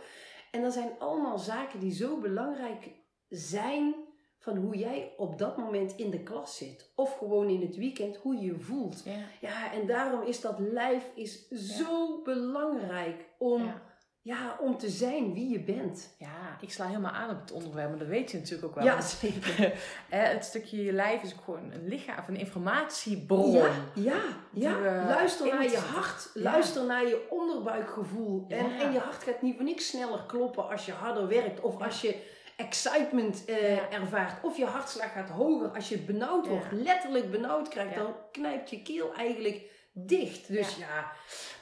En 0.51 0.61
dat 0.61 0.73
zijn 0.73 0.91
allemaal 0.99 1.37
zaken 1.37 1.79
die 1.79 1.93
zo 1.93 2.19
belangrijk 2.19 2.89
zijn 3.29 3.95
van 4.39 4.57
hoe 4.57 4.77
jij 4.77 5.13
op 5.17 5.37
dat 5.37 5.57
moment 5.57 5.95
in 5.95 6.09
de 6.09 6.23
klas 6.23 6.57
zit. 6.57 6.91
Of 6.95 7.17
gewoon 7.17 7.49
in 7.49 7.61
het 7.61 7.75
weekend, 7.75 8.15
hoe 8.15 8.35
je 8.35 8.45
je 8.45 8.59
voelt. 8.59 9.03
ja. 9.05 9.11
Ja, 9.41 9.73
en 9.73 9.87
daarom 9.87 10.21
is 10.21 10.41
dat 10.41 10.59
lijf 10.59 11.11
is 11.15 11.47
zo 11.49 12.21
belangrijk 12.23 13.25
om, 13.37 13.63
ja. 13.63 13.81
Ja. 14.25 14.57
om 14.59 14.77
te 14.77 14.89
zijn 14.89 15.33
wie 15.33 15.49
je 15.49 15.59
bent. 15.59 16.15
Ja, 16.17 16.57
ik 16.61 16.71
sla 16.71 16.87
helemaal 16.87 17.11
aan 17.11 17.29
op 17.29 17.41
het 17.41 17.51
onderwerp, 17.51 17.89
maar 17.89 17.99
dat 17.99 18.07
weet 18.07 18.31
je 18.31 18.37
natuurlijk 18.37 18.65
ook 18.67 18.75
wel. 18.75 18.83
Ja, 18.83 19.01
zeker. 19.01 19.73
het 20.09 20.45
stukje 20.45 20.83
je 20.83 20.91
lijf 20.91 21.21
is 21.23 21.33
ook 21.33 21.43
gewoon 21.43 21.71
een 21.71 21.87
lichaam, 21.87 22.17
of 22.19 22.27
een 22.27 22.35
informatiebron. 22.35 23.51
Ja, 23.51 23.67
ja, 23.93 24.19
Die 24.51 24.63
ja. 24.63 24.79
we 24.81 25.03
luister 25.07 25.47
naar 25.47 25.63
je 25.63 25.77
hart. 25.77 26.29
Ja. 26.33 26.41
Luister 26.41 26.85
naar 26.85 27.07
je 27.07 27.27
onderbuikgevoel. 27.29 28.45
En, 28.49 28.69
Ja. 28.69 28.79
en 28.81 28.91
je 28.91 28.99
hart 28.99 29.23
gaat 29.23 29.41
niet 29.41 29.55
voor 29.55 29.65
niks 29.65 29.87
sneller 29.87 30.23
kloppen 30.27 30.69
als 30.69 30.85
je 30.85 30.91
harder 30.91 31.27
werkt. 31.27 31.59
Of 31.61 31.81
als 31.81 32.01
je 32.01 32.15
excitement 32.55 33.45
eh, 33.45 33.93
ervaart. 33.93 34.43
Of 34.43 34.57
je 34.57 34.65
hartslag 34.65 35.11
gaat 35.11 35.29
hoger 35.29 35.69
als 35.69 35.89
je 35.89 35.97
benauwd 35.97 36.47
wordt. 36.47 36.71
Letterlijk 36.71 37.31
benauwd 37.31 37.67
krijgt. 37.67 37.95
Dan 37.95 38.15
knijpt 38.31 38.69
je 38.69 38.81
keel 38.81 39.13
eigenlijk 39.13 39.61
dicht. 39.97 40.47
Dus 40.47 40.75
ja, 40.75 41.11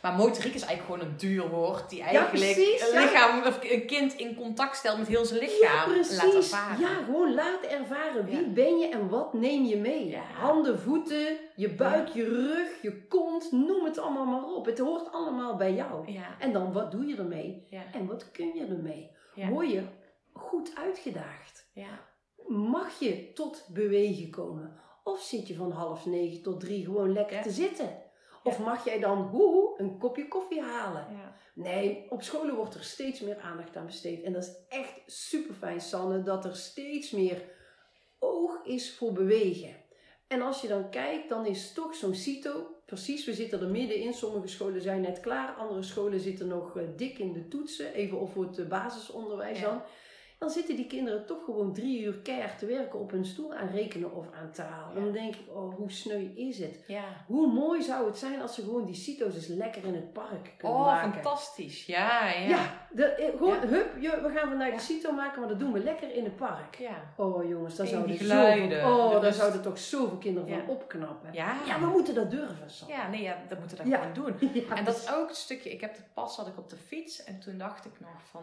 Maar 0.01 0.13
motoriek 0.13 0.53
is 0.53 0.61
eigenlijk 0.63 0.81
gewoon 0.93 1.11
een 1.11 1.17
duur 1.17 1.49
woord 1.49 1.89
die 1.89 2.01
eigenlijk 2.01 2.31
precies, 2.31 2.81
een 2.87 2.93
ja. 2.93 3.01
lichaam 3.03 3.43
of 3.45 3.59
een 3.71 3.85
kind 3.85 4.13
in 4.13 4.35
contact 4.35 4.75
stelt 4.75 4.97
met 4.97 5.07
heel 5.07 5.25
zijn 5.25 5.39
ja, 5.39 5.45
lichaam. 5.45 5.89
Laat 5.89 5.93
precies. 5.93 6.33
ervaren. 6.51 6.79
Ja, 6.79 7.03
gewoon 7.05 7.33
laten 7.33 7.69
ervaren. 7.69 8.25
Wie 8.25 8.35
Ja. 8.41 8.47
ben 8.53 8.77
je 8.77 8.87
en 8.87 9.09
wat 9.09 9.33
neem 9.33 9.63
je 9.65 9.77
mee? 9.77 10.07
Ja. 10.09 10.21
Handen, 10.21 10.79
voeten, 10.79 11.37
je 11.55 11.69
buik, 11.69 12.07
je 12.07 12.23
rug, 12.23 12.81
je 12.81 13.07
kont. 13.07 13.51
Noem 13.51 13.85
het 13.85 13.97
allemaal 13.97 14.25
maar 14.25 14.43
op. 14.45 14.65
Het 14.65 14.79
hoort 14.79 15.11
allemaal 15.11 15.55
bij 15.55 15.73
jou. 15.73 16.11
Ja, 16.11 16.35
En 16.39 16.53
dan, 16.53 16.73
wat 16.73 16.91
doe 16.91 17.05
je 17.05 17.15
ermee? 17.17 17.67
ja, 17.69 17.81
En 17.93 18.05
wat 18.05 18.31
kun 18.31 18.51
je 18.55 18.65
ermee? 18.65 19.11
ja. 19.35 19.47
Word 19.47 19.71
je 19.71 19.83
goed 20.33 20.71
uitgedaagd? 20.75 21.69
ja. 21.73 22.11
Mag 22.47 22.99
je 22.99 23.33
tot 23.33 23.65
bewegen 23.73 24.29
komen? 24.29 24.79
Of 25.03 25.21
zit 25.21 25.47
je 25.47 25.55
van 25.55 25.71
half 25.71 26.05
negen 26.05 26.41
tot 26.41 26.59
drie 26.59 26.83
gewoon 26.85 27.13
lekker 27.13 27.35
Ja. 27.35 27.41
te 27.41 27.51
zitten? 27.51 28.01
Of 28.43 28.59
mag 28.59 28.85
jij 28.85 28.99
dan 28.99 29.17
hoehoe 29.21 29.73
een 29.77 29.97
kopje 29.97 30.27
koffie 30.27 30.61
halen? 30.61 31.07
ja. 31.11 31.41
Nee, 31.55 32.05
op 32.09 32.21
scholen 32.23 32.55
wordt 32.55 32.73
er 32.75 32.83
steeds 32.83 33.19
meer 33.19 33.37
aandacht 33.39 33.75
aan 33.75 33.85
besteed. 33.85 34.23
En 34.23 34.33
dat 34.33 34.43
is 34.43 34.51
echt 34.69 35.01
super 35.05 35.55
fijn, 35.55 35.81
Sanne, 35.81 36.21
dat 36.23 36.45
er 36.45 36.55
steeds 36.55 37.11
meer 37.11 37.41
oog 38.19 38.59
is 38.63 38.95
voor 38.95 39.13
bewegen. 39.13 39.75
En 40.27 40.41
als 40.41 40.61
je 40.61 40.67
dan 40.67 40.89
kijkt, 40.89 41.29
dan 41.29 41.45
is 41.45 41.73
toch 41.73 41.95
zo'n 41.95 42.15
CITO, 42.15 42.65
precies, 42.85 43.25
we 43.25 43.33
zitten 43.33 43.61
er 43.61 43.67
middenin. 43.67 44.13
Sommige 44.13 44.47
scholen 44.47 44.81
zijn 44.81 45.01
net 45.01 45.19
klaar, 45.19 45.53
andere 45.55 45.83
scholen 45.83 46.19
zitten 46.19 46.47
nog 46.47 46.77
eh, 46.77 46.83
dik 46.95 47.17
in 47.19 47.33
de 47.33 47.47
toetsen, 47.47 47.93
even 47.93 48.19
of 48.19 48.33
voor 48.33 48.43
het 48.45 48.57
eh, 48.59 48.67
basisonderwijs 48.67 49.59
Ja. 49.59 49.65
dan. 49.69 49.81
Dan 50.43 50.51
zitten 50.51 50.75
die 50.75 50.87
kinderen 50.87 51.25
toch 51.25 51.43
gewoon 51.45 51.73
drie 51.73 52.01
uur 52.01 52.13
keihard 52.13 52.59
te 52.59 52.65
werken 52.65 52.99
op 52.99 53.11
hun 53.11 53.25
stoel 53.25 53.53
aan 53.53 53.67
rekenen 53.69 54.15
of 54.15 54.25
aan 54.41 54.51
taal. 54.51 54.93
Dan 54.93 55.11
denk 55.11 55.35
ik, 55.35 55.41
oh, 55.55 55.75
hoe 55.75 55.91
sneu 55.91 56.31
is 56.35 56.59
het? 56.59 56.83
Ja. 56.87 57.03
Hoe 57.27 57.51
mooi 57.53 57.81
zou 57.83 58.05
het 58.05 58.17
zijn 58.17 58.41
als 58.41 58.55
ze 58.55 58.61
gewoon 58.61 58.85
die 58.85 58.95
CITO's 58.95 59.35
eens 59.35 59.47
lekker 59.47 59.83
in 59.83 59.93
het 59.95 60.13
park 60.13 60.53
kunnen 60.57 60.77
Oh, 60.77 60.85
maken. 60.85 61.13
fantastisch. 61.13 61.85
Ja, 61.85 62.29
ja. 62.29 62.47
Ja, 62.47 62.87
de, 62.91 63.05
eh, 63.05 63.37
gewoon, 63.37 63.55
Ja. 63.55 63.67
hup, 63.67 63.93
we 64.21 64.31
gaan 64.35 64.49
vandaag 64.49 64.73
de 64.73 64.79
CITO 64.79 65.11
maken, 65.11 65.39
maar 65.39 65.49
dat 65.49 65.59
doen 65.59 65.71
we 65.71 65.79
lekker 65.83 66.15
in 66.15 66.23
het 66.23 66.35
park. 66.35 66.75
Ja. 66.79 67.13
Oh 67.17 67.47
jongens, 67.49 67.75
daar 67.75 67.85
En 67.85 67.91
zouden, 67.91 68.17
zoveel, 68.17 68.27
geluiden, 68.35 68.85
oh, 68.93 69.21
daar 69.21 69.33
zouden 69.33 69.61
toch 69.61 69.77
zoveel 69.77 70.17
kinderen 70.17 70.49
van 70.49 70.67
opknappen. 70.67 71.33
Ja. 71.33 71.55
Ja, 71.67 71.79
we 71.79 71.85
moeten 71.85 72.15
dat 72.15 72.31
durven, 72.31 72.69
Sam. 72.69 72.89
Ja, 72.89 73.09
nee, 73.09 73.21
ja, 73.21 73.37
dat 73.49 73.59
moeten 73.59 73.77
we 73.77 73.87
Ja. 73.89 73.97
gewoon 73.97 74.13
doen. 74.13 74.49
En 74.77 74.83
dat 74.85 74.95
is 74.97 75.13
ook 75.13 75.27
het 75.27 75.37
stukje, 75.37 75.71
ik 75.71 75.81
heb 75.81 75.95
de 75.95 76.01
pas 76.13 76.35
had 76.37 76.47
ik 76.47 76.57
op 76.57 76.69
de 76.69 76.75
fiets 76.77 77.23
en 77.23 77.39
toen 77.39 77.57
dacht 77.57 77.85
ik 77.85 77.99
nog 77.99 78.09
van, 78.31 78.41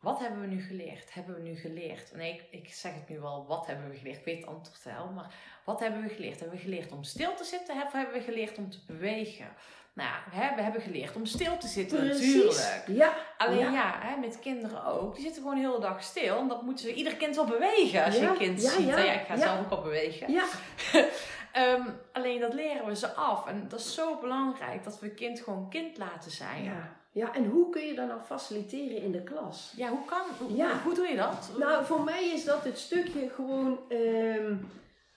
wat 0.00 0.18
hebben 0.18 0.40
we 0.40 0.46
nu 0.46 0.60
geleerd? 0.62 1.14
Hebben 1.14 1.34
we 1.34 1.40
nu 1.40 1.56
geleerd? 1.56 2.12
Nee, 2.14 2.32
ik, 2.32 2.62
ik 2.62 2.74
zeg 2.74 2.94
het 2.94 3.08
nu 3.08 3.20
wel, 3.20 3.44
wat 3.48 3.66
hebben 3.66 3.90
we 3.90 3.96
geleerd? 3.96 4.18
Ik 4.18 4.24
weet 4.24 4.38
het 4.38 4.46
antwoord 4.46 4.82
wel, 4.82 5.06
maar 5.14 5.34
wat 5.64 5.80
hebben 5.80 6.02
we 6.02 6.08
geleerd? 6.08 6.40
Hebben 6.40 6.56
we 6.56 6.62
geleerd 6.62 6.92
om 6.92 7.04
stil 7.04 7.34
te 7.34 7.44
zitten 7.44 7.82
of 7.82 7.92
hebben 7.92 8.14
we 8.14 8.20
geleerd 8.20 8.58
om 8.58 8.70
te 8.70 8.78
bewegen? 8.86 9.46
Nou, 9.92 10.16
hè, 10.30 10.54
we 10.54 10.62
hebben 10.62 10.80
geleerd 10.80 11.16
om 11.16 11.26
stil 11.26 11.58
te 11.58 11.66
zitten 11.66 12.06
natuurlijk. 12.06 12.82
Ja. 12.86 13.14
Alleen 13.38 13.58
Ja. 13.58 13.72
ja, 13.72 13.98
hè, 13.98 14.16
met 14.16 14.38
kinderen 14.38 14.84
ook. 14.84 15.14
Die 15.14 15.24
zitten 15.24 15.42
gewoon 15.42 15.56
de 15.56 15.66
hele 15.66 15.80
dag 15.80 16.02
stil. 16.02 16.38
En 16.38 16.48
dat 16.48 16.62
moeten 16.62 16.84
ze, 16.84 16.94
ieder 16.94 17.16
kind 17.16 17.36
wel 17.36 17.44
bewegen 17.44 18.04
als 18.04 18.14
je 18.14 18.26
een 18.26 18.36
kind 18.36 18.62
ja, 18.62 18.70
ziet. 18.70 18.86
ja, 18.86 19.12
ik 19.12 19.26
ga 19.26 19.36
zelf 19.36 19.58
ook 19.60 19.70
al 19.70 19.82
bewegen. 19.82 20.32
Ja. 20.32 20.44
Ehm, 21.52 21.82
alleen 22.12 22.40
dat 22.40 22.54
leren 22.54 22.86
we 22.86 22.96
ze 22.96 23.12
af. 23.12 23.46
En 23.46 23.68
dat 23.68 23.80
is 23.80 23.94
zo 23.94 24.18
belangrijk 24.20 24.84
dat 24.84 25.00
we 25.00 25.10
kind 25.10 25.40
gewoon 25.40 25.68
kind 25.70 25.98
laten 25.98 26.30
zijn. 26.30 26.64
Ja, 26.64 26.95
Ja. 27.16 27.26
ja, 27.26 27.34
en 27.34 27.46
hoe 27.46 27.70
kun 27.70 27.82
je 27.86 27.94
dat 27.94 28.08
nou 28.08 28.20
faciliteren 28.20 29.02
in 29.02 29.12
de 29.12 29.22
klas? 29.22 29.74
hoe 29.90 30.04
kan, 30.04 30.22
hoe, 30.38 30.56
Ja. 30.56 30.82
hoe 30.82 30.94
doe 30.94 31.06
je 31.06 31.16
dat? 31.16 31.52
Nou, 31.58 31.84
voor 31.84 32.04
mij 32.04 32.24
is 32.32 32.44
dat 32.44 32.64
het 32.64 32.78
stukje 32.78 33.28
gewoon 33.28 33.78
ehm, 33.88 34.56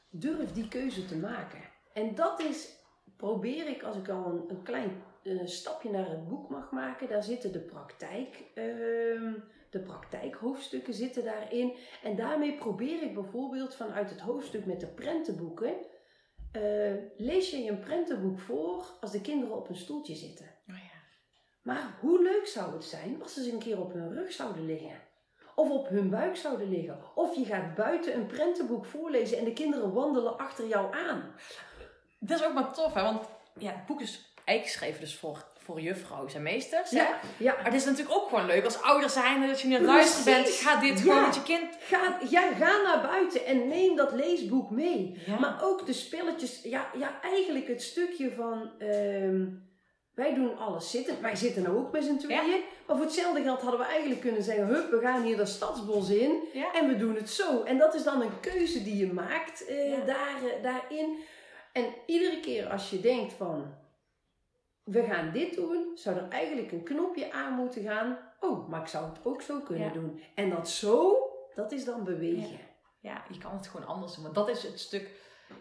durf 0.10 0.52
die 0.54 0.68
keuze 0.68 1.06
te 1.06 1.16
maken. 1.18 1.60
En 1.94 2.16
dat 2.16 2.40
is, 2.42 2.70
probeer 3.18 3.68
ik 3.68 3.84
als 3.84 3.96
ik 3.96 4.10
al 4.10 4.26
een, 4.26 4.44
een 4.48 4.64
klein 4.64 5.04
eh, 5.24 5.40
stapje 5.46 5.90
naar 5.92 6.10
het 6.10 6.28
boek 6.28 6.50
mag 6.50 6.72
maken. 6.72 7.10
Daar 7.10 7.24
zitten 7.24 7.52
de 7.52 7.60
praktijk, 7.60 8.44
ehm, 8.56 9.34
de 9.70 9.80
praktijkhoofdstukken 9.80 10.94
zitten 10.94 11.24
daarin. 11.24 11.74
En 12.04 12.16
daarmee 12.16 12.58
probeer 12.58 13.02
ik 13.04 13.14
bijvoorbeeld 13.14 13.76
vanuit 13.76 14.10
het 14.10 14.20
hoofdstuk 14.20 14.66
met 14.66 14.80
de 14.80 14.88
prentenboeken. 14.88 15.74
eh, 16.52 16.94
lees 17.18 17.50
je 17.52 17.58
je 17.64 17.70
een 17.72 17.80
prentenboek 17.80 18.40
voor 18.40 18.86
als 19.02 19.12
de 19.12 19.22
kinderen 19.22 19.56
op 19.56 19.70
een 19.70 19.76
stoeltje 19.76 20.16
zitten. 20.16 20.46
Maar 21.62 21.94
hoe 22.00 22.24
leuk 22.24 22.48
zou 22.48 22.74
het 22.74 22.84
zijn 22.84 23.20
als 23.22 23.34
ze 23.34 23.40
eens 23.40 23.50
een 23.52 23.60
keer 23.60 23.80
op 23.80 23.94
hun 23.94 24.14
rug 24.14 24.32
zouden 24.32 24.66
liggen? 24.66 25.02
Of 25.56 25.70
op 25.70 25.90
hun 25.90 26.10
buik 26.10 26.36
zouden 26.36 26.70
liggen? 26.70 27.00
Of 27.16 27.36
je 27.36 27.46
gaat 27.46 27.76
buiten 27.76 28.16
een 28.16 28.26
prentenboek 28.26 28.86
voorlezen 28.86 29.38
en 29.38 29.44
de 29.44 29.54
kinderen 29.54 29.94
wandelen 29.94 30.38
achter 30.38 30.68
jou 30.68 30.96
aan. 30.96 31.32
Dat 32.20 32.40
is 32.40 32.46
ook 32.46 32.54
maar 32.54 32.74
tof, 32.74 32.94
hè? 32.94 33.02
Want 33.02 33.26
ja, 33.58 33.72
het 33.72 33.86
boek 33.86 34.02
is 34.02 34.34
eigenlijk 34.46 34.78
geschreven 34.78 35.00
dus 35.00 35.16
voor, 35.18 35.46
voor 35.58 35.82
juffrouws 35.82 36.34
en 36.34 36.42
meesters. 36.44 36.90
Hè? 36.92 36.98
Ja, 36.98 37.20
ja. 37.38 37.54
Maar 37.56 37.64
het 37.66 37.74
is 37.74 37.86
natuurlijk 37.86 38.16
ook 38.16 38.30
gewoon 38.30 38.46
leuk 38.46 38.66
als 38.66 38.82
ouder 38.82 39.10
zijn 39.10 39.48
dat 39.48 39.62
je 39.62 39.68
het 39.74 39.82
luisteren 39.82 40.26
bent. 40.44 40.50
Ga 40.56 40.80
dit 40.80 40.98
Ja. 40.98 41.04
gewoon 41.04 41.22
met 41.22 41.36
je 41.36 41.44
kind. 41.44 41.76
Ga, 41.80 42.18
ja, 42.30 42.52
ga 42.54 42.82
naar 42.82 43.02
buiten 43.02 43.46
en 43.46 43.68
neem 43.68 43.96
dat 43.96 44.12
leesboek 44.14 44.70
mee. 44.70 45.22
Ja. 45.26 45.40
Maar 45.40 45.64
ook 45.64 45.86
de 45.86 45.94
spelletjes, 45.94 46.62
ja, 46.64 46.90
ja 46.98 47.22
eigenlijk 47.22 47.68
het 47.68 47.82
stukje 47.82 48.32
van... 48.32 48.72
ehm, 48.80 49.46
wij 50.20 50.34
doen 50.34 50.58
alles 50.58 50.92
zitten. 50.92 51.22
Wij 51.22 51.36
zitten 51.36 51.64
nou 51.64 51.78
ook 51.78 51.92
met 51.92 52.04
z'n 52.04 52.18
tweeën. 52.18 52.64
Maar 52.88 52.96
voor 52.96 53.06
hetzelfde 53.06 53.42
geld 53.42 53.62
hadden 53.62 53.80
we 53.80 53.86
eigenlijk 53.86 54.22
kunnen 54.22 54.44
zeggen... 54.44 54.66
Hup, 54.68 54.92
we 54.92 55.00
gaan 55.00 55.24
hier 55.24 55.38
dat 55.38 55.48
stadsbos 55.50 56.10
in. 56.10 56.44
Ja. 56.54 56.74
En 56.74 56.88
we 56.88 56.98
doen 56.98 57.16
het 57.16 57.30
zo. 57.30 57.64
En 57.64 57.78
dat 57.78 57.94
is 57.94 58.04
dan 58.04 58.22
een 58.22 58.40
keuze 58.40 58.84
die 58.84 58.98
je 58.98 59.14
maakt 59.14 59.66
eh, 59.66 59.92
Ja. 59.92 60.06
daar, 60.06 60.42
eh, 60.44 60.64
daarin. 60.64 61.18
En 61.74 61.86
iedere 62.06 62.40
keer 62.40 62.68
als 62.70 62.90
je 62.90 63.00
denkt 63.00 63.34
van... 63.34 63.78
We 64.84 65.04
gaan 65.04 65.32
dit 65.32 65.56
doen, 65.56 65.92
zou 65.96 66.18
er 66.18 66.28
eigenlijk 66.30 66.72
een 66.72 66.84
knopje 66.84 67.32
aan 67.32 67.54
moeten 67.54 67.84
gaan. 67.84 68.18
Oh, 68.40 68.70
maar 68.70 68.82
ik 68.82 68.88
zou 68.88 69.06
het 69.06 69.18
ook 69.24 69.42
zo 69.42 69.60
kunnen 69.60 69.94
doen. 69.94 70.22
En 70.36 70.50
dat 70.50 70.70
zo, 70.70 71.18
dat 71.56 71.72
is 71.72 71.86
dan 71.86 72.04
bewegen. 72.04 72.60
Ja, 73.00 73.24
je 73.32 73.38
kan 73.38 73.52
het 73.52 73.68
gewoon 73.68 73.88
anders 73.88 74.14
doen. 74.14 74.24
Want 74.24 74.36
dat 74.36 74.50
is 74.50 74.64
het 74.64 74.80
stuk. 74.80 75.10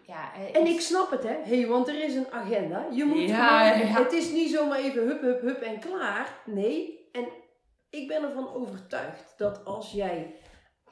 Ja, 0.06 0.34
eh, 0.34 0.56
En 0.56 0.66
ik 0.66 0.80
snap 0.80 1.10
het, 1.10 1.22
hè. 1.22 1.36
hey, 1.42 1.66
want 1.66 1.88
er 1.88 2.04
is 2.04 2.14
een 2.14 2.30
agenda. 2.30 2.86
Je 2.92 3.04
moet 3.04 3.20
Ja, 3.28 3.70
gewoon- 3.72 3.88
ja. 3.88 4.02
Het 4.02 4.12
is 4.12 4.30
niet 4.30 4.50
zomaar 4.50 4.78
even 4.78 5.06
hup, 5.06 5.20
hup, 5.20 5.40
hup 5.40 5.60
en 5.60 5.80
klaar. 5.80 6.40
Nee. 6.44 7.08
En 7.12 7.28
ik 7.90 8.08
ben 8.08 8.22
ervan 8.22 8.54
overtuigd 8.54 9.34
dat 9.36 9.64
als 9.64 9.92
jij 9.92 10.34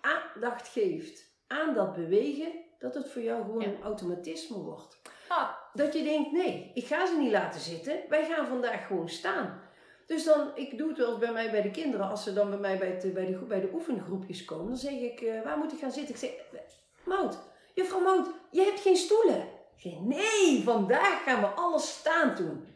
aandacht 0.01 0.69
geeft 0.69 1.25
aan 1.47 1.75
dat 1.75 1.95
bewegen, 1.95 2.53
dat 2.79 2.95
het 2.95 3.11
voor 3.11 3.23
jou 3.23 3.43
gewoon 3.45 3.61
Ja. 3.61 3.67
een 3.67 3.83
automatisme 3.83 4.59
wordt. 4.59 5.01
Ah, 5.29 5.49
Dat 5.73 5.93
je 5.95 6.03
denkt, 6.03 6.33
nee, 6.33 6.71
ik 6.75 6.87
ga 6.87 7.07
ze 7.07 7.17
niet 7.19 7.33
laten 7.33 7.61
zitten. 7.61 7.97
Wij 8.09 8.25
gaan 8.25 8.47
vandaag 8.47 8.87
gewoon 8.87 9.09
staan. 9.09 9.61
Dus 10.07 10.25
dan, 10.25 10.51
ik 10.55 10.79
doe 10.79 10.89
het 10.89 10.99
wel 10.99 11.11
eens 11.11 11.19
bij 11.19 11.33
mij 11.33 11.51
bij 11.51 11.63
de 11.63 11.71
kinderen. 11.71 12.09
Als 12.09 12.23
ze 12.25 12.33
dan 12.33 12.51
bij 12.51 12.59
mij 12.59 12.79
bij, 12.79 12.89
het, 12.89 13.15
bij, 13.15 13.27
de, 13.27 13.33
bij 13.39 13.61
de 13.61 13.71
oefengroepjes 13.73 14.45
komen. 14.45 14.67
Dan 14.67 14.77
zeg 14.77 14.93
ik, 14.93 15.21
eh, 15.21 15.43
waar 15.45 15.59
moet 15.59 15.73
ik 15.73 15.79
gaan 15.79 15.91
zitten? 15.91 16.15
Ik 16.15 16.21
zeg, 16.21 16.31
Mout, 17.05 17.39
juffrouw 17.77 18.01
Mout, 18.01 18.29
je 18.51 18.63
hebt 18.63 18.81
geen 18.81 18.97
stoelen. 18.97 19.41
Ik 19.77 19.83
zeg, 19.83 20.01
nee, 20.01 20.63
vandaag 20.65 21.23
gaan 21.23 21.41
we 21.41 21.47
alles 21.47 21.89
staan 21.99 22.35
doen. 22.35 22.67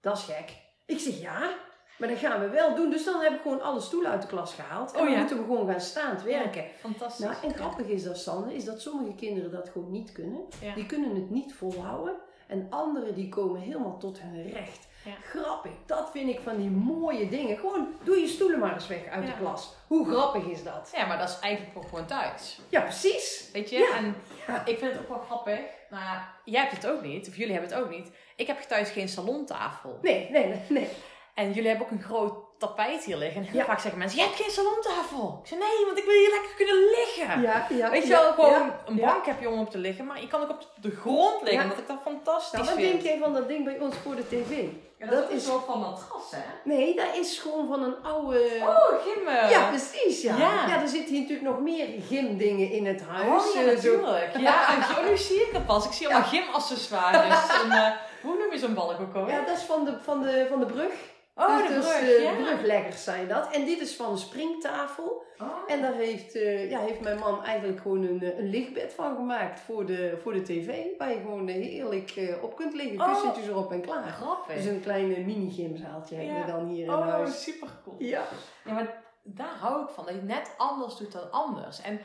Dat 0.00 0.16
is 0.18 0.24
gek. 0.24 0.52
Ik 0.86 0.98
zeg, 0.98 1.20
ja, 1.20 1.56
maar 1.98 2.08
dat 2.08 2.18
gaan 2.18 2.40
we 2.40 2.48
wel 2.48 2.74
doen. 2.74 2.90
Dus 2.90 3.04
dan 3.04 3.20
heb 3.20 3.32
ik 3.32 3.40
gewoon 3.42 3.62
alle 3.62 3.80
stoelen 3.80 4.10
uit 4.10 4.22
de 4.22 4.28
klas 4.28 4.54
gehaald. 4.54 4.92
En 4.92 5.00
Oh 5.00 5.06
dan 5.06 5.18
moeten 5.18 5.36
we 5.38 5.44
gewoon 5.44 5.68
gaan 5.70 5.80
staand 5.80 6.22
werken. 6.22 6.64
fantastisch. 6.78 7.24
Nou, 7.24 7.36
en 7.42 7.54
grappig 7.54 7.86
is 7.86 8.04
dat, 8.04 8.18
Sanne, 8.18 8.54
is 8.54 8.64
dat 8.64 8.80
sommige 8.80 9.14
kinderen 9.14 9.50
dat 9.50 9.68
gewoon 9.68 9.90
niet 9.90 10.12
kunnen. 10.12 10.40
Ja. 10.60 10.74
Die 10.74 10.86
kunnen 10.86 11.14
het 11.14 11.30
niet 11.30 11.54
volhouden. 11.54 12.16
En 12.46 12.66
anderen 12.70 13.14
die 13.14 13.28
komen 13.28 13.60
helemaal 13.60 13.98
tot 13.98 14.20
hun 14.20 14.50
recht. 14.52 14.87
Ja. 15.04 15.12
Grappig, 15.40 15.70
dat 15.86 16.10
vind 16.12 16.28
ik 16.28 16.40
van 16.44 16.56
die 16.56 16.70
mooie 16.70 17.28
dingen. 17.28 17.56
Gewoon, 17.58 17.88
doe 18.02 18.16
je 18.16 18.26
stoelen 18.28 18.58
maar 18.58 18.74
eens 18.74 18.86
weg 18.86 19.06
uit 19.06 19.24
Ja. 19.26 19.30
de 19.32 19.38
klas. 19.38 19.72
Hoe 19.86 20.08
grappig 20.10 20.44
is 20.44 20.62
dat? 20.62 20.90
Ja, 20.96 21.06
maar 21.06 21.18
dat 21.18 21.28
is 21.28 21.38
eigenlijk 21.40 21.76
ook 21.76 21.88
gewoon 21.88 22.06
thuis. 22.06 22.58
Ja, 22.68 22.80
precies. 22.80 23.48
Weet 23.52 23.70
je? 23.70 23.78
Ja. 23.78 23.96
En 23.96 24.14
Ja. 24.46 24.64
ik 24.64 24.78
vind 24.78 24.92
het 24.92 25.00
ook 25.00 25.08
wel 25.08 25.22
grappig. 25.26 25.58
Nou, 25.90 26.02
ja, 26.02 26.28
jij 26.44 26.60
hebt 26.60 26.72
het 26.72 26.86
ook 26.86 27.02
niet, 27.02 27.28
of 27.28 27.36
jullie 27.36 27.52
hebben 27.52 27.70
het 27.70 27.80
ook 27.80 27.90
niet. 27.90 28.10
Ik 28.36 28.46
heb 28.46 28.60
thuis 28.60 28.90
geen 28.90 29.08
salontafel. 29.08 29.98
Nee, 30.02 30.28
nee, 30.30 30.46
nee. 30.46 30.60
nee. 30.68 30.88
En 31.34 31.52
jullie 31.52 31.68
hebben 31.68 31.86
ook 31.86 31.92
een 31.92 32.02
groot 32.02 32.34
tapijt 32.58 33.04
hier 33.04 33.16
liggen. 33.16 33.40
En 33.42 33.46
heel 33.48 33.58
Ja. 33.60 33.64
vaak 33.64 33.78
zeggen 33.80 33.98
mensen, 33.98 34.18
je 34.18 34.24
hebt 34.24 34.36
geen 34.40 34.50
salontafel. 34.50 35.38
Ik 35.42 35.48
zeg, 35.48 35.58
nee, 35.58 35.84
want 35.86 35.98
ik 35.98 36.04
wil 36.04 36.14
hier 36.14 36.30
lekker 36.30 36.50
kunnen 36.56 36.76
liggen. 36.76 37.40
Ja, 37.42 37.66
ja, 37.70 37.90
Weet 37.90 38.02
je 38.02 38.08
ja, 38.08 38.20
wel, 38.22 38.32
gewoon 38.32 38.50
ja, 38.52 38.80
een 38.86 38.96
ja. 38.96 39.06
bank 39.12 39.26
heb 39.26 39.40
je 39.40 39.48
om 39.48 39.58
op 39.60 39.70
te 39.70 39.78
liggen. 39.78 40.06
Maar 40.06 40.20
je 40.20 40.28
kan 40.28 40.42
ook 40.42 40.50
op 40.50 40.68
de 40.80 40.90
grond 40.90 41.42
liggen, 41.42 41.52
Ja. 41.58 41.62
omdat 41.62 41.78
ik 41.78 41.86
dat 41.88 42.00
fantastisch 42.02 42.52
Nou, 42.52 42.64
wat 42.64 42.74
vind. 42.74 42.90
denk 42.92 43.02
jij 43.02 43.18
van 43.18 43.32
dat 43.32 43.48
ding 43.48 43.64
bij 43.64 43.78
ons 43.78 43.96
voor 43.96 44.16
de 44.16 44.28
tv? 44.28 44.64
Ja, 44.98 45.06
dat, 45.06 45.30
is 45.30 45.44
soort 45.44 45.64
van 45.64 45.80
matras, 45.80 46.30
hè? 46.30 46.42
Nee, 46.64 46.94
dat 46.96 47.06
is 47.14 47.38
gewoon 47.38 47.68
van 47.68 47.82
een 47.82 47.94
oude... 48.02 48.48
Oh, 48.60 49.02
gimmel. 49.04 49.48
Ja, 49.50 49.68
precies, 49.68 50.22
ja. 50.22 50.36
Ja. 50.36 50.66
ja. 50.68 50.80
er 50.80 50.88
zitten 50.88 51.10
hier 51.14 51.20
natuurlijk 51.20 51.48
nog 51.48 51.60
meer 51.60 51.86
gymdingen 52.08 52.70
in 52.70 52.86
het 52.86 53.02
huis. 53.08 53.44
Oh, 53.48 53.54
ja, 53.54 53.60
eh, 53.60 53.66
zo- 53.66 53.74
natuurlijk. 53.74 54.36
Ja, 54.38 54.68
en 54.76 54.94
zo, 54.94 55.02
nu 55.10 55.16
zie 55.16 55.40
ik 55.40 55.52
het 55.52 55.66
pas. 55.66 55.86
Ik 55.86 55.92
zie 55.92 56.06
allemaal 56.06 56.28
gymaccessoires. 56.28 57.62
En, 57.62 57.70
eh, 57.70 57.90
hoe 58.22 58.36
noem 58.38 58.52
je 58.52 58.58
zo'n 58.58 58.74
balk 58.74 59.00
ook 59.00 59.14
alweer? 59.14 59.34
Ja, 59.34 59.44
dat 59.44 59.56
is 59.56 59.62
van 59.62 59.84
de, 59.84 59.92
van 60.02 60.22
de, 60.22 60.46
van 60.50 60.58
de 60.60 60.66
brug. 60.66 60.92
Oh, 61.38 61.58
dus 61.58 61.68
de 61.68 61.80
brug, 61.80 62.22
ja. 62.22 62.34
brugleggers 62.34 63.04
zijn 63.04 63.28
dat. 63.28 63.52
En 63.52 63.64
dit 63.64 63.80
is 63.80 63.96
van 63.96 64.10
een 64.10 64.18
springtafel. 64.18 65.26
Oh. 65.38 65.46
En 65.66 65.82
daar 65.82 65.94
heeft, 65.94 66.34
eh, 66.34 66.70
ja, 66.70 66.80
heeft 66.80 67.00
mijn 67.00 67.18
man 67.18 67.44
eigenlijk 67.44 67.80
gewoon 67.80 68.02
een, 68.02 68.22
eh, 68.22 68.38
een 68.38 68.50
lichtbed 68.50 68.92
van 68.92 69.16
gemaakt 69.16 69.60
voor 69.60 69.86
de, 69.86 70.18
voor 70.22 70.32
de 70.32 70.42
tv. 70.42 70.84
Waar 70.98 71.10
je 71.10 71.20
gewoon 71.20 71.48
heerlijk 71.48 72.38
op 72.42 72.56
kunt 72.56 72.74
liggen. 72.74 73.00
Oh. 73.00 73.12
Kussentjes 73.12 73.46
erop 73.46 73.72
en 73.72 73.80
klaar. 73.80 74.08
Grappig. 74.08 74.54
Dus 74.54 74.64
een 74.64 74.80
klein 74.80 75.14
eh, 75.14 75.24
mini-gymzaaltje 75.24 76.16
hebben 76.16 76.46
we 76.46 76.52
dan 76.52 76.66
hier 76.66 76.84
in 76.84 76.92
oh, 76.92 77.08
huis. 77.08 77.42
super 77.42 77.68
cool. 77.84 77.96
Ja. 77.98 78.24
Ja, 78.64 78.72
maar 78.72 79.02
daar 79.22 79.54
hou 79.60 79.82
ik 79.82 79.88
van. 79.88 80.06
Dat 80.06 80.14
je 80.14 80.22
net 80.22 80.54
anders 80.56 80.96
doet 80.96 81.12
dan 81.12 81.30
anders. 81.30 81.80
En 81.80 82.00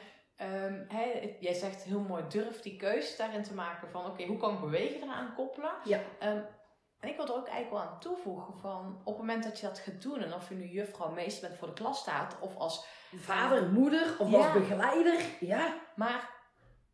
hè, 0.87 1.35
jij 1.39 1.53
zegt 1.53 1.83
heel 1.83 1.99
mooi, 1.99 2.23
durf 2.29 2.61
die 2.61 2.75
keuze 2.75 3.17
daarin 3.17 3.43
te 3.43 3.53
maken 3.53 3.89
van... 3.89 4.05
Oké, 4.05 4.23
hoe 4.23 4.37
kan 4.37 4.53
ik 4.53 4.59
bewegen 4.59 5.03
eraan 5.03 5.33
koppelen? 5.35 5.71
Ja. 5.83 5.99
Ehm, 6.19 6.39
en 7.03 7.09
ik 7.09 7.15
wil 7.15 7.25
er 7.25 7.33
ook 7.35 7.47
eigenlijk 7.47 7.69
wel 7.83 7.91
aan 7.93 7.99
toevoegen 7.99 8.53
van... 8.61 8.99
Op 9.03 9.13
het 9.13 9.17
moment 9.17 9.43
dat 9.43 9.59
je 9.59 9.65
dat 9.67 9.79
gaat 9.79 10.01
doen... 10.01 10.19
En 10.21 10.33
of 10.33 10.49
je 10.49 10.55
nu 10.55 10.65
juffrouw 10.67 11.11
meester 11.11 11.47
bent 11.47 11.59
voor 11.59 11.67
de 11.67 11.73
klas 11.73 11.99
staat... 11.99 12.35
Of 12.39 12.55
als 12.57 12.85
Vader, 13.15 13.69
moeder 13.69 14.15
of 14.19 14.29
Ja. 14.29 14.37
als 14.37 14.51
begeleider. 14.53 15.19
Ja. 15.39 15.73
Maar 15.95 16.29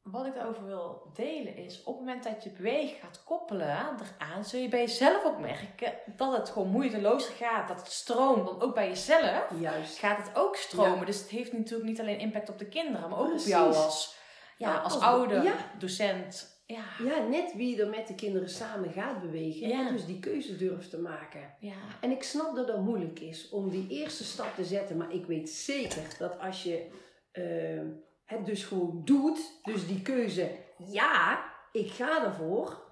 wat 0.03 0.25
ik 0.25 0.33
daarover 0.33 0.65
wil 0.65 1.11
delen 1.13 1.55
is, 1.55 1.83
op 1.83 1.97
het 1.97 2.05
moment 2.05 2.23
dat 2.23 2.43
je 2.43 2.49
bewegen 2.49 2.97
gaat 2.99 3.23
koppelen 3.23 3.67
eraan, 3.67 4.45
zul 4.45 4.59
je 4.59 4.69
bij 4.69 4.79
jezelf 4.79 5.25
ook 5.25 5.39
merken 5.39 5.93
dat 6.15 6.37
het 6.37 6.49
gewoon 6.49 6.67
moeitelozer 6.67 7.33
gaat. 7.33 7.67
Dat 7.67 7.77
het 7.79 7.91
stroomt. 7.91 8.45
Want 8.49 8.61
ook 8.63 8.73
bij 8.75 8.87
jezelf 8.87 9.43
Juist. 9.59 9.97
gaat 9.97 10.17
het 10.17 10.31
ook 10.37 10.55
stromen. 10.55 10.99
Ja. 10.99 11.05
Dus 11.05 11.19
het 11.19 11.29
heeft 11.29 11.53
natuurlijk 11.53 11.89
niet 11.89 11.99
alleen 11.99 12.19
impact 12.19 12.49
op 12.49 12.59
de 12.59 12.67
kinderen, 12.69 13.09
maar 13.09 13.19
ook 13.19 13.27
Precies. 13.27 13.53
op 13.53 13.59
jou 13.59 13.75
als, 13.75 14.15
ja, 14.57 14.69
Ja, 14.69 14.77
als 14.77 14.93
als- 14.93 15.03
ouder, 15.03 15.43
ja. 15.43 15.53
docent, 15.77 16.58
Ja. 16.73 17.05
Ja, 17.05 17.27
net 17.27 17.55
wie 17.55 17.81
er 17.81 17.89
met 17.89 18.07
de 18.07 18.15
kinderen 18.15 18.49
samen 18.49 18.91
gaat 18.91 19.21
bewegen. 19.21 19.67
Ja. 19.67 19.87
En 19.87 19.93
dus 19.93 20.05
die 20.05 20.19
keuze 20.19 20.55
durft 20.55 20.89
te 20.89 20.99
maken. 20.99 21.53
Ja. 21.59 21.75
En 22.01 22.11
ik 22.11 22.23
snap 22.23 22.55
dat 22.55 22.67
dat 22.67 22.81
moeilijk 22.81 23.19
is 23.19 23.49
om 23.49 23.69
die 23.69 23.87
eerste 23.87 24.23
stap 24.23 24.55
te 24.55 24.65
zetten. 24.65 24.97
Maar 24.97 25.13
ik 25.13 25.25
weet 25.25 25.49
zeker 25.49 26.15
dat 26.17 26.39
als 26.39 26.63
je 26.63 26.87
eh, 27.31 27.81
het 28.25 28.45
dus 28.45 28.63
gewoon 28.63 29.01
doet, 29.05 29.59
dus 29.63 29.87
die 29.87 30.01
keuze, 30.01 30.51
ja, 30.77 31.43
ik 31.71 31.91
ga 31.91 32.25
ervoor. 32.25 32.87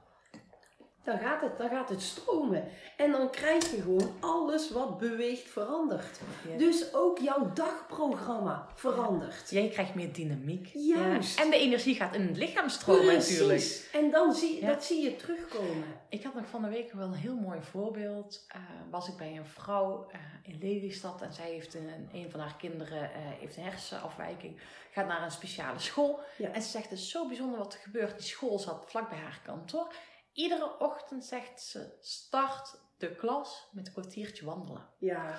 Dan 1.08 1.20
gaat, 1.20 1.42
het, 1.42 1.58
dan 1.58 1.70
gaat 1.70 1.90
het 1.90 2.02
stromen. 2.02 2.68
En 2.98 3.12
dan 3.12 3.32
krijg 3.32 3.72
je 3.72 3.82
gewoon 3.82 4.12
alles 4.20 4.72
wat 4.72 4.98
beweegt 4.98 5.50
verandert. 5.50 6.20
Ja. 6.50 6.58
Dus 6.58 6.94
ook 6.94 7.20
jouw 7.20 7.52
dagprogramma 7.54 8.68
verandert. 8.76 9.50
Jij 9.50 9.68
krijgt 9.68 9.96
meer 9.96 10.14
dynamiek. 10.14 10.70
Juist. 10.74 11.38
Ja. 11.38 11.44
En 11.44 11.50
de 11.50 11.58
energie 11.58 11.96
gaat 11.96 12.16
in 12.16 12.28
het 12.28 12.38
lichaam 12.38 12.70
stromen 12.70 13.06
natuurlijk. 13.06 13.48
Precies. 13.48 13.92
En 13.92 14.12
dan 14.12 14.34
zie, 14.34 14.66
dat 14.66 14.84
zie 14.84 15.04
je 15.04 15.16
terugkomen. 15.16 15.84
Ik 16.10 16.24
had 16.24 16.34
nog 16.34 16.46
van 16.48 16.62
de 16.62 16.70
week 16.70 16.92
wel 16.92 17.08
een 17.08 17.14
heel 17.14 17.36
mooi 17.36 17.60
voorbeeld. 17.62 18.46
Eh, 18.48 18.60
was 18.90 19.08
ik 19.08 19.18
bij 19.18 19.38
een 19.38 19.46
vrouw 19.46 20.08
eh, 20.12 20.20
in 20.44 20.60
Lelystad 20.60 21.22
en 21.22 21.34
zij 21.34 21.52
heeft 21.52 21.74
een, 21.74 22.10
een 22.14 22.32
van 22.32 22.40
haar 22.40 22.56
kinderen 22.58 23.04
eh, 23.04 23.10
heeft 23.40 23.58
een 23.58 23.64
hersenafwijking. 23.64 24.60
Gaat 24.92 25.08
naar 25.08 25.24
een 25.24 25.32
speciale 25.32 25.80
school. 25.80 26.20
Ja. 26.38 26.52
En 26.52 26.62
ze 26.62 26.70
zegt, 26.70 26.90
het 26.90 27.00
is 27.00 27.10
zo 27.10 27.28
bijzonder 27.28 27.58
wat 27.58 27.74
er 27.74 27.80
gebeurt. 27.80 28.18
Die 28.18 28.28
school 28.28 28.60
zat 28.60 28.86
vlak 28.88 29.10
bij 29.10 29.18
haar 29.18 29.40
kantoor. 29.44 29.94
Iedere 30.38 30.80
ochtend 30.80 31.26
zegt 31.26 31.62
ze, 31.62 31.98
start 32.02 32.80
de 32.98 33.16
klas 33.16 33.70
met 33.72 33.88
een 33.88 33.94
kwartiertje 33.94 34.46
wandelen. 34.46 34.86
Ja, 34.98 35.36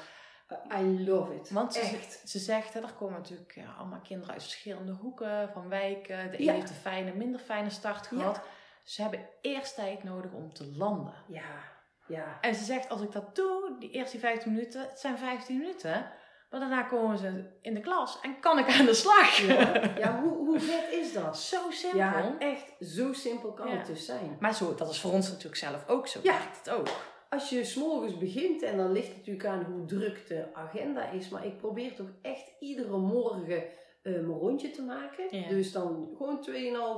I 0.80 1.04
love 1.08 1.34
it. 1.34 1.50
Want 1.50 1.74
ze, 1.74 1.80
Echt. 1.80 2.22
ze 2.28 2.38
zegt, 2.38 2.74
hè, 2.74 2.80
er 2.80 2.92
komen 2.92 3.14
natuurlijk 3.20 3.54
ja, 3.54 3.74
allemaal 3.78 4.00
kinderen 4.00 4.32
uit 4.34 4.42
verschillende 4.42 4.92
hoeken 4.92 5.50
van 5.52 5.68
wijken. 5.68 6.30
De 6.30 6.38
een 6.38 6.44
Ja. 6.44 6.52
heeft 6.52 6.70
een 6.70 6.76
fijne, 6.76 7.14
minder 7.14 7.40
fijne 7.40 7.70
start 7.70 8.08
Ja. 8.10 8.16
gehad. 8.16 8.40
Ze 8.84 9.02
hebben 9.02 9.28
eerst 9.40 9.74
tijd 9.74 10.02
nodig 10.04 10.32
om 10.32 10.52
te 10.52 10.66
landen. 10.76 11.14
Ja, 11.26 11.62
ja. 12.06 12.38
En 12.40 12.54
ze 12.54 12.64
zegt, 12.64 12.88
als 12.88 13.00
ik 13.00 13.12
dat 13.12 13.36
doe, 13.36 13.76
die 13.78 13.90
eerste 13.90 14.18
15 14.18 14.52
minuten, 14.52 14.80
het 14.88 15.00
zijn 15.00 15.18
15 15.18 15.58
minuten. 15.58 16.10
Maar 16.50 16.60
daarna 16.60 16.82
komen 16.82 17.18
ze 17.18 17.44
in 17.62 17.74
de 17.74 17.80
klas 17.80 18.18
en 18.22 18.40
kan 18.40 18.58
ik 18.58 18.68
aan 18.78 18.86
de 18.86 18.94
slag. 18.94 19.36
Ja, 19.36 19.82
ja 20.02 20.20
hoe, 20.22 20.36
hoe 20.36 20.60
vet 20.60 20.92
is 20.92 21.12
dat? 21.12 21.38
Zo 21.38 21.56
simpel. 21.70 21.98
Ja, 21.98 22.36
echt 22.38 22.74
zo 22.80 23.12
simpel 23.12 23.52
kan 23.52 23.68
Ja. 23.68 23.76
het 23.76 23.86
dus 23.86 24.04
zijn. 24.04 24.36
Maar 24.40 24.54
zo, 24.54 24.74
dat 24.74 24.90
is 24.90 25.00
voor 25.00 25.12
ons 25.12 25.28
natuurlijk 25.28 25.56
zelf 25.56 25.88
ook 25.88 26.06
zo. 26.06 26.18
Ja. 26.22 26.34
Het 26.58 26.70
ook. 26.70 26.88
Als 27.30 27.48
je 27.50 27.64
s'morgens 27.64 28.18
begint, 28.18 28.62
en 28.62 28.76
dan 28.76 28.92
ligt 28.92 29.08
het 29.08 29.16
natuurlijk 29.16 29.46
aan 29.46 29.64
hoe 29.64 29.84
druk 29.84 30.26
de 30.28 30.44
agenda 30.54 31.08
is, 31.10 31.28
maar 31.28 31.46
ik 31.46 31.56
probeer 31.58 31.94
toch 31.94 32.08
echt 32.22 32.52
iedere 32.60 32.96
morgen 32.96 33.62
eh, 34.02 34.12
mijn 34.12 34.26
rondje 34.26 34.70
te 34.70 34.82
maken. 34.82 35.24
Ja. 35.38 35.48
Dus 35.48 35.72
dan 35.72 36.08
gewoon 36.16 36.46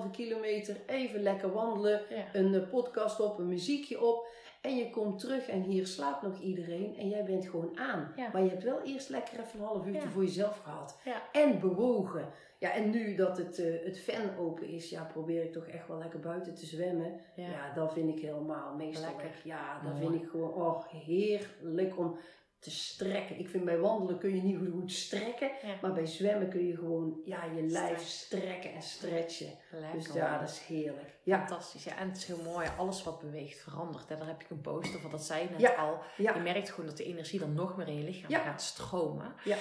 2,5 0.05 0.11
kilometer, 0.11 0.77
even 0.87 1.23
lekker 1.23 1.53
wandelen, 1.53 2.01
Ja. 2.09 2.25
een 2.33 2.55
eh, 2.55 2.69
podcast 2.71 3.21
op, 3.21 3.39
een 3.39 3.49
muziekje 3.49 4.01
op. 4.01 4.27
En 4.61 4.77
je 4.77 4.90
komt 4.90 5.18
terug 5.18 5.49
en 5.49 5.62
hier 5.62 5.87
slaapt 5.87 6.23
nog 6.23 6.38
iedereen 6.40 6.96
en 6.96 7.09
jij 7.09 7.25
bent 7.25 7.49
gewoon 7.49 7.79
aan. 7.79 8.12
Ja. 8.16 8.29
Maar 8.33 8.42
je 8.42 8.49
hebt 8.49 8.62
wel 8.62 8.83
eerst 8.83 9.09
lekker 9.09 9.40
even 9.40 9.59
een 9.61 9.66
half 9.66 9.87
uurtje 9.87 10.03
Ja. 10.03 10.09
voor 10.09 10.23
jezelf 10.23 10.59
gehad. 10.59 11.01
Ja. 11.05 11.23
En 11.33 11.61
bewogen. 11.61 12.29
Ja, 12.59 12.73
en 12.73 12.90
nu 12.90 13.14
dat 13.14 13.37
het, 13.38 13.59
eh, 13.59 13.85
het 13.85 14.01
fan 14.01 14.37
open 14.38 14.68
is, 14.68 14.90
ja, 14.90 15.05
probeer 15.05 15.42
ik 15.42 15.53
toch 15.53 15.66
echt 15.66 15.88
wel 15.88 15.99
lekker 15.99 16.20
buiten 16.20 16.55
te 16.55 16.66
zwemmen. 16.66 17.20
Ja. 17.35 17.73
Dat 17.75 17.92
vind 17.92 18.16
ik 18.16 18.23
helemaal 18.25 18.75
meestal. 18.75 19.11
Lekker. 19.16 19.40
Ja, 19.44 19.81
dat 19.85 19.99
vind 19.99 20.23
ik 20.23 20.29
gewoon 20.29 20.55
oh, 20.55 20.87
heerlijk 20.88 21.99
om 21.99 22.16
te 22.61 22.70
strekken. 22.70 23.38
Ik 23.38 23.49
vind 23.49 23.64
bij 23.64 23.79
wandelen 23.79 24.18
kun 24.18 24.35
je 24.37 24.42
niet 24.42 24.57
goed, 24.59 24.70
goed 24.70 24.92
strekken, 24.92 25.51
Ja. 25.62 25.75
maar 25.83 25.92
bij 25.92 26.07
zwemmen 26.07 26.49
kun 26.51 26.66
je 26.66 26.75
gewoon 26.77 27.20
ja, 27.25 27.44
je 27.44 27.62
lijf 27.62 28.01
Strekken. 28.03 28.73
en 28.73 28.83
stretchen. 28.83 29.59
Lekker. 29.70 29.92
Dus 29.99 30.12
ja, 30.12 30.38
dat 30.38 30.49
is 30.49 30.59
heerlijk. 30.59 31.18
Ja, 31.23 31.38
Fantastisch. 31.38 31.85
Ja, 31.85 31.96
en 31.96 32.09
het 32.09 32.16
is 32.16 32.25
heel 32.25 32.42
mooi. 32.42 32.68
Alles 32.79 33.03
wat 33.03 33.20
beweegt 33.20 33.59
verandert. 33.62 34.09
Hè. 34.09 34.16
Daar 34.16 34.27
heb 34.27 34.42
ik 34.42 34.51
een 34.51 34.61
poster 34.61 35.01
van. 35.01 35.11
Dat 35.11 35.25
zei 35.25 35.42
je 35.42 35.51
net 35.51 35.61
Ja. 35.61 35.75
al. 35.75 36.03
Je 36.16 36.40
merkt 36.42 36.70
gewoon 36.70 36.87
dat 36.87 36.96
de 36.96 37.05
energie 37.05 37.38
dan 37.38 37.53
nog 37.55 37.77
meer 37.77 37.88
in 37.88 37.96
je 37.99 38.05
lichaam 38.05 38.31
gaat 38.42 38.62
stromen. 38.62 39.35
Ja. 39.44 39.57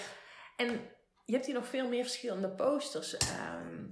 En 0.58 0.68
je 1.26 1.34
hebt 1.34 1.46
hier 1.46 1.56
nog 1.56 1.68
veel 1.68 1.88
meer 1.90 2.04
verschillende 2.04 2.50
posters. 2.50 3.18
ehm, 3.18 3.86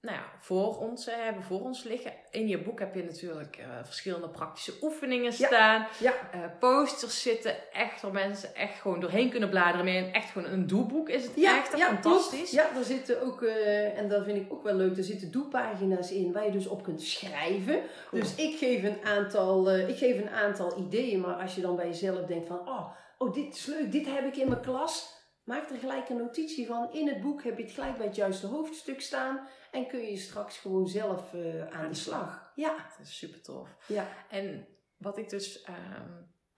nou 0.00 0.16
ja, 0.16 0.24
voor 0.38 0.78
ons 0.78 1.06
hebben 1.10 1.42
voor 1.42 1.60
ons 1.60 1.82
liggen. 1.82 2.12
In 2.30 2.48
je 2.48 2.58
boek 2.62 2.78
heb 2.78 2.94
je 2.94 3.04
natuurlijk 3.04 3.56
eh, 3.56 3.66
verschillende 3.84 4.28
praktische 4.28 4.72
oefeningen 4.80 5.32
Ja. 5.36 5.46
staan. 5.46 5.86
ja, 5.98 6.12
Eh, 6.32 6.40
posters 6.58 7.22
zitten 7.22 7.72
echt 7.72 8.02
waar 8.02 8.12
mensen 8.12 8.54
echt 8.54 8.80
gewoon 8.80 9.00
doorheen 9.00 9.30
kunnen 9.30 9.48
bladeren. 9.50 9.84
Meer 9.84 10.02
een, 10.06 10.12
echt 10.12 10.30
gewoon 10.30 10.50
een 10.52 10.66
doelboek 10.66 11.08
is 11.08 11.22
het 11.24 11.32
ja, 11.36 11.58
echt. 11.58 11.76
ja, 11.76 11.86
fantastisch. 11.86 12.50
Ja, 12.50 12.68
daar 12.74 12.84
zitten 12.84 13.22
ook, 13.22 13.42
eh, 13.42 13.98
en 13.98 14.08
dat 14.08 14.24
vind 14.24 14.36
ik 14.36 14.52
ook 14.52 14.62
wel 14.62 14.74
leuk, 14.74 14.96
er 14.96 15.04
zitten 15.04 15.30
doelpagina's 15.30 16.10
in 16.10 16.32
waar 16.32 16.44
je 16.44 16.50
dus 16.52 16.66
op 16.66 16.82
kunt 16.82 17.02
schrijven. 17.02 17.80
Cool. 18.08 18.22
Dus 18.22 18.34
ik 18.34 18.58
geef, 18.58 18.82
een 18.82 18.98
aantal, 19.04 19.70
ik 19.76 19.96
geef 19.96 20.20
een 20.20 20.30
aantal 20.30 20.78
ideeën, 20.78 21.20
maar 21.20 21.34
als 21.34 21.54
je 21.54 21.60
dan 21.60 21.76
bij 21.76 21.86
jezelf 21.86 22.26
denkt 22.26 22.46
van, 22.46 22.68
oh, 22.68 22.86
oh, 23.18 23.34
dit 23.34 23.54
is 23.54 23.66
leuk, 23.66 23.92
dit 23.92 24.06
heb 24.06 24.24
ik 24.24 24.36
in 24.36 24.48
mijn 24.48 24.60
klas. 24.60 25.16
Maak 25.48 25.70
er 25.70 25.78
gelijk 25.78 26.08
een 26.08 26.16
notitie 26.16 26.66
van. 26.66 26.92
In 26.92 27.08
het 27.08 27.20
boek 27.22 27.42
heb 27.42 27.56
je 27.56 27.62
het 27.62 27.72
gelijk 27.72 27.96
bij 27.96 28.06
het 28.06 28.16
juiste 28.16 28.46
hoofdstuk 28.46 29.00
staan. 29.00 29.48
En 29.70 29.86
kun 29.86 30.00
je 30.00 30.16
straks 30.16 30.58
gewoon 30.58 30.88
zelf 30.88 31.34
eh, 31.34 31.66
aan 31.68 31.88
de 31.88 31.94
slag. 31.94 32.52
Ja, 32.54 32.76
Dat 32.98 33.06
is 33.06 33.18
super 33.18 33.42
tof. 33.42 33.76
ja, 33.86 34.08
En 34.30 34.66
wat 34.96 35.18
ik 35.18 35.28
dus, 35.28 35.62
ehm, 35.62 36.10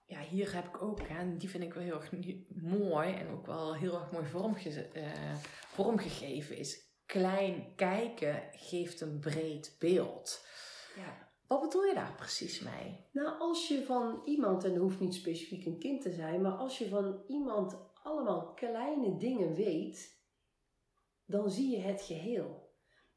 ja, 0.05 0.19
hier 0.19 0.55
heb 0.55 0.65
ik 0.65 0.81
ook, 0.81 0.99
en 0.99 1.37
die 1.37 1.49
vind 1.49 1.63
ik 1.63 1.73
wel 1.73 1.83
heel 1.83 2.01
erg 2.01 2.11
mooi 2.79 3.13
en 3.13 3.29
ook 3.29 3.45
wel 3.45 3.75
heel 3.75 3.93
erg 3.93 4.11
mooi 4.11 4.25
vormge 4.25 4.89
eh, 4.93 5.35
vormgegeven, 5.67 6.57
is 6.57 6.79
klein 7.05 7.73
kijken 7.75 8.43
geeft 8.51 9.01
een 9.01 9.19
breed 9.19 9.75
beeld. 9.79 10.45
ja. 10.95 11.29
Wat 11.47 11.61
bedoel 11.61 11.83
je 11.83 11.93
daar 11.93 12.13
precies 12.17 12.59
mee? 12.59 13.05
Nou, 13.11 13.39
als 13.39 13.67
je 13.67 13.85
van 13.85 14.21
iemand, 14.25 14.63
en 14.63 14.69
dat 14.73 14.81
hoeft 14.81 14.99
niet 14.99 15.13
specifiek 15.13 15.65
een 15.65 15.79
kind 15.79 16.01
te 16.01 16.11
zijn, 16.11 16.41
maar 16.41 16.51
als 16.51 16.77
je 16.77 16.89
van 16.89 17.23
iemand 17.27 17.77
allemaal 18.03 18.53
kleine 18.53 19.17
dingen 19.17 19.53
weet, 19.53 20.19
dan 21.25 21.49
zie 21.49 21.69
je 21.69 21.81
het 21.81 22.01
geheel. 22.01 22.69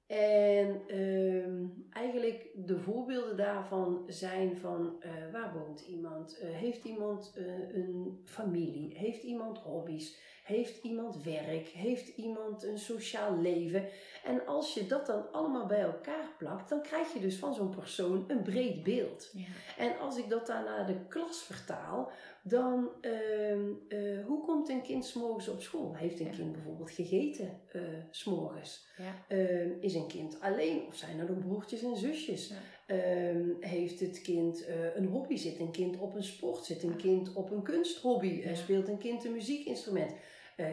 En 0.06 0.82
ehm, 0.86 1.66
eigenlijk 1.90 2.50
de 2.54 2.78
voorbeelden 2.78 3.36
daarvan 3.36 4.04
zijn 4.06 4.56
van 4.56 4.96
eh, 5.00 5.10
waar 5.32 5.52
woont 5.52 5.80
iemand? 5.80 6.38
Eh, 6.38 6.50
heeft 6.50 6.84
iemand 6.84 7.32
eh, 7.36 7.74
een 7.74 8.20
familie? 8.24 8.98
Heeft 8.98 9.22
iemand 9.22 9.58
hobby's? 9.58 10.18
Heeft 10.44 10.82
iemand 10.82 11.22
werk? 11.22 11.68
Heeft 11.68 12.08
iemand 12.08 12.62
een 12.62 12.78
sociaal 12.78 13.38
leven? 13.38 13.88
En 14.24 14.46
als 14.46 14.74
je 14.74 14.86
dat 14.86 15.06
dan 15.06 15.32
allemaal 15.32 15.66
bij 15.66 15.80
elkaar 15.80 16.28
plakt, 16.38 16.68
dan 16.68 16.82
krijg 16.82 17.12
je 17.12 17.20
dus 17.20 17.36
van 17.36 17.54
zo'n 17.54 17.74
persoon 17.74 18.24
een 18.28 18.42
breed 18.42 18.82
beeld. 18.82 19.30
Ja. 19.32 19.82
En 19.84 19.98
als 19.98 20.18
ik 20.18 20.28
dat 20.28 20.46
dan 20.46 20.64
naar 20.64 20.86
de 20.86 21.06
klas 21.08 21.42
vertaal, 21.42 22.10
dan 22.46 22.90
ehm, 23.00 23.72
eh, 23.88 24.26
hoe 24.26 24.44
komt 24.44 24.68
een 24.68 24.82
kind 24.82 25.04
s'morgens 25.04 25.48
op 25.48 25.60
school? 25.60 25.94
Heeft 25.94 26.20
een 26.20 26.30
kind 26.30 26.52
bijvoorbeeld 26.52 26.90
gegeten 26.90 27.60
eh, 27.72 27.82
s'morgens? 28.10 28.86
Ja. 28.96 29.24
Ehm, 29.28 29.70
is 29.80 29.94
een 29.94 30.06
kind 30.06 30.40
alleen 30.40 30.86
of 30.86 30.96
zijn 30.96 31.18
er 31.18 31.30
nog 31.30 31.38
broertjes 31.38 31.82
en 31.82 31.96
zusjes? 31.96 32.52
Ehm, 32.86 33.48
heeft 33.60 34.00
het 34.00 34.22
kind 34.22 34.64
eh, 34.64 34.96
een 34.96 35.06
hobby? 35.06 35.36
Zit 35.36 35.60
een 35.60 35.70
kind 35.70 35.98
op 35.98 36.14
een 36.14 36.24
sport? 36.24 36.64
Zit 36.64 36.82
een 36.82 36.96
kind 36.96 37.32
op 37.32 37.50
een 37.50 37.62
kunsthobby? 37.62 38.54
Speelt 38.54 38.88
een 38.88 38.98
kind 38.98 39.24
een 39.24 39.32
muziekinstrument? 39.32 40.12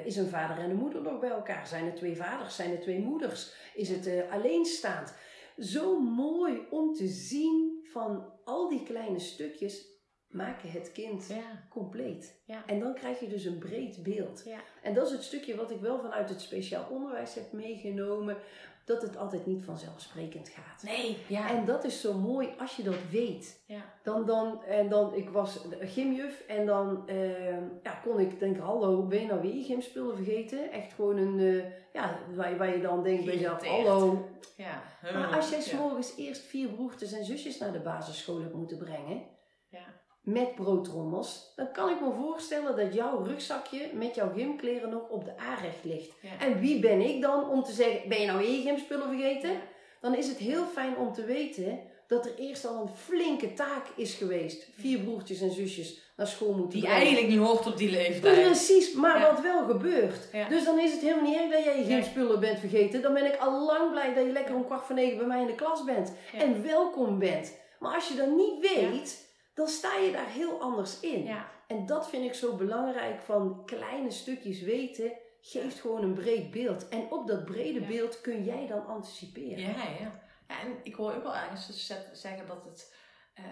Is 0.06 0.16
een 0.16 0.30
vader 0.30 0.64
en 0.64 0.70
een 0.70 0.76
moeder 0.76 1.02
nog 1.02 1.20
bij 1.20 1.30
elkaar? 1.30 1.68
Zijn 1.68 1.86
er 1.86 1.96
twee 1.96 2.16
vaders? 2.16 2.56
Zijn 2.56 2.72
er 2.72 2.80
twee 2.80 3.00
moeders? 3.00 3.54
Is 3.76 3.90
het 3.90 4.10
alleenstaand? 4.32 5.14
Zo 5.58 6.00
mooi 6.00 6.60
om 6.70 6.94
te 6.94 7.08
zien 7.08 7.80
van 7.84 8.34
al 8.44 8.70
die 8.70 8.84
kleine 8.84 9.20
stukjes 9.20 9.91
maken 10.32 10.72
het 10.72 10.92
kind 10.92 11.28
Ja. 11.30 11.64
compleet. 11.70 12.42
Ja. 12.46 12.64
En 12.66 12.80
dan 12.80 12.94
krijg 12.94 13.20
je 13.20 13.28
dus 13.28 13.46
een 13.46 13.58
breed 13.58 14.04
beeld. 14.04 14.44
Ja. 14.46 14.60
En 14.84 14.94
dat 14.94 15.06
is 15.08 15.12
het 15.14 15.24
stukje 15.24 15.56
wat 15.56 15.72
ik 15.72 15.80
wel 15.82 16.00
vanuit 16.00 16.30
het 16.30 16.42
speciaal 16.42 16.88
onderwijs 16.90 17.34
heb 17.36 17.52
meegenomen. 17.52 18.38
Dat 18.86 19.02
het 19.02 19.18
altijd 19.18 19.46
niet 19.46 19.64
vanzelfsprekend 19.66 20.50
gaat. 20.50 20.84
Nee, 20.84 21.18
ja. 21.28 21.50
En 21.50 21.66
dat 21.66 21.84
is 21.84 22.02
zo 22.02 22.14
mooi 22.14 22.50
als 22.60 22.76
je 22.76 22.84
dat 22.84 22.96
weet. 23.12 23.64
Dan, 24.04 24.26
dan, 24.26 24.64
en 24.64 24.90
dan, 24.90 25.14
ik 25.14 25.30
was 25.30 25.60
gymjuf 25.80 26.44
en 26.48 26.66
dan 26.66 27.08
eh, 27.08 27.52
ja, 27.84 27.92
kon 28.04 28.20
ik 28.20 28.40
denken, 28.40 28.64
hallo, 28.64 29.04
ben 29.08 29.20
je 29.22 29.26
nou 29.28 29.42
weer 29.42 29.64
gymspullen 29.64 30.16
vergeten? 30.16 30.72
Echt 30.72 30.94
gewoon 30.94 31.18
een, 31.18 31.40
eh, 31.40 31.66
ja, 31.94 32.20
waar, 32.36 32.50
je- 32.52 32.58
waar 32.58 32.76
je 32.76 32.82
dan 32.82 33.04
denkt 33.04 33.26
bij 33.26 33.34
jezelf, 33.34 33.60
Geïrriteerd. 33.60 33.88
hallo. 33.88 34.30
ja. 34.58 34.84
Maar 35.14 35.36
als 35.36 35.50
jij 35.50 35.62
s'morgens 35.62 36.18
eerst 36.18 36.42
vier 36.42 36.68
broertjes 36.70 37.12
en 37.12 37.26
zusjes 37.26 37.58
naar 37.58 37.72
de 37.72 37.80
basisschool 37.80 38.42
hebt 38.42 38.54
moeten 38.54 38.78
brengen, 38.78 39.22
Ja. 39.70 39.86
Met 40.22 40.56
broodtrommels, 40.56 41.54
dan 41.56 41.72
kan 41.72 41.90
ik 41.90 42.02
me 42.02 42.10
voorstellen 42.22 42.76
dat 42.76 42.94
jouw 42.94 43.24
rugzakje 43.24 43.90
met 43.94 44.16
jouw 44.16 44.32
gymkleren 44.36 44.90
nog 44.90 45.10
op 45.10 45.26
de 45.26 45.38
aanrecht 45.38 45.84
ligt. 45.84 46.12
Ja. 46.22 46.46
En 46.46 46.60
wie 46.60 46.80
ben 46.80 47.02
ik 47.02 47.22
dan 47.22 47.50
om 47.50 47.64
te 47.64 47.72
zeggen, 47.72 48.10
ben 48.10 48.20
je 48.22 48.26
nou 48.28 48.40
weer 48.40 48.52
je 48.52 48.62
gymspullen 48.62 49.08
vergeten? 49.08 49.52
Ja. 49.52 49.62
Dan 50.02 50.16
is 50.16 50.28
het 50.28 50.38
heel 50.38 50.66
fijn 50.66 50.98
om 50.98 51.14
te 51.14 51.26
weten 51.26 51.80
dat 52.08 52.26
er 52.26 52.32
eerst 52.38 52.66
al 52.68 52.82
een 52.82 52.96
flinke 52.96 53.54
taak 53.54 53.86
is 53.96 54.14
geweest. 54.14 54.68
Vier 54.80 55.00
broertjes 55.00 55.42
en 55.42 55.52
zusjes 55.52 56.00
naar 56.18 56.28
school 56.28 56.52
moeten 56.54 56.70
Die 56.70 56.82
brengen. 56.82 56.98
eigenlijk 56.98 57.28
niet 57.34 57.40
hoort 57.48 57.68
op 57.68 57.78
die 57.78 57.90
leeftijd. 57.90 58.42
Precies, 58.44 58.94
maar 58.94 59.20
Ja. 59.20 59.32
wat 59.34 59.42
wel 59.42 59.66
gebeurt. 59.66 60.28
Ja. 60.32 60.50
Dus 60.50 60.64
dan 60.66 60.80
is 60.80 60.92
het 60.92 61.02
helemaal 61.02 61.24
niet 61.30 61.38
erg 61.40 61.52
dat 61.52 61.64
jij 61.64 61.80
je 61.80 61.86
Nee. 61.86 62.04
spullen 62.04 62.40
bent 62.40 62.60
vergeten. 62.60 63.02
Dan 63.02 63.14
ben 63.14 63.26
ik 63.26 63.36
al 63.40 63.66
lang 63.66 63.92
blij 63.92 64.14
dat 64.14 64.26
je 64.26 64.32
lekker 64.32 64.56
om 64.56 64.66
kwart 64.66 64.86
voor 64.86 64.96
negen 64.96 65.18
bij 65.18 65.28
mij 65.28 65.42
in 65.42 65.48
de 65.48 65.56
klas 65.56 65.84
bent. 65.84 66.14
Ja. 66.34 66.40
En 66.40 66.64
welkom 66.64 67.20
bent. 67.20 67.54
Maar 67.80 67.94
als 67.96 68.08
je 68.08 68.16
dat 68.16 68.28
niet 68.36 68.74
weet, 68.76 69.30
dan 69.62 69.70
sta 69.70 69.96
je 69.98 70.12
daar 70.12 70.28
heel 70.30 70.62
anders 70.62 71.00
in. 71.00 71.24
Ja. 71.24 71.52
En 71.68 71.86
dat 71.86 72.10
vind 72.10 72.26
ik 72.26 72.34
zo 72.34 72.56
belangrijk 72.56 73.22
van 73.22 73.66
kleine 73.66 74.12
stukjes 74.12 74.62
weten. 74.62 75.12
Geeft 75.42 75.80
gewoon 75.80 76.04
een 76.04 76.14
breed 76.14 76.52
beeld. 76.52 76.88
En 76.90 77.12
op 77.12 77.28
dat 77.28 77.46
brede 77.46 77.82
Ja. 77.82 77.88
beeld 77.88 78.22
kun 78.22 78.44
jij 78.44 78.68
dan 78.68 78.86
anticiperen. 78.86 79.60
Ja, 79.60 79.68
ja. 80.00 80.22
ja, 80.48 80.60
en 80.62 80.78
ik 80.84 80.96
hoor 80.96 81.14
ook 81.14 81.24
wel 81.24 81.36
ergens 81.36 81.88
zeggen 82.14 82.48
dat 82.48 82.64
het 82.66 82.96
eh, 83.34 83.44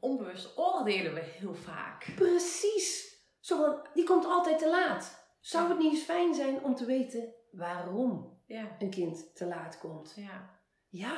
onbewust 0.00 0.58
oordelen 0.58 1.14
we 1.14 1.20
heel 1.20 1.54
vaak. 1.54 2.12
Precies. 2.16 3.16
Zo 3.40 3.56
van, 3.64 3.86
die 3.94 4.04
komt 4.04 4.24
altijd 4.24 4.58
te 4.58 4.68
laat. 4.70 5.26
Zou 5.40 5.68
het 5.68 5.78
niet 5.78 5.92
eens 5.92 6.02
fijn 6.02 6.34
zijn 6.34 6.64
om 6.64 6.74
te 6.74 6.84
weten 6.84 7.34
waarom 7.50 8.40
Ja, 8.46 8.76
een 8.78 8.90
kind 8.90 9.34
te 9.36 9.46
laat 9.46 9.78
komt? 9.78 10.12
ja, 10.16 10.50
Ja, 10.88 11.16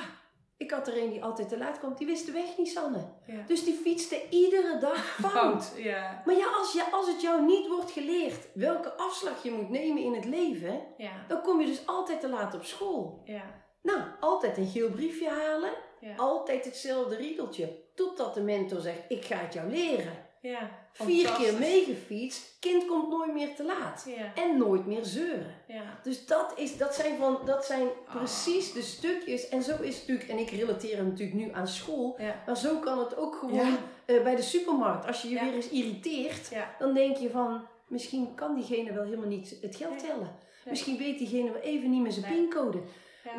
ik 0.61 0.70
had 0.70 0.88
er 0.88 1.03
een 1.03 1.11
die 1.11 1.25
altijd 1.25 1.49
te 1.49 1.59
laat 1.59 1.81
komt. 1.81 1.99
Die 1.99 2.07
wist 2.07 2.27
de 2.27 2.33
weg 2.33 2.57
niet, 2.57 2.68
Sanne. 2.68 2.99
ja. 3.27 3.42
Dus 3.46 3.64
die 3.64 3.75
fietste 3.75 4.29
iedere 4.31 4.79
dag 4.79 5.05
fout. 5.31 5.73
Ja, 5.77 6.23
Maar 6.25 6.35
ja, 6.37 6.46
als, 6.59 6.73
je, 6.73 6.85
als 6.90 7.07
het 7.07 7.20
jou 7.20 7.42
niet 7.44 7.68
wordt 7.68 7.90
geleerd 7.90 8.49
welke 8.55 8.92
afslag 8.92 9.42
je 9.42 9.51
moet 9.51 9.70
nemen 9.70 10.03
in 10.03 10.14
het 10.14 10.25
leven, 10.25 10.81
ja, 10.96 11.12
dan 11.29 11.42
kom 11.42 11.61
je 11.61 11.66
dus 11.66 11.87
altijd 11.87 12.20
te 12.20 12.29
laat 12.29 12.55
op 12.55 12.64
school. 12.64 13.23
ja, 13.25 13.44
Nou, 13.83 14.01
altijd 14.20 14.57
een 14.57 14.66
geel 14.66 14.90
briefje 14.90 15.29
halen, 15.29 15.73
altijd 16.16 16.64
hetzelfde 16.64 17.16
riedeltje. 17.16 17.79
Totdat 17.94 18.35
de 18.35 18.40
mentor 18.42 18.81
zegt, 18.81 19.01
ik 19.09 19.25
ga 19.25 19.37
het 19.37 19.53
jou 19.55 19.70
leren. 19.70 20.29
Ja. 20.40 20.70
Vier 20.92 21.31
keer 21.33 21.55
meegefietst, 21.59 22.57
kind 22.61 22.87
komt 22.87 23.09
nooit 23.09 23.33
meer 23.33 23.55
te 23.55 23.64
laat. 23.64 24.05
Ja, 24.16 24.42
En 24.42 24.59
nooit 24.59 24.87
meer 24.87 25.05
zeuren. 25.05 25.55
ja. 25.66 25.98
Dus 26.03 26.26
dat, 26.26 26.53
is, 26.57 26.76
dat 26.76 26.94
zijn, 26.94 27.18
van, 27.18 27.38
dat 27.44 27.64
zijn 27.64 27.88
Ah. 28.07 28.16
precies 28.16 28.72
de 28.72 28.83
stukjes. 28.83 29.48
En 29.48 29.62
zo 29.62 29.76
is 29.83 29.98
het 29.98 30.09
natuurlijk, 30.09 30.29
en 30.31 30.38
ik 30.38 30.50
relateer 30.50 30.96
het 30.96 31.07
natuurlijk 31.07 31.38
nu 31.38 31.53
aan 31.53 31.68
school. 31.68 32.18
Maar 32.46 32.57
zo 32.57 32.79
kan 32.79 32.98
het 32.98 33.16
ook 33.16 33.35
gewoon 33.35 33.76
eh, 34.05 34.22
bij 34.22 34.37
de 34.37 34.42
supermarkt. 34.42 35.07
Als 35.07 35.22
je 35.22 35.29
je 35.29 35.40
weer 35.40 35.55
eens 35.55 35.68
irriteert, 35.68 36.50
dan 36.79 36.94
denk 36.94 37.16
je 37.16 37.31
van... 37.31 37.66
Misschien 37.88 38.35
kan 38.35 38.55
diegene 38.55 38.92
wel 38.92 39.05
helemaal 39.05 39.26
niet 39.29 39.57
het 39.61 39.76
geld 39.76 39.98
tellen. 39.98 40.37
Misschien 40.64 40.98
weet 40.98 41.18
diegene 41.18 41.53
wel 41.53 41.61
even 41.61 41.90
niet 41.90 42.00
meer 42.03 42.12
zijn 42.12 42.33
Nee. 42.33 42.40
pincode. 42.40 42.81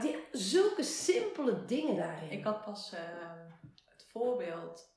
Die, 0.01 0.15
zulke 0.31 0.83
simpele 0.83 1.65
dingen 1.65 1.95
daarin. 1.95 2.31
Ik 2.31 2.43
had 2.43 2.65
pas 2.65 2.93
eh, 2.93 2.99
het 3.89 4.05
voorbeeld 4.11 4.89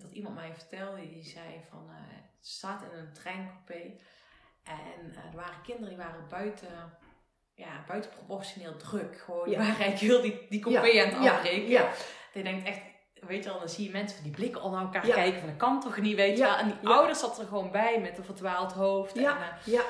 dat 0.00 0.12
iemand 0.12 0.34
mij 0.34 0.54
vertelde, 0.54 1.08
die 1.08 1.24
zei 1.24 1.60
van, 1.70 1.86
het 1.90 2.46
staat 2.46 2.82
in 2.82 2.98
een 2.98 3.12
treincoupé 3.12 3.80
en 4.62 5.10
eh, 5.10 5.16
er 5.30 5.36
waren 5.36 5.62
kinderen 5.62 5.88
die 5.88 5.98
waren 6.04 6.28
buiten, 6.28 6.98
ja, 7.54 7.84
buitenproportioneel 7.86 8.76
druk. 8.76 9.18
Gewoon, 9.20 9.44
die 9.44 9.52
Ja. 9.52 9.58
waren 9.64 9.76
eigenlijk 9.80 9.98
heel 10.12 10.22
die, 10.22 10.46
die 10.48 10.60
coupé 10.60 10.86
Ja, 10.86 11.04
aan 11.04 11.14
het 11.14 11.22
ja, 11.24 11.34
afbreken. 11.34 11.68
ja. 11.68 11.90
Je 12.32 12.42
denkt 12.42 12.66
echt, 12.66 12.80
weet 13.14 13.44
je 13.44 13.50
wel, 13.50 13.58
dan 13.58 13.68
zie 13.68 13.84
je 13.84 13.90
mensen 13.90 14.16
van 14.16 14.24
die 14.26 14.34
blikken 14.36 14.60
al 14.60 14.70
naar 14.70 14.82
elkaar 14.82 15.06
kijken 15.06 15.38
van, 15.40 15.48
dat 15.48 15.58
kan 15.58 15.80
toch 15.80 15.96
niet, 16.00 16.16
weet 16.16 16.36
je 16.38 16.42
wel. 16.44 16.56
En 16.56 16.66
die 16.80 16.88
ouders 16.88 17.18
zat 17.20 17.38
er 17.38 17.46
gewoon 17.46 17.70
bij 17.70 18.00
met 18.00 18.18
een 18.18 18.24
verdwaald 18.24 18.72
hoofd. 18.72 19.14
En, 19.16 19.22
Ja, 19.22 19.38
eh, 19.40 19.72
ja, 19.72 19.82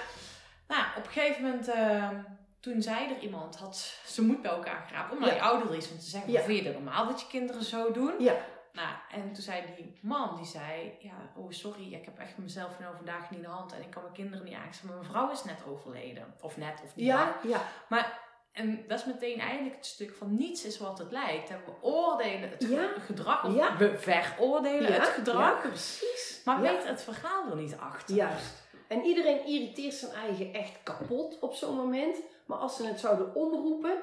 nou, 0.69 0.85
op 0.97 1.05
een 1.07 1.11
gegeven 1.11 1.43
moment, 1.43 1.69
ehm, 1.69 2.17
toen 2.61 2.83
zei 2.83 3.11
er 3.15 3.19
iemand, 3.21 3.57
had 3.57 3.77
ze 4.07 4.23
moet 4.23 4.43
bij 4.43 4.51
elkaar 4.51 4.85
gerapen, 4.89 5.13
omdat 5.17 5.29
Ja. 5.29 5.35
die 5.35 5.45
ouder 5.45 5.75
is, 5.77 5.91
om 5.91 5.99
te 5.99 6.05
zeggen, 6.05 6.33
Ja. 6.33 6.41
vind 6.43 6.59
je 6.59 6.65
het 6.65 6.75
normaal 6.75 7.07
dat 7.07 7.21
je 7.21 7.27
kinderen 7.27 7.63
zo 7.65 7.93
doen? 7.93 8.13
ja. 8.19 8.35
Nou, 8.73 8.89
en 9.11 9.33
toen 9.33 9.43
zei 9.43 9.63
die 9.77 9.99
man, 10.03 10.37
die 10.37 10.45
zei, 10.47 10.97
ja, 11.01 11.13
oh 11.37 11.51
sorry, 11.51 11.95
ik 11.95 12.05
heb 12.05 12.19
echt 12.19 12.39
mezelf 12.39 12.79
nou 12.79 12.97
vandaag 12.97 13.31
niet 13.31 13.39
in 13.41 13.45
de 13.47 13.51
hand 13.53 13.73
en 13.73 13.81
ik 13.83 13.91
kan 13.91 14.03
mijn 14.03 14.15
kinderen 14.15 14.45
niet 14.45 14.55
aanstaan, 14.55 14.87
maar 14.89 14.97
mijn 14.97 15.09
vrouw 15.11 15.31
is 15.31 15.45
net 15.45 15.59
overleden. 15.69 16.35
Of 16.41 16.57
net, 16.57 16.81
of 16.85 16.97
niet. 16.97 17.07
Ja, 17.07 17.37
ja, 17.43 17.61
Maar, 17.89 18.21
en 18.53 18.85
dat 18.89 18.99
is 18.99 19.05
meteen 19.05 19.41
eigenlijk 19.41 19.77
het 19.77 19.87
stuk 19.87 20.15
van 20.15 20.37
niets 20.37 20.65
is 20.65 20.79
wat 20.79 20.99
het 20.99 21.11
lijkt. 21.13 21.51
En 21.51 21.61
we 21.65 21.73
oordelen 21.81 22.51
het 22.51 22.67
Ja. 22.69 22.89
gedrag, 22.99 23.45
of 23.45 23.55
Ja. 23.55 23.77
we 23.77 23.99
veroordelen 23.99 24.93
ja, 24.93 24.99
het 25.01 25.09
gedrag, 25.09 25.61
precies. 25.61 26.41
maar 26.45 26.61
weet 26.61 26.87
het 26.89 27.03
verhaal 27.03 27.51
er 27.51 27.57
niet 27.57 27.77
achter. 27.77 28.15
Juist. 28.15 28.63
En 28.89 29.03
iedereen 29.05 29.47
irriteert 29.47 29.95
zijn 29.95 30.13
eigen 30.13 30.53
echt 30.53 30.83
kapot 30.83 31.39
op 31.39 31.55
zo'n 31.55 31.77
moment. 31.77 32.17
Maar 32.47 32.59
als 32.59 32.77
ze 32.77 32.87
het 32.87 33.01
zouden 33.01 33.35
omroepen, 33.35 34.03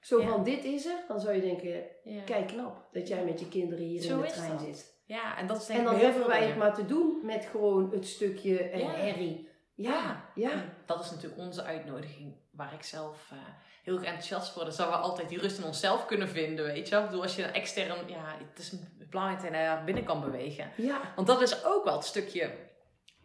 zo 0.00 0.20
van 0.20 0.44
dit 0.44 0.64
is 0.64 0.86
er, 0.86 1.04
dan 1.08 1.20
zou 1.20 1.34
je 1.34 1.40
denken, 1.40 1.82
kijk 2.24 2.46
knap 2.46 2.88
dat 2.92 3.08
jij 3.08 3.24
met 3.24 3.40
je 3.40 3.48
kinderen 3.48 3.84
hier 3.84 4.02
Zo 4.02 4.14
in 4.16 4.20
de 4.20 4.26
trein 4.32 4.50
dat. 4.50 4.60
zit. 4.60 4.96
Ja, 5.04 5.36
en 5.38 5.46
dat 5.46 5.60
is 5.60 5.66
denk 5.66 5.78
En 5.78 5.84
dan 5.84 5.94
hebben 5.96 6.26
wij 6.26 6.44
het 6.46 6.56
maar 6.56 6.74
te 6.74 6.86
doen 6.86 7.18
met 7.22 7.44
gewoon 7.50 7.90
het 7.92 8.06
stukje 8.06 8.70
Ja. 8.78 8.90
herrie. 8.90 9.48
Ja, 9.74 10.24
ja. 10.34 10.50
En 10.50 10.74
Dat 10.86 11.04
is 11.04 11.10
natuurlijk 11.10 11.40
onze 11.40 11.62
uitnodiging, 11.62 12.36
waar 12.50 12.72
ik 12.72 12.82
zelf 12.82 13.28
eh, 13.30 13.38
heel 13.82 13.94
erg 13.94 14.04
enthousiast 14.04 14.52
voor. 14.52 14.62
Dan 14.64 14.72
zouden 14.72 14.98
we 14.98 15.04
altijd 15.04 15.28
die 15.28 15.38
rust 15.38 15.58
in 15.58 15.64
onszelf 15.64 16.06
kunnen 16.06 16.28
vinden, 16.28 16.64
weet 16.64 16.88
je 16.88 16.90
wel. 16.94 17.00
Ik 17.00 17.06
bedoel, 17.06 17.22
als 17.22 17.36
je 17.36 17.42
extern, 17.44 18.08
ja, 18.08 18.36
het 18.50 18.58
is 18.58 18.72
belangrijk 19.10 19.40
dat 19.40 19.50
je 19.50 19.56
naar 19.56 19.84
binnen 19.84 20.04
kan 20.04 20.20
bewegen. 20.20 20.70
Ja, 20.76 21.00
Want 21.14 21.26
dat 21.26 21.42
is 21.42 21.64
ook 21.64 21.84
wel 21.84 21.94
het 21.94 22.04
stukje 22.04 22.50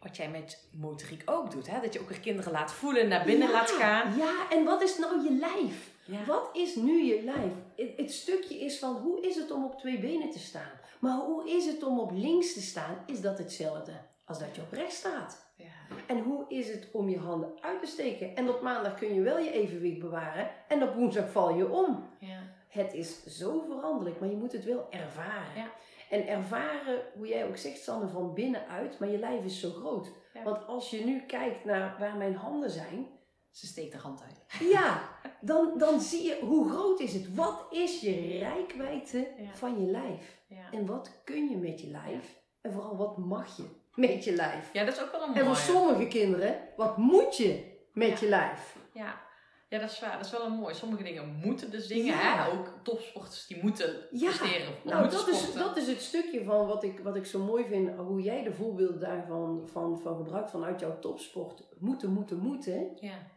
wat 0.00 0.16
jij 0.16 0.28
met 0.28 0.68
motoriek 0.72 1.22
ook 1.24 1.50
doet, 1.50 1.70
hè. 1.70 1.80
Dat 1.80 1.92
je 1.92 2.00
ook 2.00 2.08
weer 2.08 2.20
kinderen 2.20 2.52
laat 2.52 2.72
voelen, 2.72 3.08
naar 3.08 3.24
binnen 3.24 3.46
Ja, 3.48 3.52
laat 3.54 3.70
gaan. 3.70 4.16
Ja, 4.16 4.32
en 4.50 4.64
wat 4.64 4.82
is 4.82 4.98
nou 4.98 5.22
je 5.22 5.30
lijf? 5.40 5.92
Ja. 6.06 6.24
Wat 6.24 6.48
is 6.52 6.74
nu 6.76 7.02
je 7.02 7.22
lijf? 7.22 7.52
Het, 7.96 8.12
stukje 8.12 8.58
is 8.58 8.78
van 8.78 8.94
hoe 8.96 9.20
is 9.26 9.36
het 9.36 9.50
om 9.50 9.64
op 9.64 9.78
twee 9.78 9.98
benen 9.98 10.30
te 10.30 10.38
staan? 10.38 10.70
Maar 11.00 11.16
hoe 11.16 11.50
is 11.50 11.66
het 11.66 11.82
om 11.82 12.00
op 12.00 12.10
links 12.10 12.52
te 12.52 12.60
staan? 12.62 12.96
Is 13.06 13.20
dat 13.20 13.38
hetzelfde 13.38 13.92
als 14.24 14.38
dat 14.38 14.54
je 14.56 14.62
op 14.62 14.72
rechts 14.72 14.96
staat? 14.96 15.52
Ja. 15.56 15.64
En 16.06 16.18
hoe 16.20 16.44
is 16.48 16.68
het 16.68 16.88
om 16.92 17.08
je 17.08 17.18
handen 17.18 17.52
uit 17.60 17.80
te 17.80 17.86
steken? 17.86 18.36
En 18.36 18.48
op 18.48 18.62
maandag 18.62 18.94
kun 18.98 19.14
je 19.14 19.20
wel 19.20 19.38
je 19.38 19.50
evenwicht 19.52 19.98
bewaren 19.98 20.50
en 20.68 20.82
op 20.82 20.94
woensdag 20.94 21.30
val 21.30 21.54
je 21.56 21.68
om. 21.70 22.08
Ja. 22.20 22.38
Het 22.68 22.92
is 22.92 23.24
zo 23.26 23.60
veranderlijk, 23.68 24.20
maar 24.20 24.28
je 24.28 24.36
moet 24.36 24.52
het 24.52 24.64
wel 24.64 24.86
ervaren. 24.90 25.56
Ja. 25.56 25.70
En 26.10 26.26
ervaren, 26.26 27.02
hoe 27.16 27.26
jij 27.26 27.46
ook 27.46 27.56
zegt, 27.56 27.82
Sanne, 27.82 28.08
van 28.08 28.34
binnenuit, 28.34 28.98
maar 28.98 29.08
je 29.08 29.18
lijf 29.18 29.44
is 29.44 29.60
zo 29.60 29.70
groot. 29.70 30.12
Want 30.44 30.66
als 30.66 30.90
je 30.90 31.04
nu 31.04 31.20
kijkt 31.20 31.64
naar 31.64 31.96
waar 31.98 32.16
mijn 32.16 32.34
handen 32.36 32.70
zijn, 32.70 33.06
Ze 33.50 33.66
steekt 33.66 33.92
de 33.92 33.98
hand 33.98 34.22
uit. 34.22 34.68
ja, 34.70 35.00
dan, 35.44 35.72
dan 35.78 36.00
zie 36.00 36.22
je 36.22 36.38
hoe 36.42 36.68
groot 36.70 37.00
is 37.00 37.12
het. 37.14 37.34
Wat 37.34 37.66
is 37.70 38.00
je 38.00 38.38
rijkwijde 38.38 39.28
Ja. 39.38 39.54
van 39.54 39.80
je 39.80 39.90
lijf? 39.90 40.42
Ja. 40.48 40.70
En 40.72 40.86
wat 40.86 41.20
kun 41.24 41.48
je 41.50 41.56
met 41.56 41.80
je 41.80 41.86
lijf? 41.90 42.42
En 42.60 42.72
vooral 42.72 42.96
wat 42.96 43.16
mag 43.18 43.56
je 43.56 43.64
met 43.94 44.24
je 44.24 44.32
lijf? 44.32 44.70
ja, 44.72 44.84
dat 44.84 44.94
is 44.94 45.02
ook 45.02 45.10
wel 45.12 45.20
een 45.22 45.34
En 45.34 45.44
mooie. 45.44 45.44
voor 45.56 45.74
sommige 45.74 46.06
kinderen, 46.08 46.58
wat 46.76 46.96
moet 46.96 47.36
je 47.36 47.72
met 47.92 48.20
je 48.20 48.28
lijf? 48.28 48.76
Ja. 48.92 49.20
ja, 49.68 49.78
dat 49.78 49.90
is 49.90 50.00
waar. 50.00 50.16
Dat 50.16 50.24
is 50.26 50.30
wel 50.32 50.46
een 50.46 50.52
mooi. 50.52 50.74
Sommige 50.74 51.02
dingen 51.02 51.40
moeten 51.44 51.70
dus 51.70 51.86
dingen, 51.86 52.14
hè. 52.18 52.52
Ook 52.52 52.72
topsporters, 52.82 53.46
die 53.46 53.58
moeten 53.62 53.94
Ja. 54.10 54.26
presteren. 54.26 54.74
Nou, 54.84 55.00
moeten 55.00 55.18
dat 55.18 55.28
is, 55.28 55.52
dat 55.54 55.76
is 55.76 55.86
het 55.86 56.00
stukje 56.00 56.44
van 56.44 56.66
wat 56.66 56.82
ik, 56.84 57.00
wat 57.00 57.16
ik 57.16 57.26
zo 57.26 57.38
mooi 57.44 57.64
vind, 57.64 57.90
hoe 57.96 58.20
jij 58.22 58.42
de 58.42 58.52
voorbeelden 58.52 59.00
daarvan 59.00 59.68
van, 59.72 59.98
van 60.00 60.16
gebruikt 60.16 60.50
vanuit 60.50 60.80
jouw 60.80 60.98
topsport. 60.98 61.62
Moeten, 61.78 62.12
moeten, 62.12 62.38
moeten. 62.38 62.96
Ja. 63.00 63.32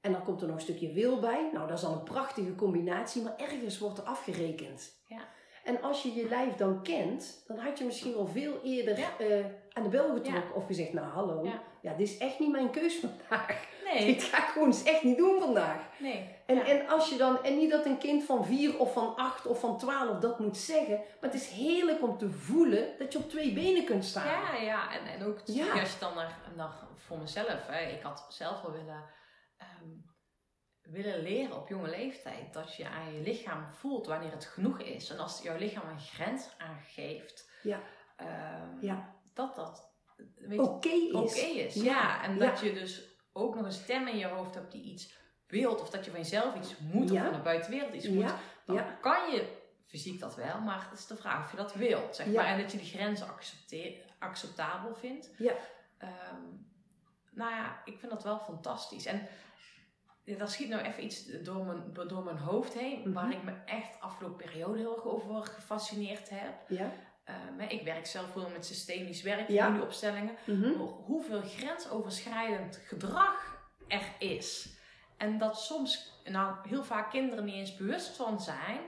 En 0.00 0.12
dan 0.12 0.24
komt 0.24 0.40
er 0.40 0.46
nog 0.46 0.56
een 0.56 0.62
stukje 0.62 0.92
wil 0.92 1.18
bij. 1.20 1.50
Nou, 1.52 1.68
dat 1.68 1.78
is 1.78 1.84
al 1.84 1.92
een 1.92 2.02
prachtige 2.02 2.54
combinatie, 2.54 3.22
maar 3.22 3.36
ergens 3.36 3.78
wordt 3.78 3.98
er 3.98 4.04
afgerekend. 4.04 4.92
Ja. 5.04 5.20
En 5.64 5.82
als 5.82 6.02
je 6.02 6.14
je 6.14 6.28
lijf 6.28 6.54
dan 6.54 6.82
kent, 6.82 7.44
dan 7.46 7.58
had 7.58 7.78
je 7.78 7.84
misschien 7.84 8.12
wel 8.14 8.26
veel 8.26 8.60
eerder 8.64 8.98
Ja. 8.98 9.18
eh, 9.18 9.44
aan 9.72 9.82
de 9.82 9.88
bel 9.88 10.12
getrokken. 10.14 10.54
Of 10.54 10.66
gezegd, 10.66 10.92
nou 10.92 11.06
hallo, 11.06 11.44
Ja. 11.44 11.62
ja. 11.82 11.94
dit 11.94 12.08
is 12.08 12.18
echt 12.18 12.38
niet 12.38 12.50
mijn 12.50 12.70
keus 12.70 12.94
vandaag. 12.96 13.66
Nee, 13.84 14.06
Dit 14.14 14.22
ga 14.22 14.38
ik 14.38 14.44
gewoon 14.44 14.66
eens 14.68 14.82
echt 14.82 15.02
niet 15.02 15.16
doen 15.16 15.40
vandaag. 15.40 15.80
nee. 15.98 16.36
En, 16.46 16.56
Ja. 16.56 16.64
en 16.66 16.88
als 16.88 17.08
je 17.08 17.16
dan, 17.16 17.42
en 17.44 17.56
niet 17.56 17.70
dat 17.70 17.84
een 17.86 17.98
kind 17.98 18.24
van 18.24 18.44
vier 18.44 18.78
of 18.78 18.92
van 18.92 19.16
acht 19.16 19.46
of 19.46 19.60
van 19.60 19.78
twaalf 19.78 20.18
dat 20.18 20.38
moet 20.38 20.56
zeggen, 20.56 20.96
maar 20.96 21.30
het 21.30 21.34
is 21.34 21.48
heerlijk 21.48 22.02
om 22.02 22.18
te 22.18 22.30
voelen 22.30 22.88
dat 22.98 23.12
je 23.12 23.18
op 23.18 23.30
twee 23.30 23.52
benen 23.52 23.84
kunt 23.84 24.04
staan. 24.04 24.26
Ja, 24.26 24.54
ja. 24.62 24.92
En, 24.92 25.06
en 25.20 25.26
ook 25.26 25.38
Ja. 25.44 25.80
als 25.80 25.92
je 25.92 25.98
dan 26.00 26.14
naar, 26.14 26.38
naar 26.56 26.70
voor 26.94 27.18
mezelf, 27.18 27.66
hè, 27.66 27.90
ik 27.90 28.02
had 28.02 28.26
zelf 28.28 28.60
wel 28.62 28.72
willen, 28.72 29.02
ehm, 29.58 29.90
willen 30.82 31.22
leren 31.22 31.56
op 31.56 31.68
jonge 31.68 31.88
leeftijd 31.88 32.52
dat 32.52 32.74
je 32.76 32.88
aan 32.88 33.12
je 33.12 33.20
lichaam 33.20 33.66
voelt 33.68 34.06
wanneer 34.06 34.30
het 34.30 34.44
genoeg 34.44 34.80
is. 34.80 35.10
En 35.10 35.18
als 35.18 35.42
jouw 35.42 35.56
lichaam 35.56 35.88
een 35.88 36.00
grens 36.00 36.48
aangeeft, 36.58 37.50
Ja. 37.62 37.80
ehm, 38.16 38.80
Ja. 38.80 39.14
dat 39.34 39.54
dat 39.56 39.86
Oké 40.56 40.88
is. 40.88 41.74
Ja. 41.74 41.82
Ja. 41.82 42.22
en 42.22 42.36
Ja. 42.36 42.46
dat 42.50 42.60
je 42.60 42.72
dus 42.72 43.16
ook 43.32 43.54
nog 43.54 43.64
een 43.64 43.72
stem 43.72 44.06
in 44.06 44.16
je 44.16 44.26
hoofd 44.26 44.54
hebt 44.54 44.72
die 44.72 44.82
iets 44.82 45.14
wilt, 45.46 45.80
of 45.80 45.90
dat 45.90 46.04
je 46.04 46.10
van 46.10 46.20
jezelf 46.20 46.54
iets 46.56 46.78
moet, 46.78 47.10
of 47.10 47.18
van 47.18 47.32
de 47.32 47.38
buitenwereld 47.38 47.94
iets 47.94 48.08
moet. 48.08 48.32
Dan 48.66 49.00
kan 49.00 49.30
je 49.30 49.56
fysiek 49.86 50.20
dat 50.20 50.34
wel, 50.34 50.60
maar 50.60 50.88
het 50.90 50.98
is 50.98 51.06
de 51.06 51.16
vraag 51.16 51.44
of 51.44 51.50
je 51.50 51.56
dat 51.56 51.74
wilt. 51.74 52.16
Zeg 52.16 52.26
maar. 52.26 52.44
En 52.44 52.58
dat 52.60 52.72
je 52.72 52.78
die 52.78 52.86
grenzen 52.86 53.26
acceptabel 54.18 54.94
vindt. 54.94 55.30
Ja. 55.38 55.52
Ehm, 55.98 56.42
nou 57.30 57.50
ja, 57.50 57.82
ik 57.84 57.98
vind 57.98 58.12
dat 58.12 58.22
wel 58.22 58.38
fantastisch. 58.38 59.06
En 59.06 59.28
daar 60.36 60.48
schiet 60.48 60.68
nou 60.68 60.82
even 60.82 61.04
iets 61.04 61.24
door 61.26 61.64
mijn, 61.64 62.08
door 62.08 62.24
mijn 62.24 62.38
hoofd 62.38 62.72
heen, 62.74 62.98
Mhm. 63.00 63.12
waar 63.12 63.30
ik 63.32 63.42
me 63.42 63.52
echt 63.64 64.00
afgelopen 64.00 64.44
periode 64.46 64.78
heel 64.78 64.94
erg 64.94 65.04
over 65.04 65.42
gefascineerd 65.42 66.30
heb. 66.30 66.54
Ja. 66.68 66.90
Hè, 67.56 67.66
ik 67.66 67.82
werk 67.84 68.06
zelf 68.06 68.30
veel 68.32 68.48
met 68.48 68.66
systemisch 68.66 69.22
werk, 69.22 69.48
Ja. 69.48 69.64
familieopstellingen. 69.64 70.36
Mhm. 70.44 70.72
Hoeveel 71.04 71.40
grensoverschrijdend 71.42 72.76
gedrag 72.86 73.56
er 73.88 74.02
is. 74.18 74.76
En 75.16 75.38
dat 75.38 75.60
soms, 75.60 76.20
nou 76.24 76.54
heel 76.68 76.84
vaak 76.84 77.10
kinderen 77.10 77.44
niet 77.44 77.54
eens 77.54 77.76
bewust 77.76 78.16
van 78.16 78.40
zijn, 78.40 78.80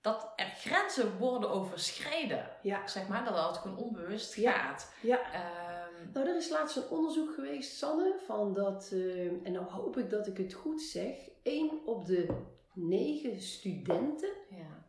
dat 0.00 0.32
er 0.36 0.46
grenzen 0.46 1.16
worden 1.18 1.50
overschreden. 1.50 2.50
Ja. 2.62 2.86
Zeg 2.86 3.08
maar, 3.08 3.24
dat 3.24 3.46
het 3.48 3.56
gewoon 3.56 3.76
onbewust 3.76 4.34
gaat. 4.34 4.94
Ja. 5.00 5.18
Ehm, 5.32 5.69
Nou, 6.12 6.28
er 6.28 6.36
is 6.36 6.48
laatst 6.48 6.76
een 6.76 6.88
onderzoek 6.88 7.34
geweest, 7.34 7.76
Sanne, 7.76 8.14
van 8.26 8.54
dat, 8.54 8.90
eh, 8.92 9.26
en 9.46 9.52
nou 9.52 9.64
hoop 9.66 9.96
ik 9.98 10.10
dat 10.10 10.26
ik 10.26 10.36
het 10.36 10.52
goed 10.52 10.82
zeg, 10.82 11.14
één 11.42 11.86
op 11.86 12.06
de 12.06 12.26
negen 12.74 13.40
studenten 13.40 14.32
ja. 14.50 14.86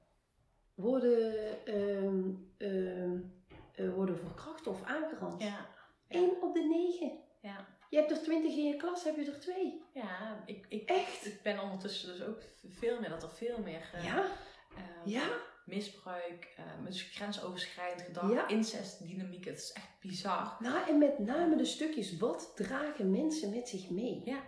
worden, 0.75 1.65
ehm, 1.65 2.29
eh, 2.57 3.93
worden 3.93 4.17
verkracht 4.17 4.67
of 4.67 4.83
aangerand. 4.83 5.41
Ja. 5.41 5.69
Eén 6.07 6.41
op 6.41 6.53
de 6.53 6.63
negen. 6.63 7.19
Ja. 7.41 7.67
Je 7.89 7.97
hebt 7.97 8.11
er 8.11 8.21
twintig 8.21 8.55
in 8.55 8.65
je 8.65 8.75
klas, 8.75 9.03
heb 9.03 9.15
je 9.15 9.25
er 9.31 9.39
twee. 9.39 9.83
Ja, 9.93 10.43
ik, 10.45 10.65
ik, 10.69 10.89
Echt? 10.89 11.25
ik 11.25 11.39
ben 11.43 11.59
ondertussen 11.59 12.09
dus 12.17 12.27
ook 12.27 12.41
veel 12.67 12.99
meer, 12.99 13.09
dat 13.09 13.23
er 13.23 13.31
veel 13.31 13.57
meer 13.63 13.89
eh, 13.93 14.05
Ja? 14.05 14.25
ehm, 14.75 15.09
Ja? 15.09 15.27
Misbruik, 15.75 16.53
eh, 16.57 16.85
dus 16.85 17.01
grensoverschrijdend 17.01 18.01
gedrag, 18.01 18.31
Ja. 18.31 18.47
incestdynamiek, 18.47 19.45
het 19.45 19.57
is 19.57 19.71
echt 19.71 19.99
bizar. 20.01 20.55
Nou, 20.59 20.89
en 20.89 20.97
met 20.97 21.19
name 21.19 21.55
de 21.55 21.65
stukjes, 21.65 22.17
wat 22.17 22.51
dragen 22.55 23.11
mensen 23.11 23.49
met 23.49 23.67
zich 23.69 23.89
mee? 23.89 24.21
Ja. 24.25 24.39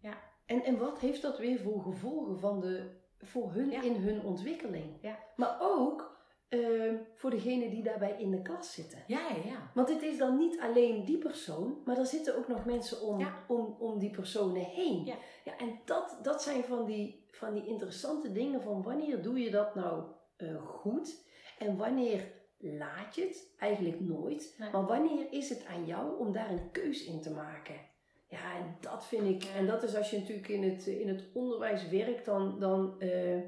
Ja. 0.00 0.18
En, 0.46 0.64
en 0.64 0.78
wat 0.78 0.98
heeft 0.98 1.22
dat 1.22 1.38
weer 1.38 1.60
voor 1.60 1.82
gevolgen 1.82 2.38
van 2.38 2.60
de, 2.60 2.90
voor 3.18 3.52
hun 3.52 3.70
Ja. 3.70 3.82
in 3.82 3.94
hun 3.94 4.22
ontwikkeling? 4.22 4.98
Ja. 5.00 5.18
Maar 5.36 5.56
ook 5.60 6.18
ehm, 6.48 6.96
voor 7.14 7.30
degenen 7.30 7.70
die 7.70 7.82
daarbij 7.82 8.14
in 8.18 8.30
de 8.30 8.42
klas 8.42 8.72
zitten. 8.74 9.04
Ja, 9.06 9.20
ja, 9.28 9.50
ja. 9.50 9.70
Want 9.74 9.88
het 9.88 10.02
is 10.02 10.18
dan 10.18 10.36
niet 10.38 10.60
alleen 10.60 11.04
die 11.04 11.18
persoon, 11.18 11.82
maar 11.84 11.98
er 11.98 12.06
zitten 12.06 12.36
ook 12.36 12.48
nog 12.48 12.64
mensen 12.64 13.00
om, 13.02 13.18
Ja. 13.20 13.44
om, 13.48 13.76
om 13.78 13.98
die 13.98 14.10
personen 14.10 14.62
heen. 14.64 15.04
Ja. 15.04 15.14
Ja, 15.44 15.56
en 15.58 15.80
dat, 15.84 16.18
dat 16.22 16.42
zijn 16.42 16.64
van 16.64 16.84
die, 16.84 17.26
van 17.30 17.54
die 17.54 17.66
interessante 17.66 18.32
dingen 18.32 18.62
van 18.62 18.82
wanneer 18.82 19.22
doe 19.22 19.38
je 19.40 19.50
dat 19.50 19.74
nou 19.74 20.02
eh, 20.40 20.66
goed 20.66 21.28
en 21.58 21.76
wanneer 21.76 22.32
laat 22.58 23.14
je 23.14 23.22
het? 23.22 23.54
Eigenlijk 23.58 24.00
nooit. 24.00 24.54
Nee. 24.58 24.70
Maar 24.70 24.86
wanneer 24.86 25.32
is 25.32 25.48
het 25.48 25.66
aan 25.66 25.86
jou 25.86 26.18
om 26.18 26.32
daar 26.32 26.50
een 26.50 26.70
keus 26.70 27.04
in 27.04 27.20
te 27.20 27.30
maken? 27.30 27.88
Ja, 28.28 28.56
en 28.56 28.76
dat 28.80 29.06
vind 29.06 29.28
ik, 29.28 29.42
Ja. 29.42 29.54
en 29.54 29.66
dat 29.66 29.82
is 29.82 29.96
als 29.96 30.10
je 30.10 30.18
natuurlijk 30.18 30.48
in 30.48 30.62
het, 30.62 30.86
in 30.86 31.08
het 31.08 31.30
onderwijs 31.34 31.88
werkt, 31.88 32.24
dan, 32.24 32.58
dan 32.58 33.00
eh, 33.00 33.40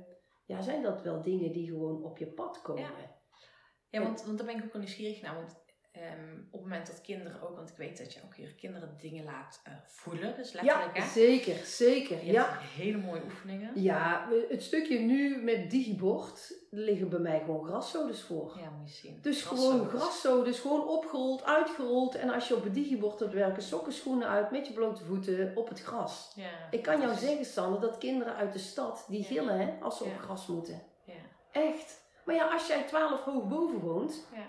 ja, 0.44 0.60
zijn 0.60 0.82
dat 0.82 1.02
wel 1.02 1.22
dingen 1.22 1.52
die 1.52 1.66
gewoon 1.66 2.04
op 2.04 2.18
je 2.18 2.26
pad 2.26 2.62
komen. 2.62 3.10
Ja, 3.88 4.02
want, 4.02 4.24
want 4.24 4.38
daar 4.38 4.46
ben 4.46 4.56
ik 4.56 4.64
ook 4.64 4.72
wel 4.72 4.82
nieuwsgierig 4.82 5.22
naar. 5.22 5.34
Want 5.34 5.61
ehm, 5.92 6.34
op 6.50 6.52
het 6.52 6.60
moment 6.62 6.86
dat 6.86 7.00
kinderen 7.00 7.42
ook, 7.42 7.56
want 7.56 7.68
ik 7.70 7.76
weet 7.76 7.98
dat 7.98 8.12
je 8.12 8.20
ook 8.24 8.34
je 8.34 8.54
kinderen 8.54 8.94
dingen 9.00 9.24
laat 9.24 9.60
eh, 9.64 9.72
voelen, 9.86 10.36
dus 10.36 10.52
letterlijk 10.52 10.96
Ja, 10.96 11.02
hè. 11.02 11.10
zeker, 11.10 11.54
zeker. 11.64 12.24
Je 12.24 12.32
Ja. 12.32 12.48
hebt 12.50 12.62
hele 12.62 12.98
mooie 12.98 13.22
oefeningen. 13.24 13.70
Ja, 13.82 14.28
het 14.48 14.62
stukje 14.62 14.98
nu 14.98 15.42
met 15.42 15.70
digibord 15.70 16.54
liggen 16.70 17.08
bij 17.08 17.18
mij 17.18 17.38
gewoon 17.44 17.64
graszodes 17.64 18.22
voor. 18.22 18.58
Ja, 18.62 18.70
moet 18.70 18.90
je 18.90 18.96
zien. 19.06 19.18
Dus 19.22 19.42
Graszodes. 19.42 19.70
gewoon 19.80 19.88
graszodes, 20.00 20.58
gewoon 20.60 20.88
opgerold, 20.88 21.44
uitgerold. 21.44 22.14
En 22.14 22.30
als 22.30 22.48
je 22.48 22.56
op 22.56 22.64
het 22.64 22.74
digibord 22.74 23.18
wilt 23.18 23.32
werken, 23.32 23.62
sokken, 23.62 23.92
schoenen 23.92 24.28
uit 24.28 24.50
met 24.50 24.66
je 24.66 24.72
blote 24.72 25.04
voeten 25.04 25.52
op 25.56 25.68
het 25.68 25.80
gras. 25.82 26.32
Ja. 26.36 26.50
Ik 26.70 26.82
kan 26.82 27.00
jou 27.00 27.12
is- 27.12 27.20
zeggen, 27.20 27.44
Sander, 27.44 27.80
dat 27.80 27.98
kinderen 27.98 28.34
uit 28.36 28.52
de 28.52 28.58
stad, 28.58 29.04
die 29.08 29.20
Ja. 29.20 29.26
gillen 29.26 29.58
hè, 29.60 29.72
als 29.80 29.96
ze 29.98 30.04
Ja. 30.04 30.10
op 30.10 30.18
gras 30.18 30.46
moeten. 30.46 30.82
Ja, 31.04 31.12
Echt. 31.52 32.00
Maar 32.24 32.34
ja, 32.34 32.52
als 32.52 32.66
jij 32.66 32.82
12 32.82 33.20
hoog 33.24 33.48
boven 33.48 33.78
woont, 33.80 34.26
ja. 34.34 34.44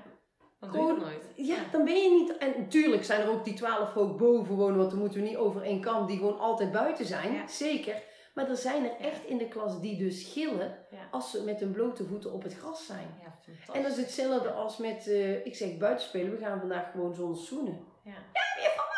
Dan 0.64 0.72
doe 0.72 0.82
je 0.82 0.88
Gewoon- 0.88 1.03
het 1.11 1.22
nooit. 1.36 1.47
ja, 1.47 1.55
dan 1.72 1.84
ben 1.86 1.95
je 1.95 2.09
niet... 2.09 2.38
En 2.38 2.53
natuurlijk 2.57 3.03
zijn 3.03 3.22
er 3.22 3.30
ook 3.30 3.43
die 3.45 3.53
12 3.53 3.93
hoog 3.93 4.16
boven 4.16 4.55
wonen, 4.55 4.78
want 4.78 4.89
dan 4.89 4.99
moeten 4.99 5.22
we 5.22 5.28
niet 5.28 5.38
over 5.38 5.61
één 5.61 5.82
kam, 5.82 6.05
die 6.07 6.18
gewoon 6.18 6.39
altijd 6.39 6.72
buiten 6.72 7.05
zijn. 7.05 7.34
Ja. 7.34 7.47
Zeker. 7.47 8.01
Maar 8.34 8.49
er 8.49 8.57
zijn 8.57 8.84
er 8.84 8.95
echt 8.99 9.26
in 9.26 9.38
de 9.38 9.47
klas 9.47 9.82
die 9.82 9.97
dus 9.97 10.24
gillen 10.34 10.78
Ja. 10.91 11.07
als 11.11 11.32
ze 11.32 11.43
met 11.43 11.59
hun 11.59 11.72
blote 11.72 12.05
voeten 12.05 12.32
op 12.34 12.43
het 12.43 12.53
gras 12.55 12.86
zijn. 12.86 13.07
Ja. 13.22 13.32
En 13.74 13.82
dat 13.84 13.91
is 13.91 13.97
hetzelfde 13.97 14.51
als 14.51 14.78
met, 14.78 15.07
eh, 15.07 15.45
ik 15.45 15.55
zeg 15.55 15.78
buitenspelen, 15.78 16.32
we 16.32 16.38
gaan 16.38 16.59
vandaag 16.59 16.91
gewoon 16.91 17.14
zonder 17.16 17.38
schoenen. 17.38 17.80
Ja, 18.03 18.11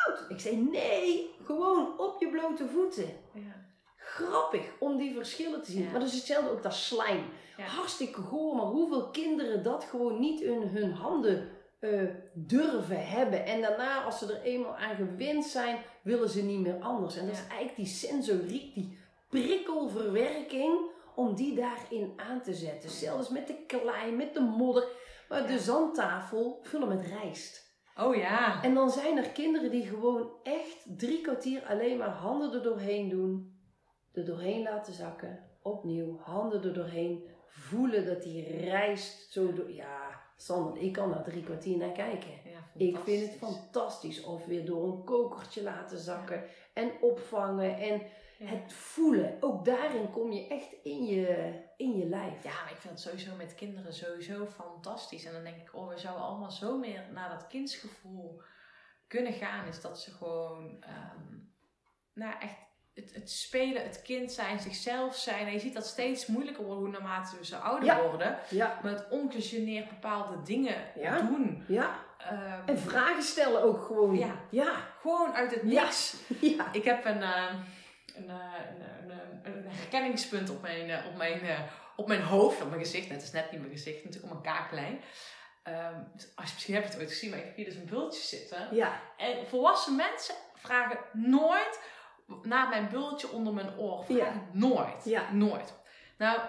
Goed. 0.06 0.26
Ik 0.30 0.40
zeg 0.40 0.54
nee, 0.54 1.30
gewoon 1.44 2.00
op 2.00 2.16
je 2.20 2.30
blote 2.30 2.68
voeten. 2.68 3.06
ja. 3.34 3.64
Grappig 3.98 4.62
om 4.80 4.98
die 4.98 5.14
verschillen 5.14 5.62
te 5.64 5.72
zien. 5.72 5.84
Ja. 5.84 5.92
Maar 5.92 6.00
dat 6.00 6.10
is 6.10 6.16
hetzelfde 6.16 6.50
ook 6.52 6.64
dat 6.64 6.74
slijm. 6.74 7.24
Ja. 7.58 7.64
Hartstikke 7.64 8.22
goor, 8.22 8.56
maar 8.56 8.66
hoeveel 8.66 9.10
kinderen 9.10 9.64
dat 9.64 9.84
gewoon 9.84 10.20
niet 10.20 10.42
in 10.42 10.62
hun 10.62 10.92
handen 10.92 11.50
eh, 11.92 12.10
durven 12.34 13.08
hebben. 13.08 13.46
En 13.46 13.62
daarna, 13.62 14.04
als 14.04 14.20
ze 14.20 14.34
er 14.34 14.42
eenmaal 14.42 14.76
aan 14.76 14.96
gewend 14.96 15.46
zijn, 15.46 15.78
willen 16.04 16.30
ze 16.30 16.44
niet 16.44 16.60
meer 16.60 16.80
anders. 16.80 17.18
En 17.18 17.26
dat 17.26 17.36
is 17.36 17.48
eigenlijk 17.48 17.76
die 17.76 17.86
sensoriek, 17.86 18.74
die 18.74 18.98
prikkelverwerking, 19.30 20.94
om 21.16 21.36
die 21.36 21.56
daarin 21.56 22.14
aan 22.16 22.42
te 22.42 22.54
zetten. 22.54 22.90
Zelfs 22.90 23.30
met 23.30 23.48
de 23.48 23.66
klei, 23.68 24.12
met 24.12 24.34
de 24.34 24.40
modder. 24.40 24.88
Maar 25.30 25.48
de 25.48 25.60
zandtafel 25.60 26.60
vullen 26.62 26.88
met 26.88 27.06
rijst. 27.06 27.74
Oh 27.96 28.16
ja. 28.16 28.64
En 28.64 28.74
dan 28.74 28.90
zijn 28.90 29.18
er 29.18 29.30
kinderen 29.30 29.72
die 29.72 29.86
gewoon 29.86 30.30
echt 30.44 30.86
drie 30.98 31.22
kwartier 31.22 31.64
alleen 31.66 31.98
maar 31.98 32.10
handen 32.10 32.54
er 32.54 32.64
doorheen 32.64 33.10
doen. 33.10 33.60
Er 34.14 34.26
doorheen 34.26 34.64
laten 34.64 34.94
zakken. 34.94 35.40
Opnieuw, 35.62 36.20
handen 36.20 36.64
er 36.64 36.74
doorheen. 36.74 37.28
Voelen 37.48 38.06
dat 38.06 38.24
die 38.24 38.60
rijst 38.60 39.32
zo 39.32 39.54
door... 39.54 39.72
Ja, 39.72 40.05
Sander, 40.36 40.78
ik 40.82 40.94
kan 40.94 41.12
daar 41.12 41.24
drie 41.24 41.44
kwartier 41.44 41.78
naar 41.78 41.92
kijken. 41.92 42.30
Ja, 42.46 42.86
Ik 42.86 42.98
vind 42.98 43.28
het 43.30 43.38
fantastisch. 43.38 44.24
Of 44.24 44.46
weer 44.46 44.66
door 44.66 44.84
een 44.92 45.04
kokertje 45.04 45.64
laten 45.64 46.00
zakken. 46.00 46.44
En 46.74 46.92
opvangen. 47.02 47.78
En 47.78 48.02
Ja. 48.38 48.46
het 48.46 48.74
voelen. 48.74 49.38
Ook 49.40 49.66
daarin 49.66 50.12
kom 50.12 50.32
je 50.32 50.48
echt 50.48 50.74
in 50.84 51.06
je, 51.06 51.54
in 51.78 51.98
je 51.98 52.06
lijf. 52.06 52.44
Ja, 52.44 52.52
maar 52.64 52.72
ik 52.72 52.78
vind 52.78 52.94
het 52.94 53.02
sowieso 53.02 53.36
met 53.36 53.56
kinderen 53.56 53.94
sowieso 53.94 54.46
fantastisch. 54.46 55.26
En 55.26 55.34
dan 55.34 55.44
denk 55.44 55.56
ik, 55.62 55.76
oh, 55.76 55.88
we 55.90 55.98
zouden 55.98 56.24
allemaal 56.26 56.52
zo 56.52 56.78
meer 56.78 57.04
naar 57.14 57.30
dat 57.30 57.48
kindsgevoel 57.48 58.42
kunnen 59.08 59.34
gaan. 59.34 59.68
Is 59.68 59.82
dat 59.82 60.00
ze 60.00 60.12
gewoon, 60.12 60.78
ehm, 60.82 61.38
nou 62.14 62.40
echt, 62.40 62.58
het, 62.96 63.14
het 63.14 63.32
spelen, 63.32 63.84
het 63.84 64.02
kind 64.02 64.32
zijn, 64.32 64.60
zichzelf 64.60 65.16
zijn. 65.16 65.48
En 65.48 65.54
je 65.54 65.60
ziet 65.60 65.74
dat 65.74 65.86
steeds 65.86 66.26
moeilijker 66.26 66.64
worden 66.64 66.84
hoe 66.84 66.92
naarmate 66.92 67.36
ze 67.46 67.58
ouder 67.58 67.86
Ja. 67.86 68.02
worden. 68.02 68.38
Ja, 68.50 68.80
Maar 68.84 68.92
het 68.92 69.08
ongegeneerd 69.10 69.90
bepaalde 69.90 70.42
dingen 70.44 70.76
Ja. 70.96 71.20
doen. 71.22 71.64
ja. 71.68 72.00
Ehm, 72.18 72.60
En 72.66 72.78
vragen 72.80 73.24
stellen 73.24 73.64
ook 73.64 73.86
gewoon. 73.86 74.18
Ja. 74.18 74.36
Ja. 74.50 74.74
gewoon 75.02 75.34
uit 75.34 75.52
het 75.52 75.64
niks. 75.64 76.16
Ja. 76.58 76.74
Ik 76.74 76.84
heb 76.84 77.06
een, 77.06 77.22
eh, 77.22 77.54
een, 78.16 78.30
een, 78.30 78.82
een, 79.10 79.20
een, 79.44 79.66
herkenningspunt 79.68 80.50
op 80.50 80.62
mijn, 80.62 80.90
eh, 80.90 81.06
op, 81.08 81.16
mijn, 81.18 81.42
eh, 81.42 81.60
op 81.96 82.08
mijn 82.08 82.22
hoofd, 82.22 82.62
op 82.62 82.70
mijn 82.70 82.82
gezicht. 82.82 83.10
Het 83.10 83.22
is 83.22 83.32
net 83.32 83.52
niet 83.52 83.60
mijn 83.60 83.74
gezicht, 83.74 84.04
natuurlijk 84.04 84.34
op 84.34 84.44
mijn 84.44 84.56
kaaklijn. 84.56 85.02
Ehm, 85.64 85.94
dus 86.14 86.28
als 86.36 86.48
je, 86.48 86.54
misschien 86.54 86.74
heb 86.74 86.84
je 86.84 86.90
het 86.90 87.00
ooit 87.00 87.10
gezien, 87.10 87.30
maar 87.30 87.40
ik 87.40 87.46
heb 87.46 87.56
hier 87.56 87.66
dus 87.66 87.76
een 87.76 87.86
bultje 87.86 88.22
zitten. 88.22 88.68
Ja. 88.72 89.00
En 89.18 89.48
volwassen 89.48 89.96
mensen 89.96 90.36
vragen 90.56 90.98
nooit 91.14 91.80
naar 92.42 92.70
mijn 92.70 92.90
bultje 92.92 93.30
onder 93.32 93.54
mijn 93.54 93.74
oor. 93.80 94.04
Ja. 94.08 94.32
nooit. 94.52 95.04
Ja. 95.04 95.24
Nooit. 95.32 95.74
Nou, 96.18 96.40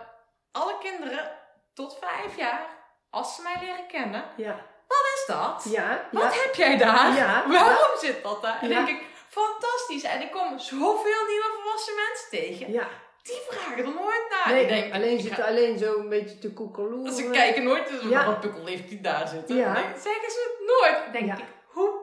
alle 0.53 0.75
kinderen 0.81 1.31
tot 1.75 1.99
vijf 2.01 2.37
jaar, 2.37 2.67
als 3.11 3.35
ze 3.35 3.43
mij 3.43 3.57
leren 3.61 3.87
kennen, 3.87 4.25
Ja. 4.37 4.53
wat 4.89 5.05
is 5.15 5.25
dat? 5.27 5.67
Ja. 5.73 6.09
Wat 6.13 6.43
heb 6.43 6.55
jij 6.55 6.77
daar? 6.77 7.15
Ja, 7.15 7.45
Waarom 7.49 7.99
zit 7.99 8.23
dat 8.23 8.43
daar? 8.43 8.59
En 8.63 8.69
denk 8.69 8.89
ik, 8.89 9.03
fantastisch. 9.29 10.03
En 10.03 10.21
ik 10.23 10.31
kom 10.31 10.59
zoveel 10.59 11.27
nieuwe 11.29 11.51
volwassen 11.63 11.95
mensen 11.95 12.29
tegen. 12.31 12.73
Ja. 12.73 12.89
Die 13.23 13.41
vragen 13.49 13.77
er 13.79 13.85
nooit 13.95 14.27
naar. 14.31 14.55
Nee, 14.55 14.63
ik 14.63 14.69
denk, 14.69 14.95
alleen 14.95 15.21
zitten 15.21 15.45
ga- 15.45 15.49
alleen 15.51 15.79
zo 15.79 15.99
een 15.99 16.09
beetje 16.09 16.39
te 16.39 16.53
koekeloeren. 16.53 17.13
Ze 17.15 17.31
kijken 17.31 17.63
nooit, 17.65 17.89
dus 17.89 18.03
Ja. 18.03 18.27
wat 18.27 18.41
pukkel 18.41 18.67
heeft 18.67 18.89
die 18.89 19.01
daar 19.01 19.29
zitten? 19.29 19.57
Ja. 19.57 19.73
Nee, 19.73 19.83
zeggen 19.85 20.31
ze 20.31 20.57
het 20.59 20.67
nooit. 20.69 21.13
denk 21.13 21.39
ik, 21.39 21.45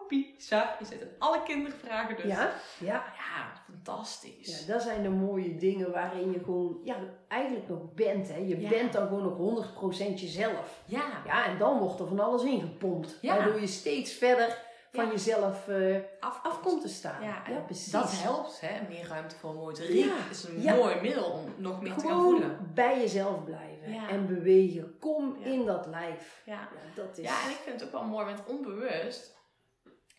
bizar 0.07 0.77
is 0.79 0.89
het? 0.89 1.01
En 1.01 1.09
alle 1.19 1.43
kinderen 1.43 1.77
vragen 1.79 2.15
dus. 2.15 2.25
Ja, 2.25 2.51
ja. 2.79 3.03
Ja, 3.17 3.53
fantastisch. 3.65 4.65
Ja, 4.65 4.73
dat 4.73 4.81
zijn 4.81 5.03
de 5.03 5.09
mooie 5.09 5.55
dingen 5.55 5.91
waarin 5.91 6.31
je 6.31 6.39
gewoon, 6.43 6.79
ja, 6.83 6.95
eigenlijk 7.27 7.67
nog 7.69 7.93
bent. 7.93 8.27
Hè. 8.27 8.37
Je 8.37 8.59
Ja. 8.61 8.69
bent 8.69 8.93
dan 8.93 9.07
gewoon 9.07 9.23
nog 9.23 9.37
100% 9.37 10.19
jezelf. 10.19 10.81
Ja. 10.85 11.03
Ja, 11.25 11.45
en 11.45 11.57
dan 11.57 11.77
wordt 11.79 11.99
er 11.99 12.07
van 12.07 12.19
alles 12.19 12.43
ingepompt. 12.43 13.17
Ja. 13.21 13.35
Waardoor 13.37 13.59
je 13.59 13.67
steeds 13.67 14.11
verder 14.13 14.57
van 14.91 15.05
Ja. 15.05 15.11
jezelf 15.11 15.67
eh, 15.67 15.95
Af, 16.19 16.39
af 16.43 16.61
komt 16.61 16.81
te 16.81 16.87
staan. 16.87 17.23
Ja, 17.23 17.41
precies. 17.65 17.91
dat 17.91 18.11
helpt, 18.21 18.61
hè. 18.61 18.87
Meer 18.89 19.07
ruimte 19.07 19.35
voor 19.35 19.53
motoriek 19.53 20.05
Ja. 20.05 20.15
is 20.31 20.43
een 20.43 20.61
mooi 20.77 21.01
middel 21.01 21.23
om 21.25 21.53
nog 21.57 21.81
meer 21.81 21.93
te 21.93 22.07
gaan 22.07 22.21
voelen. 22.21 22.71
bij 22.73 22.99
jezelf 22.99 23.43
blijven 23.43 24.07
en 24.09 24.27
bewegen. 24.27 24.97
Kom 24.99 25.35
in 25.41 25.65
dat 25.65 25.85
lijf. 25.85 26.41
Ja. 26.45 26.67
Dat 26.95 27.17
is... 27.17 27.25
Ja, 27.25 27.43
en 27.43 27.49
ik 27.49 27.55
vind 27.63 27.79
het 27.79 27.85
ook 27.89 27.91
wel 27.99 28.03
mooi, 28.09 28.25
want 28.25 28.39
onbewust, 28.47 29.35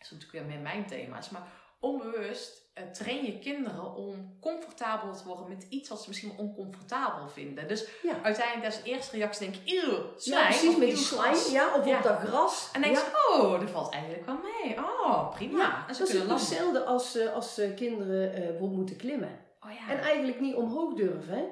is 0.05 0.11
natuurlijk 0.11 0.39
weer 0.47 0.55
meer 0.55 0.63
mijn 0.63 0.85
thema's, 0.85 1.29
maar 1.29 1.47
onbewust 1.79 2.63
eh, 2.73 2.83
train 2.83 3.25
je 3.25 3.39
kinderen 3.39 3.95
om 3.95 4.37
comfortabel 4.41 5.13
te 5.15 5.23
worden 5.25 5.47
met 5.47 5.65
iets 5.69 5.89
wat 5.89 6.01
ze 6.01 6.09
misschien 6.09 6.29
wel 6.35 6.45
oncomfortabel 6.45 7.27
vinden. 7.27 7.67
Dus 7.67 7.87
Ja. 8.01 8.21
uiteindelijk 8.23 8.65
als 8.65 8.81
eerste 8.83 9.15
reactie 9.17 9.49
denk 9.49 9.63
je, 9.63 9.75
eeuw, 9.83 9.91
Ja, 9.97 10.11
slijm. 10.17 10.45
precies, 10.45 10.69
of 10.69 10.77
met 10.77 10.87
die 10.87 10.97
gras. 10.97 11.51
Ja, 11.51 11.75
of 11.77 11.85
Ja. 11.85 11.97
op 11.97 12.03
dat 12.03 12.17
gras. 12.19 12.69
En 12.73 12.81
dan 12.81 12.91
denk 12.93 13.05
ja. 13.05 13.11
je, 13.11 13.41
oh, 13.41 13.59
dat 13.59 13.69
valt 13.69 13.93
eigenlijk 13.93 14.25
wel 14.25 14.37
mee. 14.43 14.77
Oh, 14.77 15.31
prima. 15.31 15.87
En 15.87 15.95
ze 15.95 16.01
dat 16.01 16.09
is 16.39 16.47
hetzelfde 16.49 16.83
als, 16.83 17.15
eh, 17.17 17.33
als 17.33 17.57
eh, 17.57 17.75
kinderen 17.75 18.31
bijvoorbeeld 18.31 18.71
moeten 18.75 18.95
klimmen. 18.97 19.39
Oh 19.61 19.71
ja. 19.71 19.89
En 19.93 19.99
eigenlijk 19.99 20.39
niet 20.39 20.55
omhoog 20.55 20.93
durven. 20.93 21.49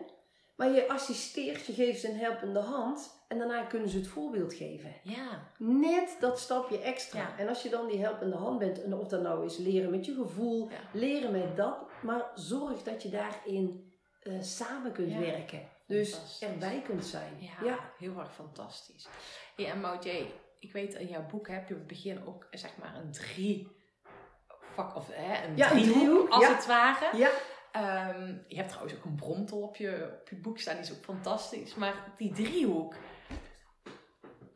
Maar 0.55 0.71
je 0.71 0.89
assisteert, 0.89 1.65
je 1.65 1.73
geeft 1.73 1.99
ze 1.99 2.09
een 2.09 2.17
helpende 2.17 2.59
hand. 2.59 3.21
En 3.27 3.37
daarna 3.37 3.63
kunnen 3.63 3.89
ze 3.89 3.97
het 3.97 4.07
voorbeeld 4.07 4.53
geven. 4.53 4.95
ja. 5.03 5.51
Net 5.57 6.17
dat 6.19 6.39
stapje 6.39 6.79
extra. 6.79 7.19
Ja. 7.19 7.37
En 7.37 7.47
als 7.47 7.63
je 7.63 7.69
dan 7.69 7.87
die 7.87 7.99
helpende 7.99 8.35
hand 8.35 8.59
bent, 8.59 8.83
en 8.83 8.93
of 8.93 9.07
dat 9.07 9.21
nou 9.21 9.45
is 9.45 9.57
leren 9.57 9.89
met 9.89 10.05
je 10.05 10.13
gevoel, 10.13 10.69
Ja. 10.69 10.75
leren 10.91 11.31
met 11.31 11.55
dat, 11.55 11.77
maar 12.01 12.31
zorg 12.35 12.83
dat 12.83 13.03
je 13.03 13.09
daarin 13.09 13.93
eh, 14.19 14.41
samen 14.41 14.91
kunt 14.91 15.11
Ja. 15.11 15.19
werken. 15.19 15.69
Dus 15.87 16.37
erbij 16.41 16.81
kunt 16.81 17.05
zijn. 17.05 17.33
Ja, 17.63 17.91
heel 17.97 18.19
erg 18.19 18.33
fantastisch. 18.33 19.07
Hey, 19.55 19.69
en 19.71 19.79
Maudje, 19.81 20.25
ik 20.59 20.71
weet 20.71 20.93
in 20.93 21.07
jouw 21.07 21.25
boek 21.25 21.47
heb 21.47 21.67
je 21.67 21.73
op 21.73 21.79
het 21.79 21.87
begin 21.89 22.25
ook 22.27 22.47
zeg 22.51 22.77
maar 22.77 22.95
een 22.95 23.11
drie 23.11 23.67
vak 24.73 24.95
of 24.95 25.07
hè, 25.11 25.47
een 25.47 25.57
Ja, 25.57 25.67
driehoek, 25.69 25.93
driehoek, 25.93 26.29
als 26.29 26.43
ja. 26.43 26.55
het 26.55 26.65
ware. 26.65 27.17
Ja, 27.17 27.29
Ehm, 27.73 28.33
je 28.47 28.55
hebt 28.55 28.69
trouwens 28.69 28.95
ook 28.95 29.05
een 29.05 29.15
bromtol 29.15 29.61
op 29.61 29.75
je, 29.75 30.17
op 30.21 30.29
je 30.29 30.35
boek 30.35 30.59
staan, 30.59 30.73
die 30.75 30.83
is 30.83 30.91
ook 30.91 31.03
fantastisch. 31.03 31.75
Maar 31.75 31.93
die 32.17 32.31
driehoek, 32.31 32.95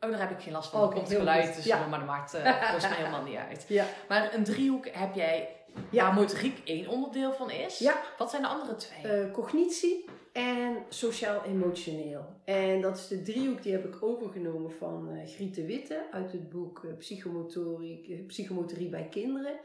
oh 0.00 0.10
daar 0.10 0.20
heb 0.20 0.30
ik 0.30 0.40
geen 0.42 0.52
last 0.52 0.70
van. 0.70 0.82
Er 0.82 0.94
komt 0.94 1.08
heel 1.08 1.18
geluid 1.18 1.64
Ja. 1.64 1.86
maar 1.86 1.98
dat 1.98 2.08
maakt 2.08 2.34
eh, 2.34 2.60
volgens 2.62 2.88
mij 2.88 2.96
helemaal 2.96 3.22
niet 3.22 3.36
uit. 3.36 3.64
ja. 3.68 3.84
Maar 4.08 4.34
een 4.34 4.44
driehoek 4.44 4.88
heb 4.88 5.14
jij, 5.14 5.56
Ja. 5.90 6.04
waar 6.04 6.14
motoriek 6.14 6.60
één 6.64 6.88
onderdeel 6.88 7.32
van 7.32 7.50
is. 7.50 7.78
Ja. 7.78 8.00
Wat 8.18 8.30
zijn 8.30 8.42
de 8.42 8.48
andere 8.48 8.76
twee? 8.76 9.12
Eh, 9.12 9.32
cognitie 9.32 10.04
en 10.32 10.76
sociaal-emotioneel. 10.88 12.24
En 12.44 12.80
dat 12.80 12.96
is 12.96 13.08
de 13.08 13.22
driehoek 13.22 13.62
die 13.62 13.72
heb 13.72 13.84
ik 13.84 14.02
overgenomen 14.02 14.70
van 14.72 15.08
eh 15.10 15.28
Griet 15.34 15.54
de 15.54 15.66
Witte 15.66 16.06
uit 16.12 16.32
het 16.32 16.48
boek 16.50 16.86
Psychomotorie, 16.98 18.24
Psychomotorie 18.26 18.88
bij 18.88 19.08
kinderen. 19.08 19.58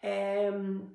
En 0.00 0.88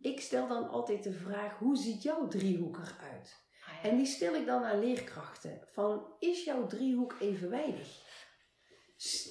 ik 0.00 0.20
stel 0.20 0.48
dan 0.48 0.68
altijd 0.68 1.02
de 1.02 1.12
vraag, 1.12 1.58
hoe 1.58 1.76
ziet 1.76 2.02
jouw 2.02 2.28
driehoek 2.28 2.76
eruit? 2.76 3.48
Ah, 3.66 3.82
ja. 3.82 3.88
En 3.88 3.96
die 3.96 4.06
stel 4.06 4.34
ik 4.34 4.46
dan 4.46 4.64
aan 4.64 4.78
leerkrachten. 4.80 5.68
Van, 5.72 6.14
is 6.18 6.44
jouw 6.44 6.66
driehoek 6.66 7.16
evenwijdig? 7.20 8.08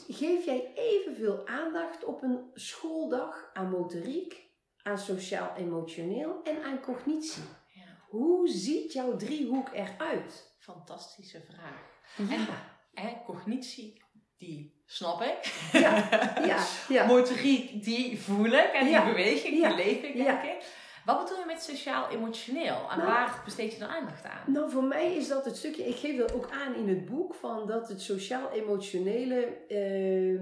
Geef 0.08 0.46
jij 0.46 0.74
evenveel 0.76 1.48
aandacht 1.48 2.04
op 2.04 2.22
een 2.22 2.50
schooldag 2.54 3.50
aan 3.54 3.70
motoriek, 3.70 4.52
aan 4.84 4.98
sociaal-emotioneel 4.98 6.44
en 6.44 6.64
aan 6.64 6.82
cognitie? 6.82 7.44
Ja. 7.74 8.04
Hoe 8.08 8.48
ziet 8.48 8.94
jouw 8.94 9.16
driehoek 9.16 9.70
eruit? 9.74 10.56
Fantastische 10.60 11.42
vraag. 11.42 11.88
Ja, 12.30 12.78
En 12.94 13.24
cognitie, 13.24 14.04
die 14.40 14.74
snap 14.86 15.22
ik. 15.22 15.54
ja, 15.72 16.10
ja. 16.46 16.66
ja. 16.96 17.06
Motoriek, 17.06 17.84
die 17.84 18.20
voel 18.20 18.46
ik. 18.46 18.70
En 18.74 18.84
die 18.84 18.94
Ja. 18.94 19.06
beweging, 19.06 19.58
Ja. 19.58 19.68
die 19.76 19.78
leef 19.86 20.02
ik, 20.04 20.16
denk 20.16 20.42
ik. 20.44 20.78
Wat 21.06 21.24
bedoel 21.24 21.40
je 21.40 21.46
met 21.46 21.62
sociaal-emotioneel? 21.64 22.90
En 22.92 22.98
Nou. 22.98 23.10
waar 23.10 23.42
besteed 23.46 23.74
je 23.74 23.80
dan 23.80 23.90
aandacht 23.90 24.26
aan? 24.26 24.52
Nou, 24.54 24.72
voor 24.72 24.84
mij 24.84 25.16
is 25.16 25.28
dat 25.28 25.46
het 25.46 25.58
stukje, 25.58 25.88
ik 25.88 25.96
geef 25.96 26.18
dat 26.18 26.34
ook 26.34 26.50
aan 26.52 26.76
in 26.76 26.88
het 26.90 27.06
boek, 27.06 27.36
van 27.36 27.68
dat 27.68 27.88
het 27.88 28.02
sociaal-emotionele 28.02 29.58
eh, 29.68 30.42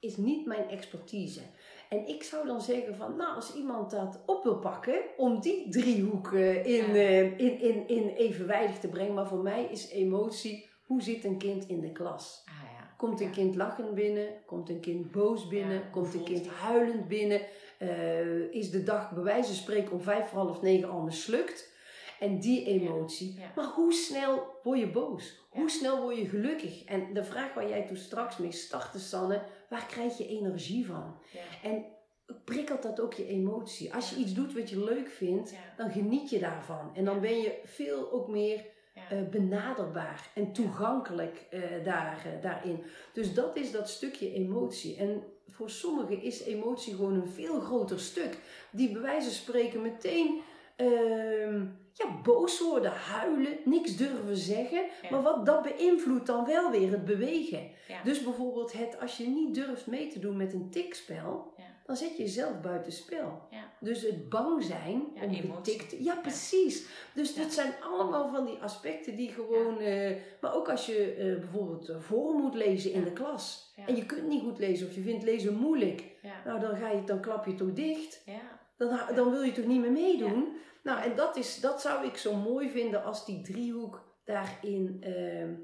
is 0.00 0.16
niet 0.16 0.46
mijn 0.46 0.68
expertise. 0.68 1.40
En 1.88 2.06
ik 2.06 2.22
zou 2.22 2.46
dan 2.46 2.60
zeggen 2.60 2.96
van, 2.96 3.16
nou, 3.16 3.34
als 3.34 3.54
iemand 3.54 3.90
dat 3.90 4.22
op 4.26 4.42
wil 4.42 4.58
pakken, 4.58 4.98
om 5.16 5.40
die 5.40 5.68
driehoek 5.70 6.32
eh, 6.32 6.66
in, 6.66 6.94
eh, 6.94 7.20
in, 7.38 7.60
in, 7.60 7.88
in 7.88 8.08
evenwijdig 8.08 8.78
te 8.78 8.88
brengen. 8.88 9.14
Maar 9.14 9.28
voor 9.28 9.42
mij 9.42 9.64
is 9.64 9.90
emotie, 9.90 10.68
hoe 10.86 11.02
zit 11.02 11.24
een 11.24 11.38
kind 11.38 11.68
in 11.68 11.80
de 11.80 11.92
klas? 11.92 12.44
Komt 12.96 13.20
een 13.20 13.30
kind 13.30 13.56
lachend 13.56 13.94
binnen? 13.94 14.28
Komt 14.46 14.68
een 14.68 14.80
kind 14.80 15.12
boos 15.12 15.48
binnen? 15.48 15.90
Komt 15.90 16.14
een 16.14 16.24
kind 16.24 16.48
huilend 16.48 17.08
binnen? 17.08 17.40
Eh, 17.78 18.52
is 18.52 18.70
de 18.70 18.82
dag 18.82 19.12
bij 19.12 19.22
wijze 19.22 19.46
van 19.46 19.56
spreken 19.56 19.92
om 19.92 20.00
vijf 20.00 20.28
voor 20.28 20.38
half 20.38 20.62
negen 20.62 20.88
al 20.88 21.00
mislukt? 21.00 21.74
En 22.20 22.38
die 22.38 22.64
emotie. 22.64 23.34
Ja. 23.38 23.52
Maar 23.56 23.64
hoe 23.64 23.92
snel 23.92 24.60
word 24.62 24.78
je 24.78 24.90
boos? 24.90 25.40
Ja. 25.52 25.60
Hoe 25.60 25.70
snel 25.70 26.02
word 26.02 26.16
je 26.16 26.28
gelukkig? 26.28 26.84
En 26.84 27.14
de 27.14 27.24
vraag 27.24 27.54
waar 27.54 27.68
jij 27.68 27.86
toen 27.86 27.96
straks 27.96 28.36
mee 28.36 28.52
startte, 28.52 28.98
Sanne, 28.98 29.42
waar 29.68 29.86
krijg 29.86 30.18
je 30.18 30.26
energie 30.26 30.86
van? 30.86 31.16
En 31.62 31.84
prikkelt 32.44 32.82
dat 32.82 33.00
ook 33.00 33.14
je 33.14 33.26
emotie? 33.26 33.94
Als 33.94 34.10
je 34.10 34.16
iets 34.16 34.34
doet 34.34 34.54
wat 34.54 34.70
je 34.70 34.84
leuk 34.84 35.08
vindt, 35.08 35.54
dan 35.76 35.90
geniet 35.90 36.30
je 36.30 36.38
daarvan. 36.38 36.90
En 36.94 37.04
dan 37.04 37.20
ben 37.20 37.40
je 37.40 37.60
veel 37.64 38.12
ook 38.12 38.28
meer 38.28 38.64
Ja. 39.10 39.16
eh, 39.16 39.22
benaderbaar 39.30 40.30
en 40.34 40.52
toegankelijk 40.52 41.46
eh, 41.50 41.60
daar, 41.84 42.22
eh, 42.24 42.42
daarin. 42.42 42.82
Dus 43.12 43.34
dat 43.34 43.56
is 43.56 43.72
dat 43.72 43.88
stukje 43.88 44.32
emotie. 44.32 44.96
En 44.96 45.22
voor 45.50 45.70
sommigen 45.70 46.22
is 46.22 46.42
emotie 46.42 46.94
gewoon 46.94 47.14
een 47.14 47.28
veel 47.28 47.60
groter 47.60 48.00
stuk. 48.00 48.38
Die 48.70 48.92
bij 48.92 49.02
wijze 49.02 49.26
van 49.26 49.34
spreken 49.36 49.82
meteen 49.82 50.40
ehm, 50.76 51.64
ja, 51.92 52.20
boos 52.22 52.60
worden, 52.60 52.92
huilen, 52.92 53.58
niks 53.64 53.96
durven 53.96 54.36
zeggen. 54.36 54.84
Ja. 55.02 55.10
Maar 55.10 55.22
wat 55.22 55.46
dat 55.46 55.62
beïnvloedt 55.62 56.26
dan 56.26 56.44
wel 56.44 56.70
weer 56.70 56.90
het 56.90 57.04
bewegen. 57.04 57.70
Ja. 57.88 58.02
Dus 58.02 58.22
bijvoorbeeld 58.22 58.72
het, 58.72 59.00
als 59.00 59.16
je 59.16 59.28
niet 59.28 59.54
durft 59.54 59.86
mee 59.86 60.08
te 60.08 60.18
doen 60.18 60.36
met 60.36 60.52
een 60.52 60.70
tikspel. 60.70 61.54
Dan 61.86 61.96
zet 61.96 62.16
je 62.16 62.22
jezelf 62.22 62.60
buiten 62.60 62.92
spel. 62.92 63.42
Ja. 63.50 63.70
Dus 63.80 64.02
het 64.02 64.28
bang 64.28 64.62
zijn 64.62 65.04
Ja, 65.14 65.22
om 65.22 65.54
getikt. 65.54 66.04
Ja, 66.04 66.14
precies. 66.14 66.86
Dus 67.14 67.34
dit 67.34 67.52
zijn 67.52 67.72
allemaal 67.82 68.28
van 68.28 68.44
die 68.44 68.58
aspecten 68.58 69.16
die 69.16 69.30
gewoon... 69.30 69.78
eh, 69.78 70.16
maar 70.40 70.54
ook 70.54 70.68
als 70.68 70.86
je 70.86 71.14
eh, 71.14 71.40
bijvoorbeeld 71.40 71.88
eh, 71.88 72.00
voor 72.00 72.34
moet 72.34 72.54
lezen 72.54 72.92
in 72.92 73.04
de 73.04 73.12
klas. 73.12 73.72
En 73.86 73.96
je 73.96 74.06
kunt 74.06 74.28
niet 74.28 74.42
goed 74.42 74.58
lezen 74.58 74.86
of 74.88 74.94
je 74.94 75.00
vindt 75.00 75.24
lezen 75.24 75.54
moeilijk. 75.54 76.04
Nou, 76.44 76.60
dan, 76.60 76.76
ga 76.76 76.90
je, 76.90 77.04
dan 77.04 77.20
klap 77.20 77.46
je 77.46 77.54
toch 77.54 77.72
dicht. 77.72 78.22
Ja. 78.24 78.40
Dan, 78.76 78.98
dan 79.14 79.30
wil 79.30 79.42
je 79.42 79.52
toch 79.52 79.66
niet 79.66 79.80
meer 79.80 79.92
meedoen. 79.92 80.56
Nou, 80.82 81.02
en 81.02 81.16
dat, 81.16 81.36
is, 81.36 81.60
dat 81.60 81.80
zou 81.80 82.06
ik 82.06 82.16
zo 82.16 82.34
mooi 82.34 82.70
vinden 82.70 83.04
als 83.04 83.26
die 83.26 83.42
driehoek 83.42 84.04
daarin 84.24 84.96
ehm, 85.00 85.54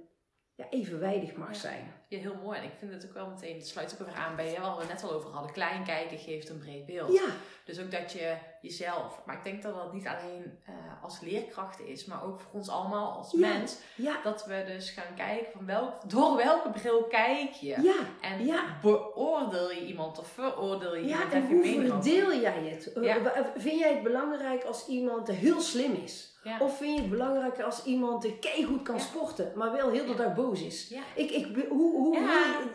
ja, 0.54 0.70
evenwijdig 0.70 1.36
mag 1.36 1.56
zijn. 1.56 2.01
Ja, 2.12 2.18
heel 2.18 2.36
mooi. 2.42 2.58
En 2.58 2.64
ik 2.64 2.72
vind 2.78 2.92
het 2.92 3.04
ook 3.06 3.14
wel 3.14 3.26
meteen, 3.26 3.56
het 3.56 3.66
sluit 3.68 3.96
ook 4.00 4.06
weer 4.06 4.16
aan 4.16 4.36
bij 4.36 4.58
waar 4.60 4.76
we 4.76 4.84
net 4.84 5.02
al 5.02 5.12
over 5.12 5.30
hadden. 5.30 5.52
Klein 5.52 5.84
kijken 5.84 6.18
geeft 6.18 6.48
een 6.48 6.58
breed 6.58 6.86
beeld. 6.86 7.12
Ja, 7.12 7.24
Dus 7.64 7.80
ook 7.80 7.90
dat 7.90 8.12
je 8.12 8.34
jezelf, 8.62 9.20
maar 9.26 9.36
ik 9.36 9.44
denk 9.44 9.62
dat 9.62 9.74
dat 9.74 9.92
niet 9.92 10.06
alleen 10.06 10.58
eh, 10.66 10.74
als 11.02 11.20
leerkracht 11.20 11.80
is, 11.80 12.04
maar 12.04 12.24
ook 12.24 12.40
voor 12.40 12.50
ons 12.52 12.68
allemaal 12.68 13.12
als 13.12 13.30
Ja. 13.32 13.38
mens. 13.38 13.78
ja, 13.96 14.16
Dat 14.22 14.44
we 14.46 14.64
dus 14.66 14.90
gaan 14.90 15.14
kijken 15.16 15.52
van 15.52 15.66
welk, 15.66 16.10
door 16.10 16.36
welke 16.36 16.70
bril 16.70 17.02
kijk 17.04 17.50
je. 17.52 17.80
ja. 17.82 17.94
En 18.20 18.46
Ja. 18.46 18.64
beoordeel 18.82 19.70
je 19.70 19.86
iemand 19.86 20.18
of 20.18 20.26
veroordeel 20.28 20.94
je 20.96 21.00
Ja, 21.06 21.06
iemand? 21.14 21.32
en 21.32 21.40
Heb 21.40 21.64
je 21.64 21.74
hoe 21.80 21.86
verdeel 21.86 22.40
jij 22.40 22.64
het? 22.68 22.92
Eh, 22.92 23.02
Ja. 23.02 23.52
Vind 23.56 23.78
jij 23.78 23.92
het 23.94 24.02
belangrijk 24.02 24.64
als 24.64 24.86
iemand 24.86 25.28
heel 25.28 25.60
slim 25.60 25.94
is? 25.94 26.31
Ja. 26.42 26.58
Of 26.60 26.76
vind 26.76 26.94
je 26.94 27.00
het 27.00 27.10
belangrijker 27.10 27.64
als 27.64 27.84
iemand 27.84 28.26
goed 28.66 28.82
kan 28.82 28.94
Ja. 28.96 29.00
sporten, 29.00 29.52
maar 29.54 29.72
wel 29.72 29.90
heel 29.90 30.04
de 30.04 30.10
Ja. 30.10 30.16
dag 30.16 30.34
boos 30.34 30.62
is? 30.62 30.88
Ja. 30.88 31.02
Ik, 31.14 31.30
ik, 31.30 31.66
hoe, 31.68 31.92
hoe 31.96 32.28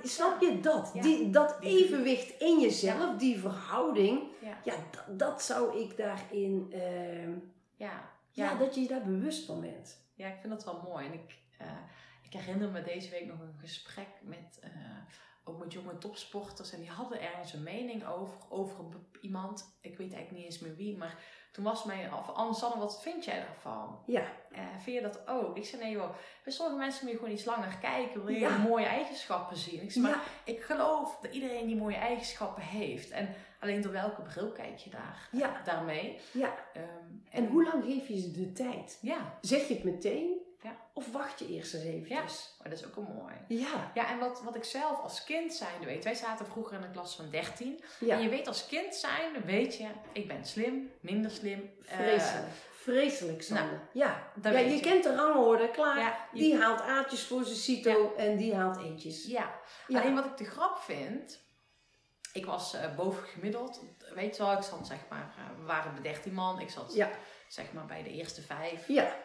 snap 0.03 0.41
je 0.41 0.59
dat? 0.59 0.91
Ja. 0.93 1.01
Die, 1.01 1.29
dat 1.29 1.57
evenwicht 1.61 2.41
in 2.41 2.59
jezelf, 2.59 3.17
die 3.17 3.39
verhouding, 3.39 4.21
Ja. 4.41 4.57
ja, 4.63 4.73
dat, 4.91 5.19
dat 5.19 5.41
zou 5.43 5.79
ik 5.79 5.97
daarin, 5.97 6.67
ehm, 6.71 7.31
Ja. 7.75 8.11
ja. 8.31 8.51
Ja. 8.51 8.55
dat 8.57 8.75
je 8.75 8.81
je 8.81 8.87
daar 8.87 9.03
bewust 9.03 9.45
van 9.45 9.61
bent. 9.61 10.05
Ja, 10.15 10.27
ik 10.27 10.37
vind 10.41 10.53
dat 10.53 10.63
wel 10.63 10.81
mooi. 10.83 11.05
En 11.05 11.13
ik, 11.13 11.35
eh, 11.57 11.67
ik 12.23 12.33
herinner 12.33 12.69
me 12.69 12.81
deze 12.81 13.09
week 13.09 13.25
nog 13.27 13.39
een 13.39 13.55
gesprek 13.59 14.07
met, 14.21 14.59
eh, 14.61 14.69
ook 15.43 15.59
met 15.59 15.73
jonge 15.73 15.97
topsporters. 15.97 16.73
En 16.73 16.79
die 16.79 16.89
hadden 16.89 17.21
ergens 17.21 17.53
een 17.53 17.63
mening 17.63 18.07
over, 18.07 18.37
over 18.49 18.75
iemand. 19.21 19.77
Ik 19.81 19.97
weet 19.97 20.13
eigenlijk 20.13 20.31
niet 20.31 20.45
eens 20.45 20.59
meer 20.59 20.75
wie. 20.75 20.97
Maar 20.97 21.23
toen 21.57 21.65
was 21.65 21.83
mij 21.83 22.09
af, 22.09 22.29
Anne 22.33 22.77
wat 22.77 23.01
vind 23.01 23.25
jij 23.25 23.39
daarvan? 23.45 23.99
Ja, 24.05 24.23
Eh, 24.51 24.63
vind 24.79 24.95
je 24.95 25.01
dat 25.01 25.27
ook? 25.27 25.57
Ik 25.57 25.65
zei, 25.65 25.81
nee 25.81 25.91
joh, 25.91 26.09
bij 26.43 26.53
sommige 26.53 26.77
mensen 26.77 27.03
moet 27.03 27.11
je 27.13 27.17
gewoon 27.19 27.33
iets 27.33 27.45
langer 27.45 27.77
kijken. 27.81 28.25
Wil 28.25 28.33
je 28.33 28.39
Ja. 28.39 28.57
mooie 28.57 28.85
eigenschappen 28.85 29.57
zien? 29.57 29.81
Ik 29.81 29.91
zei, 29.91 30.03
maar 30.05 30.13
ja, 30.13 30.21
ik 30.53 30.61
geloof 30.61 31.17
dat 31.21 31.33
iedereen 31.33 31.65
die 31.67 31.75
mooie 31.75 31.95
eigenschappen 31.95 32.63
heeft. 32.63 33.09
En 33.09 33.33
alleen 33.59 33.81
door 33.81 33.91
welke 33.91 34.21
bril 34.21 34.51
kijk 34.51 34.77
je 34.77 34.89
daar, 34.89 35.29
Ja. 35.31 35.61
daarmee? 35.65 36.19
ja. 36.31 36.55
Ehm, 36.73 36.85
En 37.31 37.47
hoe 37.47 37.63
lang 37.63 37.83
geef 37.83 38.07
je 38.07 38.19
ze 38.19 38.31
de 38.31 38.51
tijd? 38.51 38.97
Ja, 39.01 39.37
Zeg 39.41 39.67
je 39.67 39.73
het 39.73 39.83
meteen? 39.83 40.37
Ja. 40.63 40.75
Of 40.93 41.11
wacht 41.11 41.39
je 41.39 41.47
eerst 41.47 41.73
eens 41.73 41.83
eventjes? 41.83 42.55
maar 42.59 42.69
dat 42.69 42.79
is 42.79 42.85
ook 42.85 42.95
een 42.95 43.13
mooi. 43.15 43.33
Ja, 43.47 43.91
Ja, 43.93 44.09
en 44.09 44.19
wat, 44.19 44.41
wat 44.43 44.55
ik 44.55 44.63
zelf 44.63 44.99
als 45.01 45.23
kind 45.23 45.53
zijnde 45.53 45.85
weet. 45.85 46.03
Wij 46.03 46.13
zaten 46.15 46.45
vroeger 46.45 46.77
in 46.77 46.83
een 46.83 46.91
klas 46.91 47.15
van 47.15 47.29
13. 47.29 47.83
ja. 47.99 48.15
En 48.15 48.21
je 48.21 48.29
weet 48.29 48.47
als 48.47 48.65
kind 48.67 48.95
zijnde, 48.95 49.41
weet 49.41 49.77
je, 49.77 49.87
ik 50.13 50.27
ben 50.27 50.45
slim, 50.45 50.91
minder 51.01 51.31
slim. 51.31 51.71
eh, 51.87 51.97
Vreselijk. 51.97 52.47
Vreselijk, 52.71 53.41
Sanne. 53.43 53.61
nou, 53.71 53.77
ja, 53.93 54.31
ja 54.41 54.51
weet 54.51 54.69
je, 54.69 54.75
je. 54.75 54.79
kent 54.81 55.03
de 55.03 55.15
rangorde, 55.15 55.69
klaar. 55.71 55.97
ja, 55.99 56.27
je- 56.33 56.39
Die 56.39 56.57
haalt 56.57 56.81
aatjes 56.81 57.23
voor 57.23 57.43
zijn 57.43 57.57
cito 57.57 58.13
en 58.15 58.37
die 58.37 58.55
haalt 58.55 58.77
eentjes. 58.77 59.25
ja. 59.25 59.59
Ja. 59.87 59.99
Alleen 60.01 60.15
wat 60.15 60.25
ik 60.25 60.37
de 60.37 60.45
grap 60.45 60.77
vind, 60.77 61.41
ik 62.33 62.45
was 62.45 62.73
eh, 62.73 62.95
boven 62.95 63.23
gemiddeld. 63.23 63.81
Weet 64.15 64.37
je 64.37 64.43
wel, 64.43 64.51
ik 64.57 64.63
zat 64.63 64.87
zeg 64.87 64.99
maar, 65.09 65.33
eh, 65.37 65.59
we 65.59 65.65
waren 65.65 65.93
bij 65.93 66.01
13 66.01 66.33
man. 66.33 66.59
Ik 66.59 66.69
zat 66.69 66.93
Ja. 66.93 67.09
zeg 67.47 67.73
maar 67.73 67.85
bij 67.85 68.03
de 68.03 68.09
eerste 68.11 68.41
vijf. 68.41 68.87
Ja, 68.87 69.15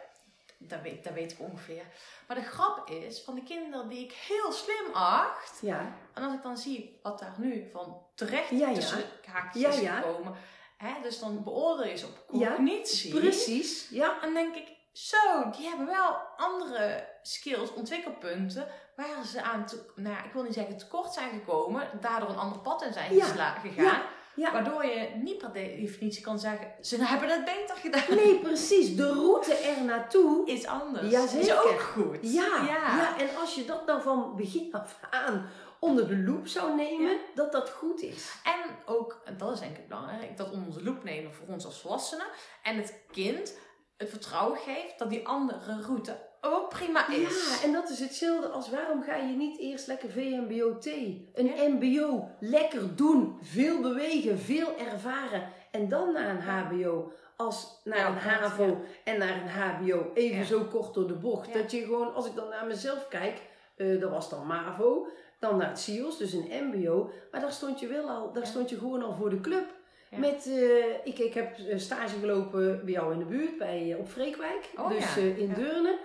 Dat 0.69 0.81
weet, 0.81 1.03
dat 1.03 1.13
weet 1.13 1.31
ik 1.31 1.39
ongeveer. 1.39 1.83
Maar 2.27 2.37
de 2.37 2.43
grap 2.43 2.89
is, 2.89 3.21
van 3.21 3.35
de 3.35 3.43
kinderen 3.43 3.89
die 3.89 4.03
ik 4.03 4.11
heel 4.11 4.51
slim 4.51 4.93
acht. 4.93 5.59
ja, 5.61 5.95
En 6.13 6.23
als 6.23 6.33
ik 6.33 6.41
dan 6.43 6.57
zie 6.57 6.99
wat 7.03 7.19
daar 7.19 7.33
nu 7.37 7.69
van 7.71 8.01
terecht 8.15 8.49
Ja, 8.49 8.67
ja. 8.67 8.73
tussen 8.73 9.03
haakjes 9.25 9.61
Ja, 9.61 9.69
is 9.69 9.79
ja. 9.79 9.95
gekomen. 9.95 10.33
Hè, 10.77 10.93
dus 11.01 11.19
dan 11.19 11.43
beoordeel 11.43 11.87
je 11.87 11.97
ze 11.97 12.05
op 12.05 12.39
Ja, 12.39 12.49
cognitie. 12.49 13.19
precies. 13.19 13.89
Ja, 13.89 14.13
En 14.13 14.21
dan 14.21 14.33
denk 14.33 14.55
ik, 14.55 14.67
zo, 14.93 15.49
die 15.57 15.67
hebben 15.67 15.85
wel 15.87 16.17
andere 16.37 17.07
skills, 17.21 17.73
ontwikkelpunten, 17.73 18.67
waar 18.95 19.25
ze 19.25 19.41
aan, 19.41 19.65
te, 19.65 19.91
nou 19.95 20.15
ja, 20.15 20.23
ik 20.23 20.33
wil 20.33 20.43
niet 20.43 20.53
zeggen 20.53 20.77
tekort 20.77 21.13
zijn 21.13 21.29
gekomen, 21.29 21.89
daardoor 22.01 22.29
een 22.29 22.37
ander 22.37 22.59
pad 22.59 22.81
in 22.83 22.93
zijn 22.93 23.13
Ja, 23.15 23.25
gegaan. 23.25 23.83
ja, 23.85 24.05
ja. 24.35 24.51
Waardoor 24.51 24.85
je 24.85 25.09
niet 25.15 25.37
per 25.37 25.53
definitie 25.53 26.23
kan 26.23 26.39
zeggen, 26.39 26.71
ze 26.81 27.03
hebben 27.03 27.29
het 27.29 27.45
beter 27.45 27.75
gedaan. 27.75 28.15
Nee, 28.15 28.39
precies. 28.39 28.95
De 28.95 29.07
route 29.07 29.53
er 29.53 29.83
naartoe 29.83 30.47
Is 30.47 30.65
anders. 30.65 31.11
Jazeker. 31.11 31.39
Is 31.41 31.53
ook 31.53 31.79
goed. 31.79 32.17
Ja, 32.21 32.63
ja. 32.67 32.95
ja. 32.97 33.17
en 33.19 33.35
als 33.35 33.55
je 33.55 33.65
dat 33.65 33.87
dan 33.87 34.01
van 34.01 34.35
begin 34.35 34.73
af 34.73 34.99
aan 35.09 35.49
onder 35.79 36.07
de 36.07 36.17
loep 36.17 36.47
zou 36.47 36.75
nemen, 36.75 37.09
Ja. 37.11 37.17
dat 37.35 37.51
dat 37.51 37.69
goed 37.69 38.01
is. 38.01 38.31
En 38.43 38.75
ook, 38.85 39.21
en 39.25 39.37
dat 39.37 39.53
is 39.53 39.59
denk 39.59 39.77
ik 39.77 39.87
belangrijk, 39.87 40.37
dat 40.37 40.51
onder 40.51 40.73
de 40.73 40.83
loep 40.83 41.03
nemen 41.03 41.33
voor 41.33 41.47
ons 41.47 41.65
als 41.65 41.81
volwassenen. 41.81 42.25
En 42.63 42.77
het 42.77 43.01
kind 43.11 43.57
het 43.97 44.09
vertrouwen 44.09 44.57
geeft 44.57 44.99
dat 44.99 45.09
die 45.09 45.27
andere 45.27 45.81
route 45.81 46.31
ook 46.45 46.69
prima 46.69 47.09
is. 47.09 47.59
Ja, 47.61 47.67
en 47.67 47.73
dat 47.73 47.89
is 47.89 47.99
hetzelfde 47.99 48.47
als 48.47 48.69
waarom 48.69 49.03
ga 49.03 49.15
je 49.15 49.35
niet 49.35 49.59
eerst 49.59 49.87
lekker 49.87 50.09
VMBO-T? 50.09 50.85
Een 51.33 51.45
Ja. 51.45 51.67
MBO, 51.67 52.29
lekker 52.39 52.95
doen, 52.95 53.37
veel 53.41 53.81
bewegen, 53.81 54.39
veel 54.39 54.77
ervaren. 54.77 55.43
En 55.71 55.89
dan 55.89 56.13
naar 56.13 56.29
een 56.29 56.41
HBO. 56.41 57.11
Als 57.35 57.81
naar 57.83 57.97
Ja, 57.97 58.07
een 58.07 58.17
HAVO 58.17 58.65
ja. 58.65 58.77
en 59.03 59.19
naar 59.19 59.41
een 59.41 59.49
HBO. 59.49 60.11
Even 60.13 60.45
zo 60.45 60.63
kort 60.63 60.93
door 60.93 61.07
de 61.07 61.13
bocht. 61.13 61.53
Dat 61.53 61.71
je 61.71 61.81
gewoon, 61.83 62.13
als 62.13 62.25
ik 62.25 62.35
dan 62.35 62.49
naar 62.49 62.65
mezelf 62.65 63.07
kijk, 63.07 63.41
eh, 63.75 63.99
dat 63.99 64.09
was 64.09 64.29
dan 64.29 64.47
MAVO. 64.47 65.07
Dan 65.39 65.57
naar 65.57 65.69
het 65.69 65.79
CIOS, 65.79 66.17
dus 66.17 66.33
een 66.33 66.49
MBO. 66.71 67.09
Maar 67.31 67.41
daar 67.41 67.51
stond 67.51 67.79
je 67.79 67.87
wel 67.87 68.09
al, 68.09 68.33
daar 68.33 68.45
stond 68.47 68.69
je 68.69 68.77
gewoon 68.77 69.03
al 69.03 69.13
voor 69.13 69.29
de 69.29 69.41
club. 69.41 69.65
Ja. 70.09 70.17
Met, 70.17 70.47
eh, 70.47 70.95
ik, 71.03 71.19
ik 71.19 71.33
heb 71.33 71.57
eh, 71.57 71.77
stage 71.77 72.19
gelopen 72.19 72.81
bij 72.83 72.93
jou 72.93 73.13
in 73.13 73.19
de 73.19 73.25
buurt, 73.25 73.57
bij, 73.57 73.95
op 73.99 74.07
Freekwijk. 74.09 74.69
Oh, 74.75 74.89
dus 74.89 75.15
ja. 75.15 75.21
in 75.21 75.47
Ja. 75.47 75.53
Deurne. 75.53 75.97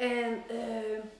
En 0.00 0.42
eh, 0.48 0.56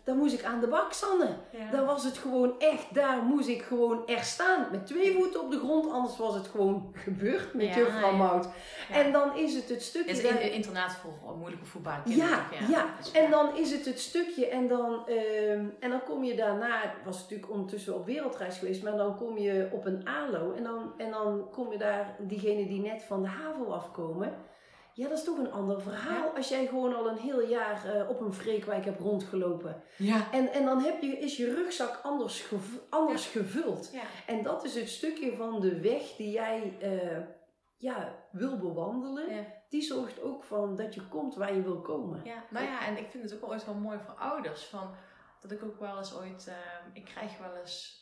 dan 0.05 0.17
moest 0.17 0.35
ik 0.35 0.45
aan 0.45 0.61
de 0.61 0.67
bak, 0.67 0.93
Sanne. 0.93 1.29
Ja. 1.51 1.71
Dan 1.71 1.87
was 1.87 2.05
het 2.05 2.19
gewoon 2.19 2.55
echt, 2.59 2.95
daar 2.95 3.23
moest 3.23 3.49
ik 3.49 3.63
gewoon 3.63 4.07
er 4.07 4.25
staan. 4.25 4.67
Met 4.71 4.87
twee 4.87 5.15
voeten 5.15 5.41
op 5.41 5.51
de 5.51 5.59
grond, 5.59 5.91
anders 5.93 6.17
was 6.17 6.35
het 6.35 6.47
gewoon 6.47 6.93
gebeurd 6.95 7.55
met 7.55 7.67
Ja, 7.67 7.77
juffrouw 7.77 8.11
ja. 8.11 8.17
Mout. 8.17 8.49
En 8.93 9.13
dan 9.13 9.37
is 9.37 9.55
het 9.55 9.69
het 9.69 9.83
stukje... 9.83 10.15
Het 10.15 10.41
is 10.41 10.51
internaat 10.51 10.93
voor 10.93 11.37
moeilijke 11.37 11.67
voetbal 11.67 11.93
ja, 12.05 12.47
ja, 12.69 12.95
en 13.13 13.31
dan 13.31 13.57
is 13.57 13.73
het 13.73 13.85
het 13.85 14.01
stukje 14.01 14.47
en 14.47 14.69
dan, 14.69 15.07
ehm, 15.07 15.65
en 15.81 15.91
dan 15.91 16.03
kom 16.05 16.25
je 16.25 16.37
daarna, 16.37 16.85
ik 16.85 17.05
was 17.05 17.21
natuurlijk 17.21 17.51
ondertussen 17.51 17.95
op 17.95 18.07
wereldreis 18.07 18.59
geweest, 18.59 18.83
maar 18.83 18.97
dan 18.97 19.17
kom 19.17 19.39
je 19.39 19.69
op 19.73 19.87
een 19.87 20.09
ALO 20.09 20.53
en 20.53 20.63
dan, 20.63 20.93
en 20.97 21.11
dan 21.11 21.51
kom 21.51 21.73
je 21.73 21.79
daar, 21.79 22.17
diegenen 22.19 22.69
die 22.69 22.81
net 22.81 23.03
van 23.03 23.23
de 23.23 23.29
HAVO 23.29 23.65
afkomen, 23.65 24.35
ja 25.01 25.09
dat 25.09 25.19
is 25.19 25.25
toch 25.25 25.39
een 25.39 25.53
ander 25.53 25.81
verhaal 25.81 26.25
Ja. 26.27 26.33
als 26.37 26.49
jij 26.49 26.67
gewoon 26.67 26.95
al 26.97 27.09
een 27.09 27.19
heel 27.19 27.41
jaar 27.43 27.85
eh, 27.95 28.09
op 28.09 28.21
een 28.21 28.33
freekwijk 28.33 28.85
hebt 28.85 29.01
rondgelopen. 29.01 29.83
Ja. 29.97 30.33
En, 30.33 30.53
en 30.53 30.65
dan 30.65 30.81
heb 30.83 31.03
je, 31.03 31.19
is 31.19 31.37
je 31.37 31.55
rugzak 31.55 32.01
anders, 32.03 32.41
gev- 32.41 32.79
anders 32.91 33.27
gevuld. 33.27 33.91
Ja. 33.93 34.03
En 34.27 34.43
dat 34.43 34.65
is 34.65 34.75
het 34.75 34.89
stukje 34.89 35.37
van 35.37 35.61
de 35.61 35.81
weg 35.81 36.03
die 36.17 36.31
jij 36.31 36.77
eh, 36.81 37.19
ja, 37.77 38.27
wil 38.33 38.59
bewandelen. 38.59 39.35
Ja. 39.35 39.45
Die 39.69 39.83
zorgt 39.83 40.23
ook 40.23 40.45
van 40.45 40.77
dat 40.77 40.95
je 40.95 41.09
komt 41.09 41.35
waar 41.35 41.55
je 41.55 41.63
wil 41.63 41.81
komen. 41.81 42.21
Ja, 42.25 42.45
nou 42.51 42.67
ja, 42.67 42.87
en 42.87 42.97
ik 42.99 43.11
vind 43.11 43.23
het 43.23 43.35
ook 43.35 43.41
wel 43.41 43.51
ooit 43.51 43.65
wel 43.67 43.75
mooi 43.75 43.99
voor 44.07 44.15
ouders. 44.15 44.65
Van, 44.65 44.91
dat 45.41 45.51
ik 45.51 45.63
ook 45.63 45.81
wel 45.81 45.99
eens 45.99 46.17
ooit, 46.19 46.47
eh, 46.49 46.55
ik 46.93 47.05
krijg 47.05 47.39
wel 47.39 47.57
eens, 47.57 48.00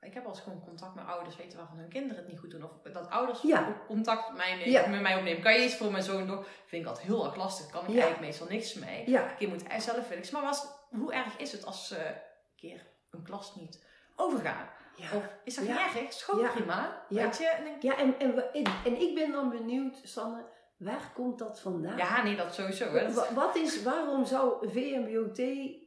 ik 0.00 0.14
heb 0.14 0.22
wel 0.22 0.32
eens 0.32 0.40
gewoon 0.42 0.60
contact 0.64 0.94
met 0.94 1.06
ouders, 1.06 1.36
weten 1.36 1.58
waarvan 1.58 1.78
hun 1.78 1.88
kinderen 1.88 2.16
het 2.16 2.28
niet 2.28 2.38
goed 2.38 2.50
doen. 2.50 2.64
Of 2.64 2.92
dat 2.92 3.10
ouders 3.10 3.42
Ja. 3.42 3.76
contact 3.86 4.28
met 4.28 4.36
mij, 4.36 4.50
nemen, 4.54 4.70
Ja. 4.70 4.86
met 4.86 5.00
mij 5.00 5.16
opnemen. 5.16 5.42
Kan 5.42 5.52
je 5.52 5.64
iets 5.64 5.76
voor 5.76 5.90
mijn 5.90 6.02
zoon 6.02 6.26
doen? 6.26 6.44
Vind 6.66 6.82
ik 6.82 6.88
altijd 6.88 7.06
heel 7.06 7.24
erg 7.24 7.36
lastig. 7.36 7.70
Kan 7.70 7.80
ik 7.82 7.86
Ja. 7.88 7.92
eigenlijk 7.92 8.20
meestal 8.20 8.46
niks 8.46 8.74
mee. 8.74 9.10
Ja, 9.10 9.30
Een 9.30 9.36
kind 9.36 9.52
moet 9.52 9.68
hij 9.68 9.80
zelf 9.80 10.06
fixen. 10.06 10.34
Maar 10.34 10.42
was, 10.42 10.66
hoe 10.90 11.12
erg 11.12 11.36
is 11.36 11.52
het 11.52 11.64
als 11.64 11.88
ze 11.88 11.98
een 12.06 12.14
keer 12.56 12.86
een 13.10 13.22
klas 13.22 13.54
niet 13.54 13.84
overgaan? 14.16 14.68
Of 15.14 15.22
is 15.44 15.54
dat 15.54 15.64
erg? 15.66 15.94
Is 16.00 16.22
gewoon 16.22 16.50
prima. 16.50 17.04
Ja. 17.08 17.22
Weet 17.22 17.38
je? 17.38 17.46
En 17.46 17.64
denk 17.64 17.76
ik, 17.76 17.82
ja 17.82 17.96
en, 17.98 18.18
en, 18.18 18.52
en, 18.52 18.64
en 18.84 19.00
ik 19.00 19.14
ben 19.14 19.32
dan 19.32 19.50
benieuwd, 19.50 20.00
Sanne, 20.04 20.44
waar 20.76 21.10
komt 21.14 21.38
dat 21.38 21.60
vandaan? 21.60 21.96
ja, 21.96 22.22
nee, 22.22 22.36
dat 22.36 22.54
sowieso. 22.54 22.84
Hè. 22.92 23.12
Wat 23.34 23.56
is, 23.56 23.82
waarom 23.82 24.24
zou 24.24 24.68
VMBOT, 24.70 25.38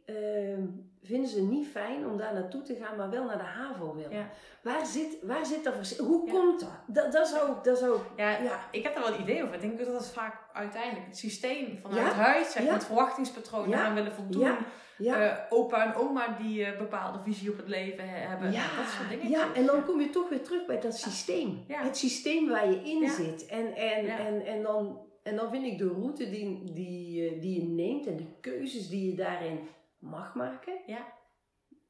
ehm 0.06 0.66
vinden 1.04 1.30
ze 1.30 1.42
niet 1.42 1.68
fijn 1.68 2.08
om 2.08 2.18
daar 2.18 2.34
naartoe 2.34 2.62
te 2.62 2.76
gaan, 2.76 2.98
maar 2.98 3.10
wel 3.10 3.26
naar 3.26 3.38
de 3.38 3.44
HAVO 3.44 3.96
willen? 3.96 4.12
Ja. 4.18 4.30
Waar, 4.62 4.86
zit, 4.86 5.18
waar 5.22 5.46
zit 5.46 5.64
dat 5.64 5.74
verschil? 5.76 6.06
Hoe 6.06 6.26
Ja. 6.26 6.32
komt 6.32 6.60
dat? 6.60 6.70
Dat, 6.88 7.12
dat 7.12 7.28
zou 7.28 7.52
ik, 7.52 7.64
dat 7.64 7.78
zou 7.78 7.98
Ja, 8.18 8.30
ja. 8.30 8.60
ik 8.72 8.84
heb 8.84 8.94
daar 8.96 9.04
wel 9.04 9.14
een 9.14 9.22
idee 9.22 9.44
over. 9.44 9.56
Ik 9.56 9.62
denk 9.62 9.78
dat 9.78 9.88
dat 9.88 10.12
vaak 10.12 10.36
uiteindelijk 10.54 11.06
het 11.06 11.18
systeem 11.18 11.80
vanuit 11.82 12.14
huis, 12.14 12.52
zeg, 12.52 12.64
Ja? 12.64 12.74
het 12.74 12.86
verwachtingspatroon 12.86 13.70
Ja? 13.70 13.84
aan 13.86 13.94
willen 13.94 14.12
voldoen. 14.12 14.56
Eh, 14.98 15.38
opa 15.50 15.86
en 15.86 15.96
oma 15.96 16.38
die 16.42 16.66
een 16.66 16.78
bepaalde 16.78 17.20
visie 17.20 17.50
op 17.52 17.58
het 17.58 17.68
leven 17.68 18.10
he- 18.10 18.28
hebben. 18.28 18.52
Ja, 18.52 18.64
dat 18.78 18.88
soort 18.98 19.10
dingen. 19.10 19.30
ja, 19.30 19.54
en 19.54 19.66
dan 19.66 19.86
kom 19.86 20.00
je 20.00 20.10
toch 20.10 20.30
weer 20.30 20.42
terug 20.44 20.66
bij 20.66 20.80
dat 20.80 20.98
systeem. 20.98 21.64
Het 21.68 21.98
systeem 21.98 22.50
waar 22.50 22.70
je 22.70 22.82
in 22.84 23.10
zit. 23.10 23.46
En, 23.46 23.76
en, 23.76 24.06
en, 24.18 24.46
en, 24.46 24.62
dan, 24.64 25.00
en 25.24 25.36
dan 25.36 25.50
vind 25.50 25.66
ik 25.66 25.78
de 25.78 25.88
route 25.88 26.30
die, 26.30 26.64
die, 26.74 27.30
eh, 27.30 27.42
die 27.42 27.62
je 27.62 27.68
neemt 27.68 28.08
en 28.08 28.18
de 28.18 28.26
keuzes 28.42 28.90
die 28.90 29.10
je 29.10 29.16
daarin 29.16 29.60
mag 30.04 30.36
maken. 30.36 30.82
Ja. 30.86 31.14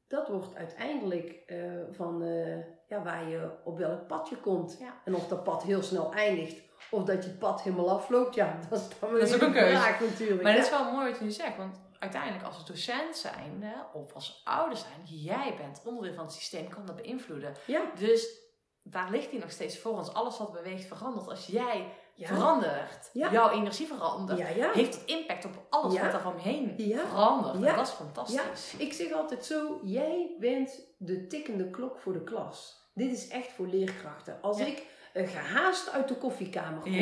Dat 0.08 0.28
wordt 0.28 0.54
uiteindelijk 0.54 1.42
eh, 1.46 1.58
van 1.90 2.22
eh, 2.22 2.56
ja, 2.88 3.02
waar 3.02 3.28
je 3.28 3.50
op 3.64 3.78
welk 3.78 4.06
pad 4.06 4.28
je 4.28 4.36
komt. 4.36 4.76
Ja. 4.80 5.00
En 5.04 5.14
of 5.14 5.28
dat 5.28 5.44
pad 5.44 5.62
heel 5.62 5.82
snel 5.82 6.12
eindigt. 6.12 6.62
Of 6.90 7.04
dat 7.04 7.24
je 7.24 7.30
het 7.30 7.38
pad 7.38 7.62
helemaal 7.62 7.90
afloopt. 7.90 8.34
Ja, 8.34 8.58
dat 8.70 8.80
is 8.80 8.98
dan 8.98 9.10
weer 9.10 9.20
Dat 9.20 9.28
is 9.28 9.34
ook 9.34 9.40
een 9.40 9.52
keuze. 9.52 9.76
vraag 9.76 10.00
natuurlijk. 10.00 10.42
Maar 10.42 10.54
dat 10.54 10.64
is 10.64 10.70
wel 10.70 10.92
mooi 10.92 11.08
wat 11.08 11.18
je 11.18 11.24
nu 11.24 11.30
zegt. 11.30 11.56
Want 11.56 11.80
uiteindelijk 11.98 12.44
als 12.44 12.66
docent 12.66 13.16
zijn 13.16 13.74
of 13.92 14.12
als 14.12 14.40
ouder 14.44 14.78
zijn, 14.78 15.00
jij 15.04 15.54
bent 15.56 15.82
onderdeel 15.84 16.14
van 16.14 16.24
het 16.24 16.32
systeem, 16.32 16.68
kan 16.68 16.86
dat 16.86 16.96
beïnvloeden. 16.96 17.54
Ja. 17.66 17.90
Dus 17.98 18.40
daar 18.82 19.10
ligt 19.10 19.30
hij 19.30 19.40
nog 19.40 19.50
steeds 19.50 19.78
voor 19.78 19.92
ons. 19.92 20.14
Alles 20.14 20.38
wat 20.38 20.52
beweegt 20.52 20.84
verandert. 20.86 21.28
Als 21.28 21.46
jij 21.46 21.92
Ja. 22.16 22.26
verandert, 22.26 23.10
Ja. 23.12 23.30
jouw 23.32 23.50
energie 23.50 23.86
verandert, 23.86 24.38
Ja, 24.38 24.70
heeft 24.72 24.94
het 24.94 25.04
impact 25.04 25.44
op 25.44 25.66
alles 25.70 26.00
wat 26.00 26.12
er 26.14 26.26
omheen 26.26 26.74
verandert. 27.08 27.54
En 27.54 27.60
dat 27.76 27.86
is 27.86 27.92
fantastisch. 27.92 28.74
Ik 28.78 28.92
zeg 28.92 29.12
altijd 29.12 29.44
zo, 29.44 29.80
jij 29.82 30.36
bent 30.38 30.86
de 30.98 31.26
tikkende 31.26 31.70
klok 31.70 31.98
voor 31.98 32.12
de 32.12 32.24
klas. 32.24 32.82
Dit 32.94 33.12
is 33.12 33.28
echt 33.28 33.52
voor 33.52 33.66
leerkrachten. 33.66 34.38
Als 34.42 34.60
ik 34.60 34.86
eh, 35.12 35.28
gehaast 35.28 35.90
uit 35.90 36.08
de 36.08 36.16
koffiekamer 36.16 36.80
kom, 36.82 36.92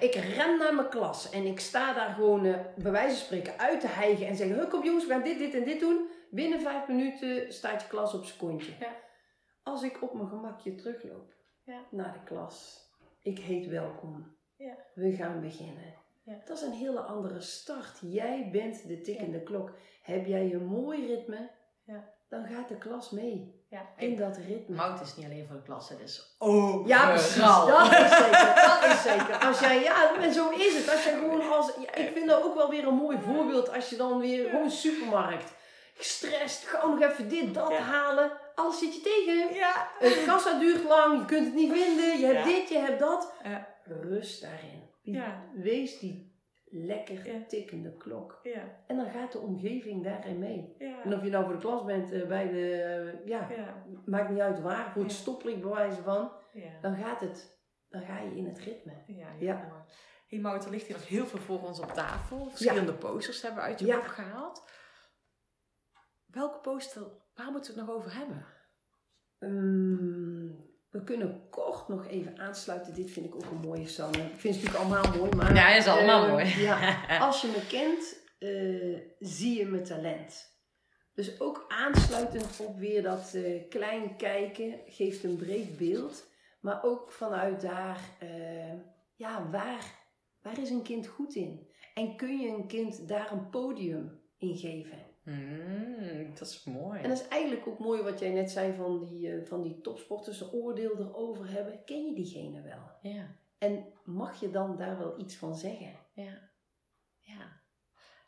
ik 0.00 0.14
ren 0.14 0.58
naar 0.58 0.74
mijn 0.74 0.88
klas 0.88 1.30
en 1.30 1.46
ik 1.46 1.60
sta 1.60 1.92
daar 1.92 2.10
gewoon 2.14 2.44
eh, 2.44 2.54
bij 2.76 2.92
wijze 2.92 3.16
van 3.16 3.24
spreken 3.24 3.58
uit 3.58 3.80
te 3.80 3.86
hijgen 3.88 4.26
en 4.26 4.36
zeggen, 4.36 4.56
"Hup, 4.58 4.70
kom 4.70 4.84
jongens, 4.84 5.06
we 5.06 5.12
gaan 5.12 5.22
dit, 5.22 5.38
dit 5.38 5.54
en 5.54 5.64
dit 5.64 5.80
doen. 5.80 6.08
Binnen 6.30 6.60
vijf 6.60 6.86
minuten 6.88 7.52
staat 7.52 7.82
je 7.82 7.88
klas 7.88 8.14
op 8.14 8.24
zijn 8.24 8.38
kontje. 8.38 8.72
Als 9.62 9.82
ik 9.82 10.02
op 10.02 10.14
mijn 10.14 10.28
gemakje 10.28 10.74
terugloop 10.74 11.32
naar 11.90 12.12
de 12.12 12.22
klas, 12.24 12.78
ik 13.22 13.38
heet 13.38 13.66
welkom. 13.66 14.38
Ja. 14.60 14.76
We 14.94 15.12
gaan 15.12 15.40
beginnen. 15.40 15.94
Ja. 16.22 16.34
Dat 16.44 16.56
is 16.56 16.62
een 16.62 16.72
hele 16.72 17.00
andere 17.00 17.40
start. 17.40 17.98
Jij 18.00 18.48
bent 18.52 18.88
de 18.88 19.00
tikkende 19.00 19.42
klok. 19.42 19.70
Heb 20.02 20.26
jij 20.26 20.52
een 20.52 20.64
mooi 20.66 21.06
ritme, 21.06 21.48
Ja. 21.84 22.04
dan 22.28 22.46
gaat 22.46 22.68
de 22.68 22.76
klas 22.78 23.10
mee 23.10 23.64
Ja. 23.68 23.82
in 23.96 24.16
dat 24.16 24.36
ritme. 24.36 24.76
Mout 24.76 25.00
is 25.00 25.16
niet 25.16 25.26
alleen 25.26 25.46
voor 25.46 25.56
de 25.56 25.62
klas, 25.62 25.88
het 25.88 26.00
is 26.00 26.34
ook 26.38 26.86
Ja, 26.88 27.10
precies. 27.10 27.34
Dat 27.36 27.92
is 27.92 28.12
zeker. 28.12 28.54
Dat 28.54 28.84
is 28.92 29.02
zeker. 29.02 29.38
Als 29.46 29.60
jij, 29.60 29.82
ja, 29.82 30.14
en 30.20 30.32
zo 30.32 30.50
is 30.50 30.76
het. 30.76 30.90
Als 30.90 31.04
je 31.04 31.10
gewoon 31.10 31.50
als, 31.52 31.72
ja, 31.84 31.94
ik 31.94 32.12
vind 32.12 32.28
dat 32.28 32.42
ook 32.42 32.54
wel 32.54 32.70
weer 32.70 32.86
een 32.86 32.94
mooi 32.94 33.18
voorbeeld. 33.18 33.72
Als 33.74 33.90
je 33.90 33.96
dan 33.96 34.18
weer 34.18 34.48
gewoon 34.50 34.70
supermarkt, 34.70 35.52
gestrest, 35.94 36.64
gewoon 36.66 36.98
nog 36.98 37.10
even 37.10 37.28
dit, 37.28 37.54
dat 37.54 37.68
Ja. 37.70 37.78
halen. 37.78 38.30
Alles 38.54 38.78
zit 38.78 38.94
je 38.94 39.00
tegen. 39.00 39.54
Ja. 39.54 39.88
Het 39.98 40.24
kassa 40.26 40.58
duurt 40.58 40.84
lang, 40.84 41.18
je 41.20 41.24
kunt 41.24 41.44
het 41.44 41.54
niet 41.54 41.72
vinden. 41.72 42.18
Je 42.18 42.26
hebt 42.26 42.38
Ja. 42.38 42.44
dit, 42.44 42.68
je 42.68 42.78
hebt 42.78 42.98
dat. 42.98 43.32
Ja. 43.44 43.68
Rust 43.94 44.42
daarin. 44.42 44.82
Die- 45.02 45.14
Ja. 45.14 45.44
Wees 45.54 45.98
die 45.98 46.28
lekker 46.64 47.26
Ja. 47.26 47.44
tikkende 47.46 47.96
klok. 47.96 48.40
Ja. 48.42 48.82
En 48.86 48.96
dan 48.96 49.10
gaat 49.10 49.32
de 49.32 49.38
omgeving 49.38 50.04
daarin 50.04 50.38
mee. 50.38 50.74
En 51.04 51.14
of 51.14 51.22
je 51.22 51.30
nou 51.30 51.44
voor 51.44 51.52
de 51.52 51.58
klas 51.60 51.84
bent, 51.84 52.12
eh, 52.12 52.26
bij 52.28 52.48
de, 52.48 52.72
eh, 52.82 53.26
ja, 53.26 53.48
maakt 54.04 54.30
niet 54.30 54.40
uit 54.40 54.60
waar, 54.60 54.92
voor 54.92 55.02
het 55.02 55.12
stoplicht 55.12 55.60
bewijzen 55.60 56.02
van, 56.04 56.32
dan 56.80 56.96
gaat 56.96 57.20
het, 57.20 57.60
dan 57.88 58.02
ga 58.02 58.18
je 58.20 58.36
in 58.36 58.46
het 58.46 58.58
ritme. 58.58 58.92
Ja. 59.38 59.84
Hey 60.28 60.38
Mout, 60.38 60.64
er 60.64 60.70
ligt 60.70 60.86
hier 60.86 60.96
nog 60.96 61.08
heel 61.08 61.26
veel 61.26 61.38
voor 61.38 61.62
ons 61.66 61.80
op 61.80 61.88
tafel. 61.92 62.48
Verschillende 62.50 62.92
posters 62.94 63.42
hebben 63.42 63.62
we 63.62 63.68
uit 63.68 63.80
je 63.80 63.94
kop 63.94 64.06
gehaald. 64.06 64.68
Welke 66.26 66.58
poster, 66.58 67.02
waar 67.34 67.50
moeten 67.52 67.74
we 67.74 67.80
het 67.80 67.88
nog 67.88 67.96
over 67.96 68.14
hebben? 68.16 68.46
Mm, 69.38 70.69
we 70.90 71.04
kunnen 71.04 71.48
kort 71.50 71.88
nog 71.88 72.06
even 72.06 72.38
aansluiten. 72.38 72.94
Dit 72.94 73.10
vind 73.10 73.26
ik 73.26 73.34
ook 73.34 73.50
een 73.50 73.60
mooie, 73.60 73.86
Sanne. 73.86 74.18
Ik 74.18 74.40
vind 74.40 74.54
het 74.54 74.64
natuurlijk 74.64 74.94
allemaal 74.94 75.18
mooi, 75.18 75.36
maar... 75.36 75.54
Ja, 75.54 75.74
is 75.74 75.86
allemaal 75.86 76.24
eh, 76.24 76.30
mooi. 76.30 76.44
Ja, 76.68 77.00
als 77.26 77.40
je 77.40 77.46
me 77.46 77.66
kent, 77.66 78.22
eh, 78.38 79.28
zie 79.28 79.58
je 79.58 79.66
mijn 79.66 79.84
talent. 79.84 80.58
Dus 81.14 81.40
ook 81.40 81.64
aansluitend 81.68 82.60
op 82.60 82.78
weer 82.78 83.02
dat 83.02 83.34
eh, 83.34 83.68
klein 83.68 84.16
kijken 84.16 84.80
geeft 84.86 85.24
een 85.24 85.36
breed 85.36 85.78
beeld. 85.78 86.28
Maar 86.60 86.82
ook 86.82 87.12
vanuit 87.12 87.60
daar, 87.60 88.00
ja, 89.14 89.50
waar, 89.50 89.84
waar 90.42 90.58
is 90.58 90.70
een 90.70 90.82
kind 90.82 91.06
goed 91.06 91.34
in? 91.34 91.68
En 91.94 92.16
kun 92.16 92.38
je 92.38 92.48
een 92.48 92.66
kind 92.66 93.08
daar 93.08 93.32
een 93.32 93.50
podium 93.50 94.20
in 94.38 94.56
geven? 94.56 95.09
Mm, 95.30 96.34
dat 96.38 96.48
is 96.48 96.64
mooi. 96.64 97.00
En 97.00 97.08
dat 97.08 97.18
is 97.20 97.28
eigenlijk 97.28 97.66
ook 97.66 97.78
mooi 97.78 98.02
wat 98.02 98.18
jij 98.18 98.30
net 98.30 98.50
zei 98.50 98.74
van 98.74 98.98
die, 98.98 99.32
eh, 99.32 99.46
van 99.46 99.62
die 99.62 99.80
topsporters, 99.80 100.40
een 100.40 100.52
oordeel 100.52 100.96
erover 100.98 101.50
hebben. 101.50 101.84
Ken 101.84 102.04
je 102.06 102.14
diegene 102.14 102.62
wel? 102.62 103.12
Ja, 103.12 103.26
En 103.58 103.84
mag 104.04 104.40
je 104.40 104.50
dan 104.50 104.76
daar 104.76 104.98
wel 104.98 105.18
iets 105.18 105.36
van 105.36 105.54
zeggen? 105.56 105.92
ja, 106.12 106.38
ja. 107.20 107.58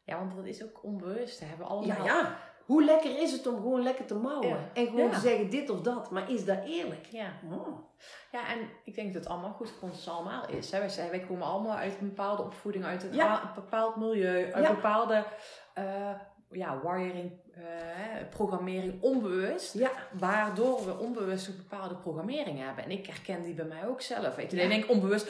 Ja, 0.05 0.19
want 0.19 0.37
dat 0.37 0.45
is 0.47 0.65
ook 0.65 0.85
onbewust. 0.85 1.39
We 1.39 1.45
hebben 1.45 1.67
allemaal... 1.67 1.97
Ja, 1.97 2.05
ja. 2.05 2.39
Hoe 2.67 2.85
lekker 2.85 3.19
is 3.23 3.33
het 3.33 3.47
om 3.47 3.55
gewoon 3.57 3.83
lekker 3.83 4.05
te 4.05 4.15
mouwen? 4.15 4.49
Ja. 4.49 4.71
En 4.75 4.87
gewoon 4.87 5.09
Ja. 5.09 5.15
te 5.15 5.21
zeggen 5.21 5.51
dit 5.51 5.71
of 5.71 5.81
dat. 5.81 6.11
Maar 6.11 6.31
is 6.31 6.45
dat 6.45 6.65
eerlijk? 6.65 7.07
Ja. 7.07 7.33
Hmm. 7.41 7.87
Ja, 8.33 8.49
en 8.49 8.59
ik 8.85 8.95
denk 8.95 9.13
dat 9.13 9.23
het 9.23 9.33
allemaal 9.33 9.53
goed 9.53 9.71
voor 9.71 9.89
ons 9.89 10.09
allemaal 10.09 10.49
is. 10.49 10.71
Hè. 10.71 10.79
Wij, 10.79 10.89
zijn- 10.89 11.11
wij 11.11 11.21
komen 11.21 11.47
allemaal 11.47 11.77
uit 11.77 12.01
een 12.01 12.09
bepaalde 12.09 12.43
opvoeding, 12.43 12.85
uit 12.85 13.03
een, 13.03 13.17
bepaald 13.55 13.97
milieu, 13.97 14.53
uit 14.53 14.69
bepaalde 14.75 15.25
eh, 15.75 16.21
ja, 16.53 16.81
wiring, 16.83 17.33
eh, 17.55 17.63
programmering 18.31 19.03
onbewust. 19.03 19.75
Ja, 19.75 19.91
Waardoor 20.19 20.85
we 20.85 20.99
onbewust 20.99 21.47
een 21.49 21.57
bepaalde 21.69 21.95
programmering 21.95 22.59
hebben. 22.65 22.85
En 22.85 22.91
ik 22.91 23.07
herken 23.07 23.43
die 23.43 23.55
bij 23.55 23.65
mij 23.65 23.87
ook 23.89 24.01
zelf. 24.01 24.35
Weet 24.35 24.51
je, 24.51 24.57
Ja. 24.57 24.63
dan 24.63 24.71
denk 24.71 24.85
ik 24.85 24.91
onbewust. 24.91 25.29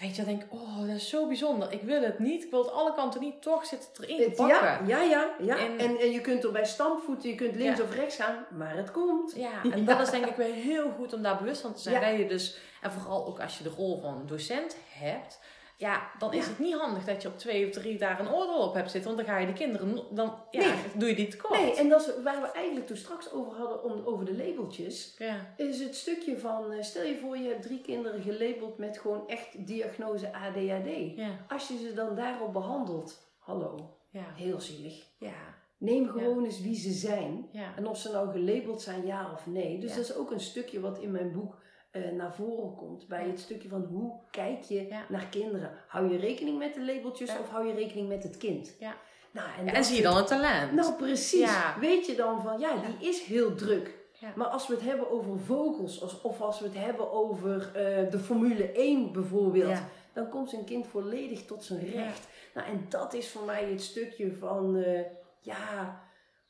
Weet 0.00 0.16
je, 0.16 0.24
dan 0.24 0.34
denk 0.36 0.42
ik, 0.42 0.52
oh, 0.52 0.78
dat 0.80 0.96
is 0.96 1.08
zo 1.08 1.26
bijzonder. 1.26 1.72
Ik 1.72 1.82
wil 1.82 2.02
het 2.02 2.18
niet. 2.18 2.44
Ik 2.44 2.50
wil 2.50 2.62
het 2.62 2.72
alle 2.72 2.94
kanten 2.94 3.20
niet. 3.20 3.42
Toch 3.42 3.66
zit 3.66 3.88
het 3.92 4.08
erin 4.08 4.16
te 4.18 4.30
pakken. 4.36 4.86
ja, 4.86 5.02
ja, 5.02 5.02
ja. 5.02 5.30
ja. 5.38 5.58
En- 5.58 5.78
En, 5.78 5.96
en 5.98 6.10
je 6.10 6.20
kunt 6.20 6.44
er 6.44 6.52
bij 6.52 6.64
stampvoeten, 6.64 7.28
je 7.28 7.34
kunt 7.34 7.54
links 7.54 7.78
Ja. 7.78 7.84
of 7.84 7.94
rechts 7.94 8.16
gaan, 8.16 8.44
maar 8.56 8.76
het 8.76 8.90
komt. 8.90 9.32
Ja, 9.36 9.50
en 9.72 9.84
dat 9.84 10.00
is 10.00 10.10
denk 10.10 10.26
ik 10.26 10.36
wel 10.36 10.52
heel 10.52 10.90
goed 10.90 11.12
om 11.12 11.22
daar 11.22 11.36
bewust 11.36 11.60
van 11.60 11.74
te 11.74 11.80
zijn. 11.80 12.00
Ja. 12.00 12.08
Dat 12.10 12.18
je 12.18 12.26
dus, 12.26 12.58
en 12.82 12.92
vooral 12.92 13.26
ook 13.26 13.40
als 13.40 13.58
je 13.58 13.64
de 13.64 13.70
rol 13.76 14.00
van 14.00 14.22
docent 14.26 14.76
hebt, 14.88 15.40
ja, 15.76 16.10
dan 16.18 16.32
is 16.32 16.44
Ja. 16.44 16.50
het 16.50 16.58
niet 16.58 16.74
handig 16.74 17.04
dat 17.04 17.22
je 17.22 17.28
op 17.28 17.38
twee 17.38 17.66
of 17.66 17.72
drie 17.72 17.98
daar 17.98 18.20
een 18.20 18.32
oordeel 18.32 18.58
op 18.68 18.74
hebt 18.74 18.90
zitten. 18.90 19.14
Want 19.14 19.26
dan 19.26 19.34
ga 19.34 19.40
je 19.40 19.46
de 19.46 19.52
kinderen, 19.52 20.00
dan 20.10 20.34
ja, 20.50 20.60
Nee. 20.60 20.74
doe 20.94 21.08
je 21.08 21.14
die 21.14 21.28
tekort. 21.28 21.60
Nee, 21.60 21.74
en 21.76 21.88
dat 21.88 22.00
is 22.00 22.22
waar 22.22 22.40
we 22.40 22.50
eigenlijk 22.52 22.86
toen 22.86 22.96
straks 22.96 23.32
over 23.32 23.52
hadden, 23.52 23.84
om, 23.84 24.02
over 24.04 24.24
de 24.24 24.36
labeltjes. 24.36 25.14
Ja, 25.18 25.54
Is 25.56 25.80
het 25.80 25.96
stukje 25.96 26.38
van, 26.38 26.72
eh, 26.72 26.82
stel 26.82 27.02
je 27.04 27.18
voor 27.18 27.36
je 27.38 27.48
hebt 27.48 27.62
drie 27.62 27.80
kinderen 27.80 28.22
gelabeld 28.22 28.78
met 28.78 28.98
gewoon 28.98 29.28
echt 29.28 29.66
diagnose 29.66 30.32
ADHD. 30.32 31.18
Als 31.48 31.68
je 31.68 31.78
ze 31.78 31.92
dan 31.94 32.14
daarop 32.14 32.52
behandelt, 32.52 33.26
hallo, 33.38 33.96
ja, 34.10 34.24
heel 34.34 34.60
zielig. 34.60 35.04
ja, 35.18 35.54
Neem 35.78 36.08
gewoon 36.08 36.44
eens 36.44 36.60
wie 36.60 36.74
ze 36.76 36.90
zijn. 36.92 37.48
En 37.76 37.86
of 37.86 37.98
ze 37.98 38.10
nou 38.12 38.30
gelabeld 38.32 38.82
zijn, 38.82 39.06
ja 39.06 39.30
of 39.32 39.46
nee. 39.46 39.78
Dus 39.78 39.90
dat 39.94 40.04
is 40.04 40.14
ook 40.16 40.30
een 40.30 40.40
stukje 40.40 40.80
wat 40.80 40.98
in 40.98 41.10
mijn 41.10 41.32
boek 41.32 41.58
eh, 42.04 42.12
naar 42.12 42.34
voren 42.34 42.74
komt. 42.74 43.08
Bij 43.08 43.22
Ja. 43.24 43.30
het 43.30 43.40
stukje 43.40 43.68
van 43.68 43.84
hoe 43.90 44.12
kijk 44.30 44.62
je 44.62 44.86
Ja. 44.88 45.04
naar 45.08 45.26
kinderen. 45.30 45.70
Hou 45.88 46.10
je 46.12 46.18
rekening 46.18 46.58
met 46.58 46.74
de 46.74 46.84
labeltjes 46.84 47.30
Ja. 47.32 47.38
of 47.40 47.48
hou 47.50 47.66
je 47.66 47.74
rekening 47.74 48.08
met 48.08 48.22
het 48.22 48.36
kind? 48.36 48.74
Ja. 48.78 48.94
Nou, 49.30 49.48
en, 49.58 49.74
en 49.74 49.84
zie 49.84 49.96
je 49.96 50.02
dan 50.02 50.16
het 50.16 50.26
talent? 50.26 50.72
Nou, 50.72 50.92
precies. 50.94 51.50
Weet 51.80 52.06
je 52.06 52.14
dan 52.14 52.42
van, 52.42 52.58
ja, 52.58 52.74
die 52.76 53.08
is 53.08 53.22
heel 53.22 53.54
druk. 53.54 53.94
Maar 54.34 54.46
als 54.46 54.66
we 54.66 54.74
het 54.74 54.82
hebben 54.82 55.10
over 55.10 55.38
vogels, 55.40 56.02
als- 56.02 56.20
of 56.20 56.40
als 56.40 56.58
we 56.60 56.64
het 56.66 56.74
hebben 56.78 57.12
over 57.12 57.66
eh, 57.74 58.10
de 58.10 58.18
Formule 58.18 58.72
1 58.72 59.12
bijvoorbeeld, 59.12 59.78
dan 60.12 60.28
komt 60.28 60.50
zijn 60.50 60.64
kind 60.64 60.86
volledig 60.86 61.44
tot 61.44 61.64
zijn 61.64 61.90
recht. 61.90 62.28
Nou, 62.54 62.66
en 62.68 62.86
dat 62.88 63.14
is 63.14 63.28
voor 63.30 63.44
mij 63.44 63.64
het 63.70 63.82
stukje 63.82 64.32
van, 64.36 64.76
eh, 64.76 65.00
ja, 65.40 66.00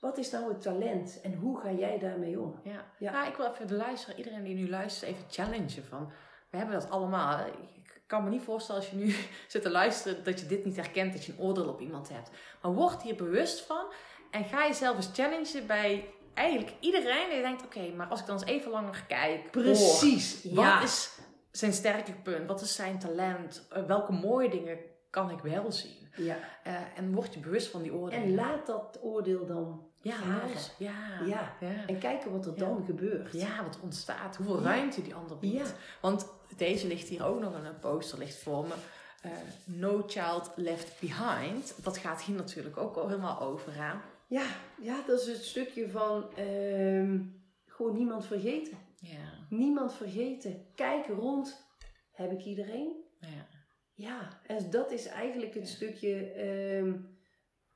wat 0.01 0.19
is 0.19 0.31
nou 0.31 0.49
het 0.49 0.63
talent 0.63 1.21
en 1.23 1.35
hoe 1.35 1.61
ga 1.61 1.71
jij 1.71 1.99
daarmee 1.99 2.41
om? 2.41 2.61
Ja. 2.63 2.85
Ja. 2.99 3.13
Nou, 3.13 3.29
ik 3.29 3.37
wil 3.37 3.47
even 3.47 3.67
de 3.67 3.75
luisteraar, 3.75 4.17
iedereen 4.17 4.43
die 4.43 4.55
nu 4.55 4.69
luistert, 4.69 5.11
even 5.11 5.25
challengen 5.31 5.85
van. 5.89 6.13
We 6.51 6.57
hebben 6.57 6.81
dat 6.81 6.91
allemaal. 6.91 7.47
Ik 7.75 8.03
kan 8.07 8.25
me 8.25 8.31
niet 8.31 8.43
voorstellen 8.43 8.81
als 8.81 8.91
je 8.91 8.97
nu 8.97 9.15
zit 9.49 9.63
te 9.63 9.71
luisteren 9.71 10.25
dat 10.25 10.41
je 10.41 10.47
dit 10.47 10.65
niet 10.65 10.77
herkent, 10.77 11.13
dat 11.13 11.25
je 11.25 11.33
een 11.33 11.41
oordeel 11.41 11.69
op 11.69 11.81
iemand 11.81 12.09
hebt. 12.09 12.31
Maar 12.63 12.73
word 12.73 13.03
hier 13.03 13.17
bewust 13.17 13.61
van 13.61 13.93
en 14.31 14.45
ga 14.45 14.67
jezelf 14.67 14.97
eens 14.97 15.11
challengen 15.13 15.67
bij 15.67 16.09
eigenlijk 16.35 16.73
iedereen. 16.81 17.31
Die 17.31 17.41
denkt, 17.41 17.65
oké, 17.65 17.93
maar 17.97 18.07
als 18.07 18.21
ik 18.21 18.27
dan 18.27 18.39
eens 18.39 18.51
even 18.51 18.71
langer 18.71 19.05
kijk, 19.09 19.41
hoor, 19.41 19.51
Precies. 19.51 20.45
wat 20.45 20.65
ja. 20.65 20.83
is 20.83 21.19
zijn 21.51 21.73
sterke 21.73 22.13
punt? 22.13 22.47
Wat 22.47 22.61
is 22.61 22.75
zijn 22.75 22.99
talent? 22.99 23.67
Eh, 23.71 23.85
welke 23.85 24.13
mooie 24.13 24.51
dingen 24.51 24.79
kan 25.17 25.31
ik 25.31 25.41
wel 25.41 25.73
zien? 25.73 26.09
ja. 26.17 26.37
Eh, 26.63 26.75
en 26.97 27.15
word 27.15 27.35
je 27.35 27.41
bewust 27.41 27.69
van 27.69 27.83
die 27.83 27.95
oordelen. 27.95 28.25
En 28.25 28.35
laat 28.35 28.67
dat 28.67 28.99
oordeel 29.03 29.47
dan 29.47 29.91
ja, 30.03 30.17
los. 30.53 30.73
Ja. 30.79 31.21
Ja. 31.27 31.57
ja. 31.61 31.87
En 31.87 31.99
kijken 31.99 32.33
wat 32.33 32.47
er 32.47 32.59
dan 32.59 32.85
gebeurt. 32.85 33.33
Ja, 33.33 33.63
wat 33.63 33.81
ontstaat. 33.81 34.37
Hoeveel 34.37 34.63
ruimte 34.63 35.03
die 35.03 35.15
ander 35.15 35.39
biedt. 35.39 35.75
Want 36.01 36.29
deze 36.57 36.87
ligt 36.87 37.09
hier 37.09 37.25
ook 37.25 37.41
nog 37.41 37.57
in 37.59 37.65
een 37.65 37.79
poster, 37.79 38.19
ligt 38.19 38.37
voor 38.43 38.67
me. 38.67 38.75
Eh, 39.23 39.31
no 39.65 40.05
Child 40.07 40.51
Left 40.57 41.01
Behind. 41.01 41.85
Dat 41.85 41.99
gaat 41.99 42.23
hier 42.23 42.37
natuurlijk 42.37 42.77
ook 42.77 42.97
al 42.97 43.09
helemaal 43.09 43.41
over 43.41 43.81
aan. 43.81 44.03
Ja, 44.27 44.47
ja, 44.81 45.03
dat 45.07 45.21
is 45.21 45.27
het 45.27 45.45
stukje 45.45 45.91
van 45.91 46.35
ehm, 46.35 47.21
gewoon 47.67 47.95
niemand 47.95 48.27
vergeten. 48.27 48.79
Ja, 48.97 49.47
Niemand 49.49 49.95
vergeten. 49.95 50.67
Kijk 50.75 51.07
rond. 51.07 51.65
Heb 52.13 52.33
ik 52.33 52.45
iedereen? 52.45 53.05
ja, 53.21 53.56
Ja, 53.97 54.41
en 54.47 54.71
dat 54.71 54.91
is 54.91 55.07
eigenlijk 55.07 55.55
het 55.55 55.69
stukje 55.69 56.33
ehm, 56.33 56.93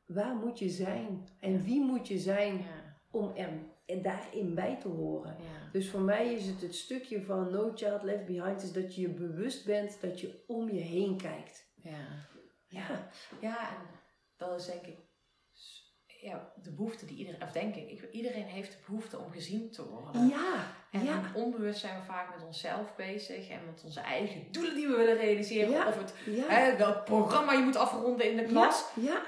waar 0.07 0.35
moet 0.35 0.59
je 0.59 0.68
zijn 0.68 1.29
en 1.41 1.64
wie 1.64 1.81
moet 1.81 2.09
je 2.09 2.18
zijn 2.18 2.57
ja, 2.57 3.01
om 3.11 3.33
er 3.37 3.49
en 3.87 4.03
daarin 4.03 4.55
bij 4.55 4.77
te 4.77 4.89
horen. 4.89 5.37
Dus 5.73 5.91
voor 5.91 6.01
mij 6.01 6.35
is 6.35 6.47
het 6.47 6.61
het 6.61 6.75
stukje 6.75 7.23
van 7.23 7.51
No 7.51 7.73
Child 7.75 8.03
Left 8.03 8.27
Behind 8.27 8.62
is 8.62 8.73
dat 8.73 8.95
je 8.95 9.01
je 9.01 9.09
bewust 9.09 9.64
bent 9.64 10.01
dat 10.01 10.21
je 10.21 10.45
om 10.47 10.71
je 10.71 10.81
heen 10.81 11.16
kijkt. 11.16 11.73
ja. 11.75 12.29
Ja, 12.66 13.09
Ja, 13.41 13.77
en 13.77 13.87
dat 14.37 14.61
is 14.61 14.66
denk 14.66 14.87
ik 14.87 15.10
ja, 16.21 16.53
de 16.62 16.73
behoefte 16.73 17.07
die 17.07 17.16
iedereen, 17.16 17.43
of 17.43 17.53
denk 17.53 17.75
ik, 17.75 18.09
iedereen 18.12 18.45
heeft 18.45 18.73
de 18.73 18.79
behoefte 18.87 19.18
om 19.18 19.31
gezien 19.31 19.71
te 19.71 19.89
worden. 19.89 20.29
ja, 20.29 20.75
En 20.91 21.05
ja. 21.05 21.23
onbewust 21.35 21.81
zijn 21.81 22.01
we 22.01 22.05
vaak 22.05 22.35
met 22.35 22.47
onszelf 22.47 22.97
bezig 22.97 23.49
en 23.49 23.61
met 23.66 23.85
onze 23.85 24.01
eigen 24.01 24.47
doelen 24.51 24.75
die 24.75 24.87
we 24.87 24.97
willen 24.97 25.16
realiseren. 25.16 25.71
Ja. 25.71 25.89
Of 25.89 25.99
het, 25.99 26.14
ja. 26.27 26.45
hè, 26.49 26.77
welk 26.77 27.05
programma 27.05 27.53
je 27.53 27.62
moet 27.62 27.77
afronden 27.77 28.31
in 28.31 28.37
de 28.37 28.45
klas. 28.45 28.85
Ja. 28.95 29.23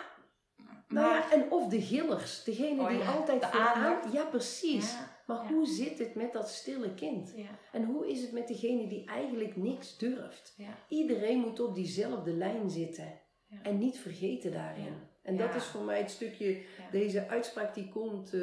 Nou 0.89 1.07
Maar, 1.07 1.17
ja, 1.17 1.33
en 1.33 1.51
of 1.51 1.69
de 1.69 1.81
gillers, 1.81 2.45
degene 2.45 2.81
Oh 2.81 2.89
die 2.89 3.03
altijd 3.03 3.41
de 3.41 3.51
aandacht. 3.51 4.13
Ja, 4.13 4.25
precies. 4.25 4.97
Maar 5.27 5.47
hoe 5.47 5.67
zit 5.67 5.99
het 5.99 6.15
met 6.15 6.33
dat 6.33 6.49
stille 6.49 6.95
kind? 6.95 7.35
En 7.73 7.85
hoe 7.85 8.11
is 8.11 8.21
het 8.21 8.33
met 8.33 8.49
degene 8.49 8.87
die 8.89 9.07
eigenlijk 9.07 9.57
niks 9.57 9.99
durft? 9.99 10.57
Iedereen 10.89 11.39
moet 11.39 11.61
op 11.61 11.75
diezelfde 11.75 12.33
lijn 12.33 12.71
zitten. 12.71 13.21
En 13.63 13.79
niet 13.79 13.99
vergeten 13.99 14.53
daarin. 14.53 15.11
Ja. 15.23 15.31
En 15.31 15.37
dat 15.37 15.55
is 15.55 15.65
voor 15.65 15.83
mij 15.83 15.99
het 15.99 16.11
stukje, 16.11 16.63
deze 16.91 17.29
uitspraak 17.29 17.75
die 17.75 17.89
komt, 17.89 18.35
eh, 18.35 18.41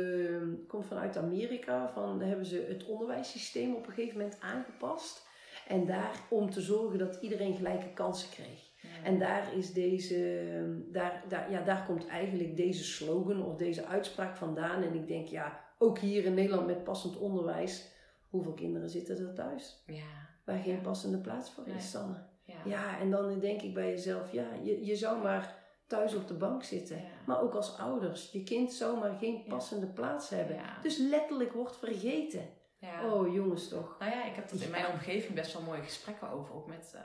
komt 0.67 0.85
vanuit 0.85 1.17
Amerika. 1.17 1.91
Van, 1.93 2.19
daar 2.19 2.27
hebben 2.27 2.45
ze 2.45 2.65
het 2.67 2.85
onderwijssysteem 2.85 3.75
op 3.75 3.87
een 3.87 3.93
gegeven 3.93 4.17
moment 4.17 4.39
aangepast. 4.41 5.27
En 5.67 5.85
daar 5.85 6.11
om 6.29 6.49
te 6.49 6.61
zorgen 6.61 6.99
dat 6.99 7.17
iedereen 7.21 7.55
gelijke 7.55 7.93
kansen 7.93 8.29
kreeg. 8.29 8.67
En 9.03 9.19
daar 9.19 9.53
is 9.57 9.73
deze, 9.73 10.43
daar, 10.91 11.23
daar, 11.27 11.51
ja, 11.51 11.61
daar 11.61 11.85
komt 11.85 12.07
eigenlijk 12.07 12.55
deze 12.57 12.83
slogan 12.83 13.45
of 13.45 13.55
deze 13.55 13.85
uitspraak 13.85 14.37
vandaan. 14.37 14.83
En 14.83 14.93
ik 14.93 15.07
denk, 15.07 15.27
ja, 15.27 15.65
ook 15.77 15.99
hier 15.99 16.25
in 16.25 16.33
Nederland 16.33 16.67
met 16.67 16.83
passend 16.83 17.17
onderwijs, 17.17 17.91
hoeveel 18.29 18.53
kinderen 18.53 18.89
zitten 18.89 19.17
er 19.27 19.33
thuis? 19.33 19.83
Ja, 19.85 20.27
Waar 20.45 20.59
geen 20.59 20.81
passende 20.81 21.17
plaats 21.17 21.51
voor 21.51 21.67
is. 21.67 21.91
Sanne. 21.91 22.23
ja. 22.43 22.55
Ja, 22.65 22.99
en 22.99 23.11
dan 23.11 23.39
denk 23.39 23.61
ik 23.61 23.73
bij 23.73 23.89
jezelf, 23.89 24.31
ja, 24.31 24.47
je, 24.63 24.85
je 24.85 24.95
zou 24.95 25.21
maar 25.21 25.58
thuis 25.89 26.13
op 26.15 26.27
de 26.27 26.33
bank 26.33 26.63
zitten. 26.63 26.97
Ja. 26.97 27.09
Maar 27.25 27.41
ook 27.41 27.53
als 27.53 27.77
ouders, 27.77 28.31
je 28.31 28.43
kind 28.43 28.73
zou 28.73 28.97
maar 28.99 29.17
geen 29.19 29.35
Ja. 29.45 29.49
passende 29.49 29.87
plaats 29.87 30.29
hebben. 30.29 30.55
Ja. 30.55 30.77
Dus 30.81 30.97
letterlijk 30.97 31.53
wordt 31.53 31.77
vergeten. 31.77 32.49
Ja. 32.77 33.05
Oh, 33.13 33.33
jongens 33.33 33.67
toch. 33.69 33.95
Nou 33.99 34.11
ja, 34.11 34.23
ik 34.25 34.35
heb 34.35 34.49
dat 34.49 34.59
in 34.59 34.69
mijn 34.69 34.87
omgeving 34.87 35.33
best 35.33 35.53
wel 35.53 35.61
mooie 35.61 35.81
gesprekken 35.83 36.29
over. 36.29 36.53
Ook 36.55 36.67
met, 36.67 36.91
eh, 36.95 37.01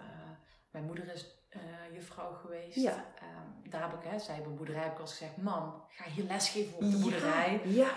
mijn 0.70 0.84
moeder 0.84 1.12
is 1.12 1.42
eh, 1.48 1.60
juffrouw 1.92 2.32
geweest. 2.32 2.74
Ja. 2.76 3.04
Ehm, 3.20 3.70
daar 3.70 3.90
heb 3.90 3.92
ik, 4.02 4.10
hè, 4.10 4.18
zij 4.18 4.34
hebben 4.34 4.52
een 4.52 4.58
boerderij, 4.58 4.82
heb 4.82 4.92
ik 4.92 4.98
al 5.00 5.06
gezegd, 5.06 5.36
mam, 5.36 5.84
ga 5.88 6.04
hier 6.10 6.24
lesgeven 6.24 6.74
op 6.74 6.80
de 6.90 6.98
boerderij. 6.98 7.60
Ja, 7.64 7.90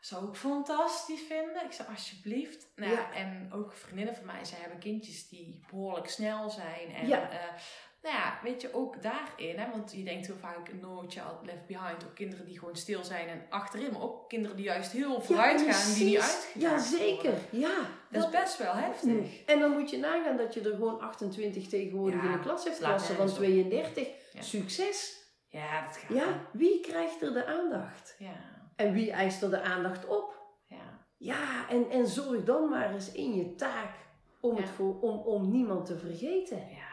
Zou 0.00 0.28
ik 0.28 0.34
fantastisch 0.34 1.20
vinden. 1.20 1.64
Ik 1.64 1.72
zei, 1.72 1.88
alsjeblieft. 1.88 2.66
Nou, 2.76 2.92
Ja. 2.92 3.12
En 3.12 3.52
ook 3.52 3.72
vriendinnen 3.72 4.14
van 4.14 4.24
mij, 4.26 4.44
zij 4.44 4.58
hebben 4.58 4.78
kindjes 4.78 5.28
die 5.28 5.64
behoorlijk 5.70 6.08
snel 6.08 6.50
zijn. 6.50 6.94
En 6.94 7.06
Ja. 7.06 7.30
Nou 8.06 8.18
ja, 8.18 8.38
weet 8.42 8.60
je, 8.62 8.74
ook 8.74 9.02
daarin, 9.02 9.58
hè, 9.58 9.70
want 9.70 9.92
je 9.92 10.02
denkt 10.04 10.26
heel 10.26 10.36
vaak 10.36 10.70
no 10.80 11.04
child 11.08 11.38
left 11.42 11.66
behind, 11.66 12.04
ook 12.04 12.14
kinderen 12.14 12.46
die 12.46 12.58
gewoon 12.58 12.76
stil 12.76 13.04
zijn 13.04 13.28
en 13.28 13.46
achterin, 13.50 13.92
maar 13.92 14.02
ook 14.02 14.28
kinderen 14.28 14.56
die 14.56 14.64
juist 14.64 14.92
heel 14.92 15.20
vooruit 15.20 15.62
gaan, 15.62 15.94
die 15.94 16.04
niet 16.04 16.18
uitgegaan 16.20 16.60
Ja, 16.70 16.78
zeker. 16.78 17.34
Ja. 17.50 17.74
Dat 18.10 18.24
is 18.24 18.30
best 18.40 18.58
wel 18.58 18.72
heftig. 18.72 19.44
En 19.46 19.58
dan 19.60 19.70
moet 19.70 19.90
je 19.90 19.98
nagaan 19.98 20.36
dat 20.36 20.54
je 20.54 20.60
er 20.60 20.74
gewoon 20.74 21.00
28 21.00 21.68
tegenwoordig 21.68 22.22
Ja, 22.22 22.26
in 22.26 22.32
de 22.32 22.38
klas 22.40 22.62
slaat 22.62 22.78
klassen 22.78 23.16
van 23.16 23.26
nergens 23.26 23.32
op. 23.32 23.44
32. 23.44 24.08
Ja. 24.32 24.42
Succes. 24.42 25.24
Ja, 25.48 25.84
dat 25.86 25.96
gaat 25.96 26.16
Ja, 26.16 26.40
wie 26.52 26.80
krijgt 26.80 27.22
er 27.22 27.32
de 27.32 27.46
aandacht? 27.46 28.16
Ja, 28.18 28.36
En 28.76 28.92
wie 28.92 29.10
eist 29.10 29.42
er 29.42 29.50
de 29.50 29.60
aandacht 29.60 30.06
op? 30.06 30.42
ja. 30.66 31.04
Ja, 31.18 31.68
en, 31.68 31.90
en 31.90 32.06
zorg 32.06 32.44
dan 32.44 32.68
maar 32.68 32.92
eens 32.94 33.12
in 33.12 33.34
je 33.34 33.54
taak 33.54 33.90
om, 34.40 34.56
het 34.56 34.66
Ja. 34.66 34.72
voor, 34.72 35.00
om, 35.00 35.18
om 35.18 35.50
niemand 35.50 35.86
te 35.86 35.98
vergeten. 35.98 36.56
ja. 36.58 36.85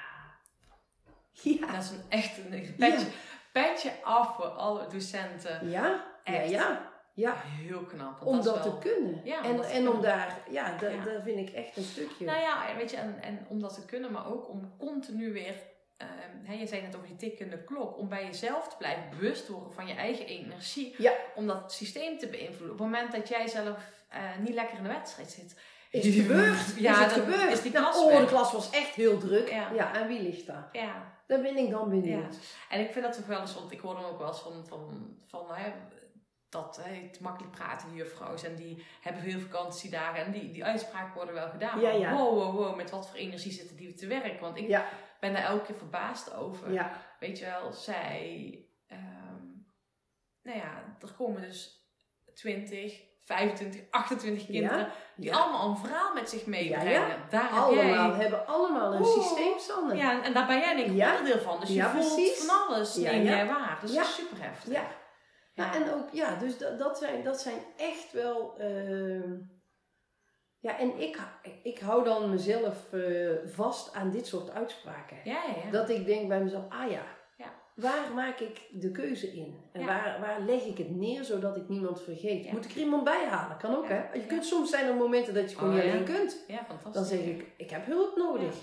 Ja. 1.41 1.71
Dat 1.71 1.83
is 1.83 1.89
een 1.89 2.03
echt 2.09 2.37
een 2.37 2.75
petje, 2.77 3.05
petje 3.51 3.91
af 4.03 4.35
voor 4.35 4.45
alle 4.45 4.87
docenten. 4.87 5.69
Ja, 5.69 5.85
ja, 5.85 6.33
Echt. 6.33 6.49
ja. 6.49 6.91
ja. 7.13 7.35
Heel 7.45 7.81
knap. 7.83 8.25
Om 8.25 8.41
dat 8.41 8.63
wel- 8.63 8.79
te 8.79 8.89
kunnen. 8.89 9.21
Ja, 9.23 9.43
en 9.43 9.55
dat 9.57 9.65
en 9.71 9.89
om 9.89 10.01
daar, 10.01 10.37
ja, 10.49 10.77
da, 10.77 10.87
Ja. 10.89 11.03
daar 11.03 11.21
vind 11.23 11.49
ik 11.49 11.55
echt 11.55 11.77
een 11.77 11.83
stukje. 11.83 12.25
Nou 12.25 12.39
ja, 12.39 12.75
weet 12.77 12.91
je, 12.91 12.97
en, 12.97 13.19
en 13.21 13.45
om 13.49 13.59
dat 13.61 13.73
te 13.73 13.85
kunnen, 13.85 14.11
maar 14.11 14.27
ook 14.31 14.49
om 14.49 14.73
continu 14.77 15.33
weer, 15.33 15.55
ehm, 15.97 16.09
hè, 16.43 16.53
je 16.53 16.67
zei 16.67 16.81
net 16.81 16.95
over 16.95 17.07
die 17.07 17.15
tikkende 17.17 17.63
klok, 17.63 17.97
om 17.97 18.09
bij 18.09 18.25
jezelf 18.25 18.67
te 18.69 18.75
blijven 18.77 19.03
bewust 19.09 19.47
worden 19.47 19.73
van 19.73 19.87
je 19.87 19.93
eigen 19.93 20.25
energie, 20.25 20.95
Ja. 20.97 21.11
om 21.35 21.47
dat 21.47 21.73
systeem 21.73 22.17
te 22.17 22.27
beïnvloeden. 22.27 22.71
Op 22.71 22.77
het 22.79 22.87
moment 22.87 23.11
dat 23.11 23.27
jij 23.29 23.47
zelf 23.47 23.77
eh, 24.09 24.19
niet 24.39 24.53
lekker 24.53 24.77
in 24.77 24.83
de 24.83 24.89
wedstrijd 24.89 25.31
zit, 25.31 25.59
Is 25.89 26.05
het 26.05 26.13
gebeurd? 26.15 26.75
Ja, 26.77 26.91
is 26.91 26.99
het 26.99 27.11
gebeurd? 27.23 27.51
is 27.51 27.61
die 27.61 27.71
nou, 27.71 27.95
oh, 28.11 28.17
de 28.19 28.25
klas 28.25 28.51
was 28.51 28.69
echt 28.69 28.93
heel 28.95 29.17
druk. 29.17 29.49
Ja. 29.49 29.69
Ja, 29.73 29.95
en 29.95 30.07
wie 30.07 30.21
ligt 30.21 30.45
daar? 30.47 30.69
ja, 30.71 31.12
Daar 31.27 31.41
ben 31.41 31.57
ik 31.57 31.69
dan 31.69 31.89
benieuwd. 31.89 32.37
En 32.69 32.79
ik 32.79 32.91
vind 32.91 33.05
dat 33.05 33.13
toch 33.15 33.25
wel 33.25 33.39
eens, 33.41 33.53
want 33.53 33.71
ik 33.71 33.79
hoor 33.79 33.93
dan 33.95 34.05
ook 34.05 34.17
wel 34.17 34.27
eens 34.27 34.39
van, 34.41 34.65
van, 34.67 35.15
van 35.25 35.45
hè, 35.55 35.71
dat 36.49 36.79
hè, 36.83 36.93
het 36.93 37.19
makkelijk 37.19 37.51
praten, 37.55 37.87
die 37.87 37.97
juffrouws, 37.97 38.43
en 38.43 38.55
die 38.55 38.85
hebben 39.01 39.21
veel 39.21 39.39
vakantiedagen, 39.39 40.25
en 40.25 40.31
die, 40.31 40.51
die 40.51 40.65
uitspraken 40.65 41.13
worden 41.13 41.33
wel 41.33 41.49
gedaan. 41.49 41.79
Ja, 41.79 41.89
Maar 41.89 41.99
ja. 41.99 42.15
Wow, 42.15 42.33
wow, 42.33 42.55
wow, 42.55 42.75
met 42.75 42.89
wat 42.89 43.09
voor 43.09 43.17
energie 43.17 43.51
zitten 43.51 43.75
die 43.75 43.93
te 43.93 44.07
werken? 44.07 44.39
Want 44.39 44.57
ik 44.57 44.67
Ja, 44.67 44.89
ben 45.19 45.33
daar 45.33 45.43
elke 45.43 45.65
keer 45.65 45.75
verbaasd 45.75 46.33
over. 46.33 46.71
ja. 46.71 47.01
Weet 47.19 47.39
je 47.39 47.45
wel, 47.45 47.71
zij, 47.71 48.59
ehm, 48.87 49.45
nou 50.43 50.57
ja, 50.57 50.97
er 51.01 51.13
komen 51.17 51.41
dus 51.41 51.87
20, 52.33 53.01
25, 53.23 53.81
28 53.91 54.45
kinderen 54.45 54.79
Ja, 54.79 54.89
die 55.15 55.29
ja. 55.29 55.37
allemaal 55.37 55.69
een 55.69 55.77
verhaal 55.77 56.13
met 56.13 56.29
zich 56.29 56.45
meebrengen. 56.45 56.91
Ja, 56.91 57.17
Daar 57.29 57.43
heb 57.43 57.51
Allemaal 57.51 57.83
jij... 57.83 58.21
hebben 58.21 58.47
allemaal 58.47 58.93
een 58.93 59.01
Oeh. 59.01 59.13
systeem, 59.23 59.59
Sanne. 59.59 59.95
Ja, 59.95 60.23
en 60.23 60.33
daar 60.33 60.47
ben 60.47 60.59
jij 60.59 60.75
denk 60.75 60.87
ik 60.87 61.07
onderdeel 61.07 61.39
van. 61.41 61.59
Dus 61.59 61.69
je 61.69 61.83
voelt 61.83 62.15
precies. 62.15 62.45
van 62.45 62.67
alles, 62.67 62.95
neem 62.95 63.23
jij 63.23 63.45
waar. 63.47 63.77
Dus 63.81 63.93
dat 63.95 64.03
is 64.05 64.15
super 64.15 64.37
heftig. 64.43 64.73
Ja. 64.73 64.83
Nou, 65.55 65.75
en 65.75 65.93
ook, 65.93 66.09
ja, 66.11 66.35
dus 66.35 66.57
dat, 66.57 66.79
dat, 66.79 66.97
zijn, 66.97 67.23
dat 67.23 67.41
zijn 67.41 67.57
echt 67.77 68.11
wel. 68.11 68.55
ehm, 68.57 69.31
ja, 70.59 70.77
en 70.77 70.99
ik, 70.99 71.17
ik 71.63 71.79
hou 71.79 72.03
dan 72.03 72.29
mezelf 72.29 72.93
eh, 72.93 73.29
vast 73.45 73.93
aan 73.93 74.11
dit 74.11 74.27
soort 74.27 74.49
uitspraken. 74.51 75.17
Ja, 75.23 75.33
ja, 75.47 75.63
ja. 75.65 75.71
Dat 75.71 75.89
ik 75.89 76.05
denk 76.05 76.27
bij 76.27 76.39
mezelf, 76.43 76.63
ah 76.69 76.91
Ja. 76.91 77.01
Waar 77.75 78.13
maak 78.15 78.39
ik 78.39 78.61
de 78.71 78.91
keuze 78.91 79.27
in? 79.35 79.59
En 79.71 79.81
Ja. 79.81 79.85
waar, 79.87 80.17
waar 80.21 80.39
leg 80.41 80.63
ik 80.63 80.77
het 80.77 80.95
neer 80.95 81.23
zodat 81.23 81.57
ik 81.57 81.69
niemand 81.69 82.01
vergeet? 82.01 82.45
Ja. 82.45 82.51
Moet 82.51 82.65
ik 82.65 82.71
er 82.71 82.77
iemand 82.77 83.03
bij 83.03 83.25
halen? 83.29 83.57
Kan 83.57 83.75
ook, 83.75 83.87
Ja. 83.87 83.93
hè? 84.11 84.13
Je 84.19 84.25
kunt 84.25 84.45
soms 84.45 84.69
zijn 84.69 84.87
er 84.87 84.95
momenten 84.95 85.33
dat 85.33 85.51
je 85.51 85.57
gewoon 85.57 85.73
Oh, 85.75 85.83
niet 85.83 85.91
alleen 85.91 86.03
kunt. 86.05 86.43
Ja, 86.47 86.57
fantastisch. 86.67 86.93
Dan 86.93 87.05
zeg 87.05 87.19
ik, 87.19 87.45
ik 87.57 87.69
heb 87.69 87.85
hulp 87.85 88.15
nodig. 88.17 88.55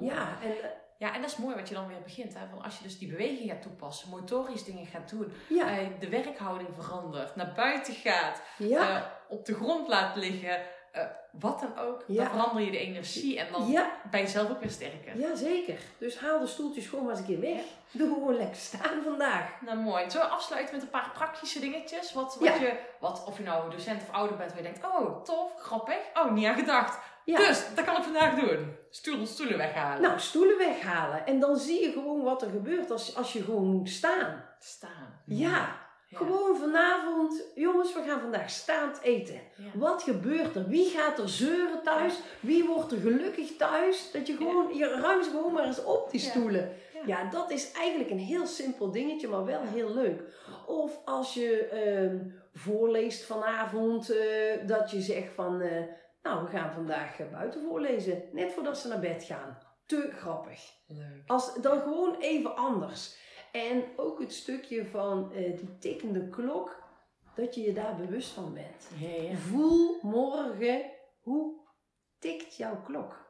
Ja, 0.00 0.38
en 0.42 0.50
eh, 0.50 0.68
Ja, 0.98 1.14
en 1.14 1.20
dat 1.20 1.30
is 1.30 1.36
mooi 1.36 1.54
wat 1.54 1.68
je 1.68 1.74
dan 1.74 1.86
weer 1.88 2.02
begint. 2.02 2.34
Hè? 2.34 2.40
Van 2.50 2.62
als 2.62 2.76
je 2.78 2.82
dus 2.82 2.98
die 2.98 3.08
beweging 3.08 3.50
gaat 3.50 3.62
toepassen, 3.62 4.08
motorisch 4.10 4.64
dingen 4.64 4.86
gaat 4.86 5.10
doen, 5.10 5.32
ja, 5.48 5.78
eh, 5.78 5.86
de 6.00 6.08
werkhouding 6.08 6.68
verandert, 6.78 7.36
naar 7.36 7.52
buiten 7.56 7.94
gaat, 7.94 8.42
ja, 8.58 8.96
eh, 8.96 9.02
op 9.28 9.44
de 9.44 9.54
grond 9.54 9.88
laat 9.88 10.16
liggen, 10.16 10.60
eh, 11.00 11.06
wat 11.30 11.60
dan 11.60 11.78
ook, 11.86 12.04
Ja. 12.06 12.22
dan 12.22 12.32
verander 12.32 12.62
je 12.62 12.70
de 12.70 12.78
energie 12.78 13.38
en 13.38 13.46
dan 13.52 13.70
ja, 13.70 13.90
ben 14.10 14.20
je 14.20 14.26
zelf 14.26 14.50
ook 14.50 14.60
weer 14.60 14.70
sterker. 14.70 15.18
ja, 15.18 15.34
zeker. 15.34 15.78
Dus 15.98 16.18
haal 16.18 16.40
de 16.40 16.46
stoeltjes 16.46 16.86
gewoon 16.86 17.04
maar 17.04 17.12
eens 17.16 17.20
een 17.20 17.26
keer 17.26 17.40
weg. 17.40 17.62
Doe 17.90 18.08
gewoon 18.14 18.36
lekker 18.36 18.56
staan 18.56 19.02
vandaag. 19.04 19.60
Nou 19.60 19.78
mooi. 19.78 20.10
Zullen 20.10 20.26
we 20.26 20.32
afsluiten 20.32 20.74
met 20.74 20.82
een 20.84 20.90
paar 20.90 21.10
praktische 21.14 21.60
dingetjes? 21.60 22.12
Wat, 22.12 22.36
wat 22.40 22.58
je, 22.58 22.78
wat, 23.00 23.24
of 23.26 23.36
je 23.38 23.44
nou 23.44 23.70
docent 23.70 24.02
of 24.02 24.14
ouder 24.14 24.36
bent, 24.36 24.50
waar 24.52 24.62
je 24.62 24.70
denkt, 24.70 24.84
oh 24.84 25.22
tof, 25.24 25.52
grappig, 25.58 25.98
oh 26.14 26.32
niet 26.32 26.46
aan 26.46 26.54
gedacht. 26.58 26.98
Ja. 27.24 27.36
Dus, 27.36 27.64
dat 27.74 27.84
kan 27.84 27.96
ik 27.96 28.02
vandaag 28.02 28.34
doen. 28.34 28.76
Stoel, 28.90 29.26
stoelen 29.26 29.58
weghalen. 29.58 30.02
Nou, 30.02 30.18
stoelen 30.20 30.58
weghalen. 30.58 31.26
En 31.26 31.40
dan 31.40 31.56
zie 31.56 31.80
je 31.84 31.92
gewoon 31.92 32.22
wat 32.22 32.42
er 32.42 32.50
gebeurt 32.50 32.90
als, 32.90 33.16
als 33.16 33.32
je 33.32 33.42
gewoon 33.42 33.66
moet 33.66 33.88
staan. 33.88 34.44
Staan. 34.58 35.20
Ja, 35.24 35.76
Ja. 36.08 36.18
gewoon 36.18 36.56
vanavond. 36.56 37.42
Jongens, 37.54 37.94
we 37.94 38.02
gaan 38.02 38.20
vandaag 38.20 38.50
staand 38.50 39.00
eten. 39.00 39.40
Ja. 39.56 39.78
Wat 39.78 40.02
gebeurt 40.02 40.54
er? 40.54 40.68
Wie 40.68 40.90
gaat 40.90 41.18
er 41.18 41.28
zeuren 41.28 41.82
thuis? 41.82 42.20
Wie 42.40 42.64
wordt 42.64 42.92
er 42.92 42.98
gelukkig 42.98 43.56
thuis? 43.56 44.10
Dat 44.12 44.26
je 44.26 44.36
gewoon, 44.36 44.76
je 44.76 45.00
ruimt 45.00 45.24
ze 45.24 45.30
gewoon 45.30 45.52
maar 45.52 45.66
eens 45.66 45.84
op 45.84 46.10
die 46.10 46.20
stoelen. 46.20 46.72
Ja. 46.94 47.00
Ja, 47.06 47.30
dat 47.30 47.50
is 47.50 47.72
eigenlijk 47.72 48.10
een 48.10 48.18
heel 48.18 48.46
simpel 48.46 48.90
dingetje, 48.90 49.28
maar 49.28 49.44
wel 49.44 49.62
heel 49.62 49.94
leuk. 49.94 50.22
Of 50.66 51.00
als 51.04 51.34
je 51.34 51.66
ehm, 51.66 52.18
voorleest 52.52 53.24
vanavond, 53.24 54.10
eh, 54.10 54.66
dat 54.66 54.90
je 54.90 55.00
zegt 55.00 55.34
van, 55.34 55.60
eh, 55.60 55.82
nou, 56.22 56.44
we 56.44 56.50
gaan 56.50 56.72
vandaag 56.72 57.20
eh, 57.20 57.26
buiten 57.32 57.62
voorlezen. 57.62 58.22
Net 58.32 58.52
voordat 58.52 58.78
ze 58.78 58.88
naar 58.88 59.00
bed 59.00 59.24
gaan. 59.24 59.58
Te 59.86 60.10
grappig. 60.16 60.60
Leuk. 60.86 61.22
Als, 61.26 61.54
dan 61.54 61.80
gewoon 61.80 62.16
even 62.20 62.56
anders. 62.56 63.16
En 63.52 63.84
ook 63.96 64.20
het 64.20 64.32
stukje 64.32 64.86
van 64.86 65.32
eh, 65.32 65.58
die 65.58 65.78
tikkende 65.78 66.28
klok, 66.28 66.82
dat 67.34 67.54
je 67.54 67.60
je 67.60 67.72
daar 67.72 67.96
bewust 67.96 68.30
van 68.30 68.54
bent. 68.54 68.88
Ja, 68.98 69.22
ja. 69.22 69.36
Voel 69.36 69.98
morgen 70.02 70.90
hoe 71.20 71.60
tikt 72.18 72.56
jouw 72.56 72.82
klok. 72.82 73.26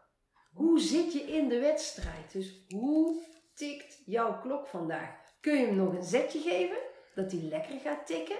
Hoe 0.52 0.80
zit 0.80 1.12
je 1.12 1.20
in 1.20 1.48
de 1.48 1.58
wedstrijd? 1.58 2.32
Dus 2.32 2.64
hoe 2.68 3.22
tikt 3.54 4.02
jouw 4.06 4.40
klok 4.40 4.66
vandaag? 4.66 5.10
Kun 5.40 5.58
je 5.58 5.66
hem 5.66 5.76
nog 5.76 5.94
een 5.94 6.02
zetje 6.02 6.40
geven, 6.40 6.78
dat 7.14 7.32
hij 7.32 7.40
lekker 7.40 7.80
gaat 7.80 8.06
tikken? 8.06 8.38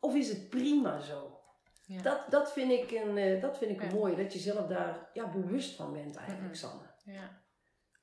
Of 0.00 0.14
is 0.14 0.28
het 0.28 0.48
prima 0.48 1.00
zo? 1.00 1.38
Ja. 1.86 2.02
Dat, 2.02 2.30
dat 2.30 2.52
vind 2.52 2.70
ik, 2.70 2.90
een, 2.90 3.18
eh, 3.18 3.40
dat 3.40 3.58
vind 3.58 3.70
ik 3.70 3.92
mooi, 3.92 4.16
dat 4.16 4.32
je 4.32 4.38
zelf 4.38 4.66
daar 4.66 5.10
ja, 5.12 5.30
bewust 5.30 5.74
van 5.74 5.92
bent 5.92 6.16
eigenlijk. 6.16 6.54
Sanne. 6.54 6.82
Ja. 7.04 7.42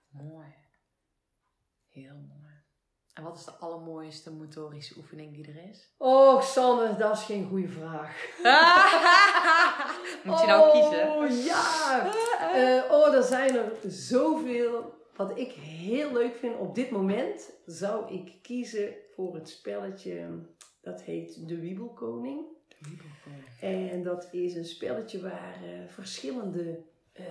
Mooi. 0.10 0.56
Heel 1.88 2.16
mooi. 2.16 2.45
En 3.16 3.24
wat 3.24 3.38
is 3.38 3.46
de 3.46 3.52
allermooiste 3.52 4.32
motorische 4.32 4.94
oefening 4.98 5.34
die 5.34 5.48
er 5.48 5.70
is? 5.70 5.90
Oh, 5.98 6.42
Sanne, 6.42 6.96
dat 6.96 7.18
is 7.18 7.24
geen 7.24 7.48
goede 7.48 7.68
vraag. 7.68 8.26
Moet 10.26 10.40
je 10.40 10.46
nou 10.46 10.72
kiezen? 10.72 11.12
Oh 11.12 11.46
ja! 11.46 11.64
Eh, 12.56 12.92
oh, 12.92 13.16
er 13.16 13.24
zijn 13.24 13.56
er 13.56 13.72
zoveel. 13.88 14.94
Wat 15.16 15.38
ik 15.38 15.52
heel 15.52 16.14
leuk 16.14 16.36
vind 16.36 16.58
op 16.58 16.76
dit 16.76 16.90
moment, 16.90 17.52
zou 17.66 18.14
ik 18.14 18.34
kiezen 18.42 18.94
voor 19.16 19.36
het 19.36 19.50
spelletje. 19.50 20.28
Dat 20.82 21.02
heet 21.02 21.48
De 21.48 21.60
Wiebelkoning. 21.60 22.46
En 23.60 24.04
dat 24.04 24.28
is 24.32 24.56
een 24.56 24.66
spelletje 24.66 25.22
waar 25.22 25.58
eh, 25.64 25.88
verschillende, 25.88 26.80
eh, 27.12 27.26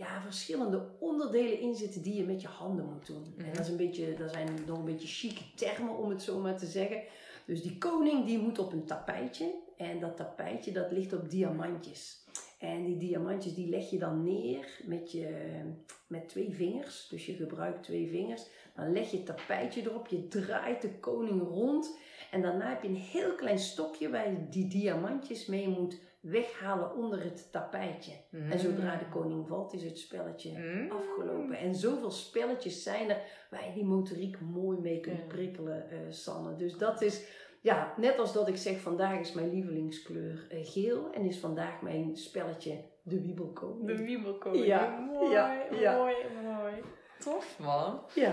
ja, 0.00 0.20
verschillende 0.22 0.86
onderdelen 0.98 1.60
in 1.60 1.74
zitten 1.74 2.02
die 2.02 2.14
je 2.14 2.24
met 2.24 2.40
je 2.42 2.48
handen 2.48 2.84
moet 2.84 3.06
doen. 3.06 3.24
En 3.38 3.44
Mhm. 3.44 3.54
dat, 3.54 3.64
is 3.64 3.70
een 3.70 3.76
beetje, 3.76 4.14
dat 4.14 4.30
zijn 4.32 4.48
nog 4.66 4.78
een 4.78 4.84
beetje 4.84 5.08
chique 5.08 5.42
termen 5.54 5.96
om 5.98 6.10
het 6.10 6.22
zo 6.22 6.38
maar 6.38 6.56
te 6.58 6.66
zeggen. 6.66 7.02
Dus 7.44 7.62
die 7.62 7.78
koning 7.78 8.24
die 8.26 8.38
moet 8.38 8.58
op 8.58 8.72
een 8.72 8.84
tapijtje. 8.84 9.54
En 9.76 10.00
dat 10.00 10.16
tapijtje 10.16 10.72
dat 10.72 10.90
ligt 10.90 11.12
op 11.12 11.30
diamantjes. 11.30 12.18
En 12.58 12.84
die 12.84 12.96
diamantjes 12.96 13.54
die 13.54 13.68
leg 13.68 13.90
je 13.90 13.98
dan 13.98 14.24
neer 14.24 14.80
met, 14.84 15.12
je, 15.12 15.60
met 16.06 16.28
twee 16.28 16.50
vingers. 16.52 17.06
Dus 17.10 17.26
je 17.26 17.34
gebruikt 17.34 17.82
twee 17.82 18.08
vingers. 18.08 18.46
Dan 18.74 18.92
leg 18.92 19.10
je 19.10 19.16
het 19.16 19.26
tapijtje 19.26 19.82
erop. 19.82 20.06
Je 20.06 20.28
draait 20.28 20.82
de 20.82 20.98
koning 20.98 21.42
rond. 21.42 21.96
En 22.30 22.42
daarna 22.42 22.68
heb 22.68 22.82
je 22.82 22.88
een 22.88 22.94
heel 22.96 23.34
klein 23.34 23.58
stokje 23.58 24.10
waar 24.10 24.30
je 24.30 24.48
die 24.48 24.68
diamantjes 24.68 25.46
mee 25.46 25.68
moet 25.68 25.98
weghalen 26.20 26.94
onder 26.94 27.22
het 27.22 27.52
tapijtje. 27.52 28.12
En 28.30 28.58
zodra 28.58 28.96
de 28.96 29.08
koning 29.08 29.48
valt 29.48 29.72
is 29.72 29.82
het 29.82 29.98
spelletje 29.98 30.58
Mm. 30.58 30.90
afgelopen. 30.90 31.56
En 31.58 31.74
zoveel 31.74 32.10
spelletjes 32.10 32.82
zijn 32.82 33.10
er 33.10 33.22
waar 33.50 33.66
je 33.66 33.72
die 33.72 33.84
motoriek 33.84 34.40
mooi 34.40 34.78
mee 34.78 35.00
kunt 35.00 35.28
prikkelen, 35.28 35.90
eh, 35.90 35.98
Sanne. 36.08 36.56
Dus 36.56 36.76
dat 36.78 37.02
is, 37.02 37.28
ja, 37.62 37.94
net 37.96 38.18
als 38.18 38.32
dat 38.32 38.48
ik 38.48 38.56
zeg, 38.56 38.80
vandaag 38.80 39.18
is 39.20 39.32
mijn 39.32 39.50
lievelingskleur 39.50 40.46
eh, 40.50 40.58
geel. 40.62 41.10
En 41.12 41.24
is 41.24 41.38
vandaag 41.38 41.80
mijn 41.82 42.16
spelletje 42.16 42.84
de 43.02 43.20
wiebelkoning. 43.22 43.86
De 43.86 44.04
wiebelkoning. 44.04 44.64
Ja, 44.66 44.98
Mooi, 44.98 45.30
ja, 45.32 45.66
ja. 45.70 45.96
mooi, 45.96 46.14
mooi. 46.42 46.74
Tof, 47.18 47.58
man. 47.58 48.04
Ja. 48.14 48.32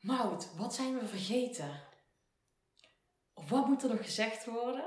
Maud, 0.00 0.54
wat 0.58 0.74
zijn 0.74 0.98
we 0.98 1.06
vergeten? 1.06 1.70
Of 3.34 3.50
wat 3.50 3.66
moet 3.66 3.82
er 3.82 3.88
nog 3.88 4.04
gezegd 4.04 4.44
worden? 4.46 4.84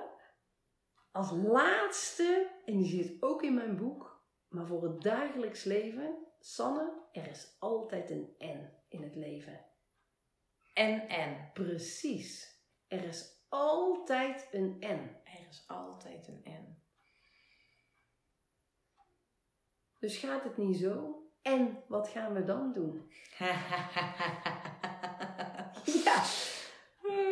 Als 1.12 1.32
laatste, 1.32 2.52
en 2.66 2.78
die 2.78 3.04
zit 3.04 3.22
ook 3.22 3.44
in 3.44 3.54
mijn 3.54 3.78
boek, 3.78 4.24
maar 4.48 4.68
voor 4.68 4.84
het 4.84 5.02
dagelijks 5.02 5.64
leven, 5.64 6.18
Sanne, 6.40 6.92
er 7.12 7.28
is 7.28 7.56
altijd 7.60 8.10
een 8.10 8.36
N. 8.40 8.70
in 8.90 9.04
het 9.04 9.16
leven. 9.16 9.66
En, 10.74 11.10
en. 11.10 11.50
Precies. 11.54 12.58
Er 12.88 13.04
is 13.04 13.46
altijd 13.50 14.48
een 14.52 14.78
en. 14.80 15.22
Er 15.24 15.48
is 15.50 15.64
altijd 15.68 16.28
een 16.28 16.42
en. 16.44 16.84
Dus 20.00 20.18
gaat 20.18 20.44
het 20.44 20.58
niet 20.58 20.78
zo? 20.78 21.24
En 21.42 21.84
wat 21.88 22.08
gaan 22.08 22.34
we 22.34 22.44
dan 22.44 22.74
doen? 22.74 23.12
Ja. 26.04 26.24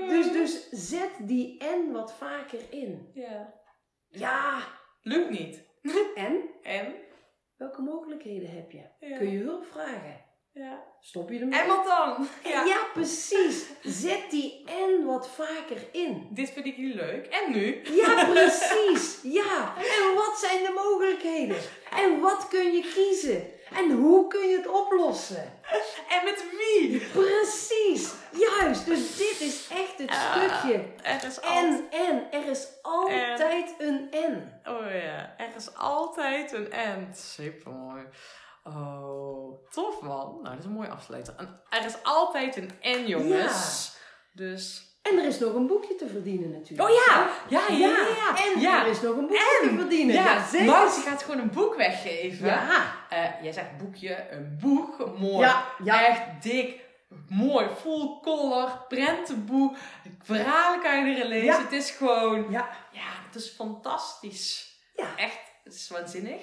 Dus, 0.07 0.31
dus 0.31 0.69
zet 0.69 1.11
die 1.19 1.59
en 1.59 1.91
wat 1.91 2.13
vaker 2.13 2.71
in. 2.73 3.11
Ja. 3.13 3.53
Ja. 4.09 4.59
Lukt 5.01 5.29
niet. 5.29 5.65
En? 6.15 6.49
En? 6.63 6.95
Welke 7.57 7.81
mogelijkheden 7.81 8.49
heb 8.49 8.71
je? 8.71 8.83
Ja. 8.99 9.17
Kun 9.17 9.31
je 9.31 9.37
hulp 9.43 9.65
vragen? 9.71 10.25
Ja. 10.53 10.83
Stop 10.99 11.29
je 11.29 11.39
ermee? 11.39 11.59
En 11.59 11.67
wat 11.67 11.85
dan? 11.85 12.27
Ja. 12.67 12.77
precies. 12.93 13.65
Zet 13.83 14.29
die 14.31 14.63
en 14.65 15.05
wat 15.05 15.29
vaker 15.29 15.77
in. 15.91 16.27
Dit 16.31 16.49
vind 16.49 16.65
ik 16.65 16.77
niet 16.77 16.93
leuk. 16.95 17.25
En 17.25 17.51
nu? 17.51 17.81
Ja, 17.83 18.25
precies. 18.33 19.19
Ja. 19.23 19.73
En 19.77 20.15
wat 20.15 20.37
zijn 20.39 20.63
de 20.63 20.71
mogelijkheden? 20.75 21.57
En 21.91 22.19
wat 22.19 22.47
kun 22.47 22.71
je 22.71 22.91
kiezen? 22.93 23.45
En 23.75 23.91
hoe 23.91 24.27
kun 24.27 24.47
je 24.49 24.57
het 24.57 24.67
oplossen? 24.67 25.53
En 26.09 26.23
met 26.23 26.45
wie? 26.51 26.99
Precies. 26.99 28.13
Juist. 28.61 28.85
Dus 28.85 29.17
dit 29.17 29.39
is 29.39 29.67
echt 29.67 29.97
het 29.97 30.13
stukje. 30.13 30.85
Er 31.03 31.23
is. 31.25 31.39
En, 31.39 31.85
en. 31.91 32.31
Er 32.31 32.49
is 32.49 32.67
altijd 32.81 33.73
een 33.77 34.07
en. 34.11 34.61
Oh 34.65 34.91
ja, 34.91 35.33
er 35.37 35.55
is 35.55 35.75
altijd 35.75 36.51
een 36.51 36.71
en. 36.71 37.09
Super 37.15 37.71
mooi. 37.71 38.03
Oh, 38.63 39.69
tof 39.69 40.01
man. 40.01 40.39
Nou, 40.41 40.49
dat 40.49 40.59
is 40.59 40.65
een 40.65 40.71
mooie 40.71 40.89
afsluiter. 40.89 41.33
En 41.37 41.61
er 41.69 41.85
is 41.85 42.03
altijd 42.03 42.55
een 42.55 42.71
en, 42.81 43.07
jongens. 43.07 43.95
Dus. 44.33 44.85
En 45.01 45.17
er 45.17 45.25
is 45.25 45.39
nog 45.39 45.53
een 45.53 45.67
boekje 45.67 45.95
te 45.95 46.07
verdienen 46.07 46.51
natuurlijk. 46.51 46.89
Oh 46.89 46.95
ja! 46.95 47.29
Ja, 47.49 47.61
ja, 47.69 47.77
ja. 47.77 47.87
ja. 47.87 48.45
En 48.45 48.59
ja. 48.59 48.83
er 48.83 48.89
is 48.89 49.01
nog 49.01 49.15
een 49.15 49.27
boekje 49.27 49.67
te 49.69 49.75
verdienen. 49.75 50.15
Ja, 50.15 50.47
zeker. 50.47 50.65
Maus 50.65 50.95
die 50.95 51.03
gaat 51.03 51.23
gewoon 51.23 51.39
een 51.39 51.51
boek 51.51 51.75
weggeven. 51.75 52.47
Ja. 52.47 52.95
Eh, 53.09 53.43
jij 53.43 53.51
zegt 53.51 53.77
boekje, 53.77 54.25
een 54.31 54.57
boek. 54.61 55.17
Mooi. 55.17 55.39
Ja, 55.39 55.65
ja. 55.83 56.07
Echt 56.07 56.21
dik. 56.41 56.85
Mooi. 57.29 57.67
Full 57.81 58.19
color. 58.21 58.85
Prentenboek. 58.87 59.75
Verhalen 60.23 60.81
kan 60.81 61.05
je 61.05 61.15
erin 61.15 61.27
lezen. 61.27 61.45
Ja. 61.45 61.61
Het 61.61 61.71
is 61.71 61.91
gewoon... 61.91 62.51
Ja. 62.51 62.69
Ja, 62.91 63.09
het 63.25 63.35
is 63.35 63.49
fantastisch. 63.49 64.75
Ja. 64.95 65.17
Echt, 65.17 65.39
het 65.63 65.73
is 65.73 65.89
waanzinnig. 65.89 66.41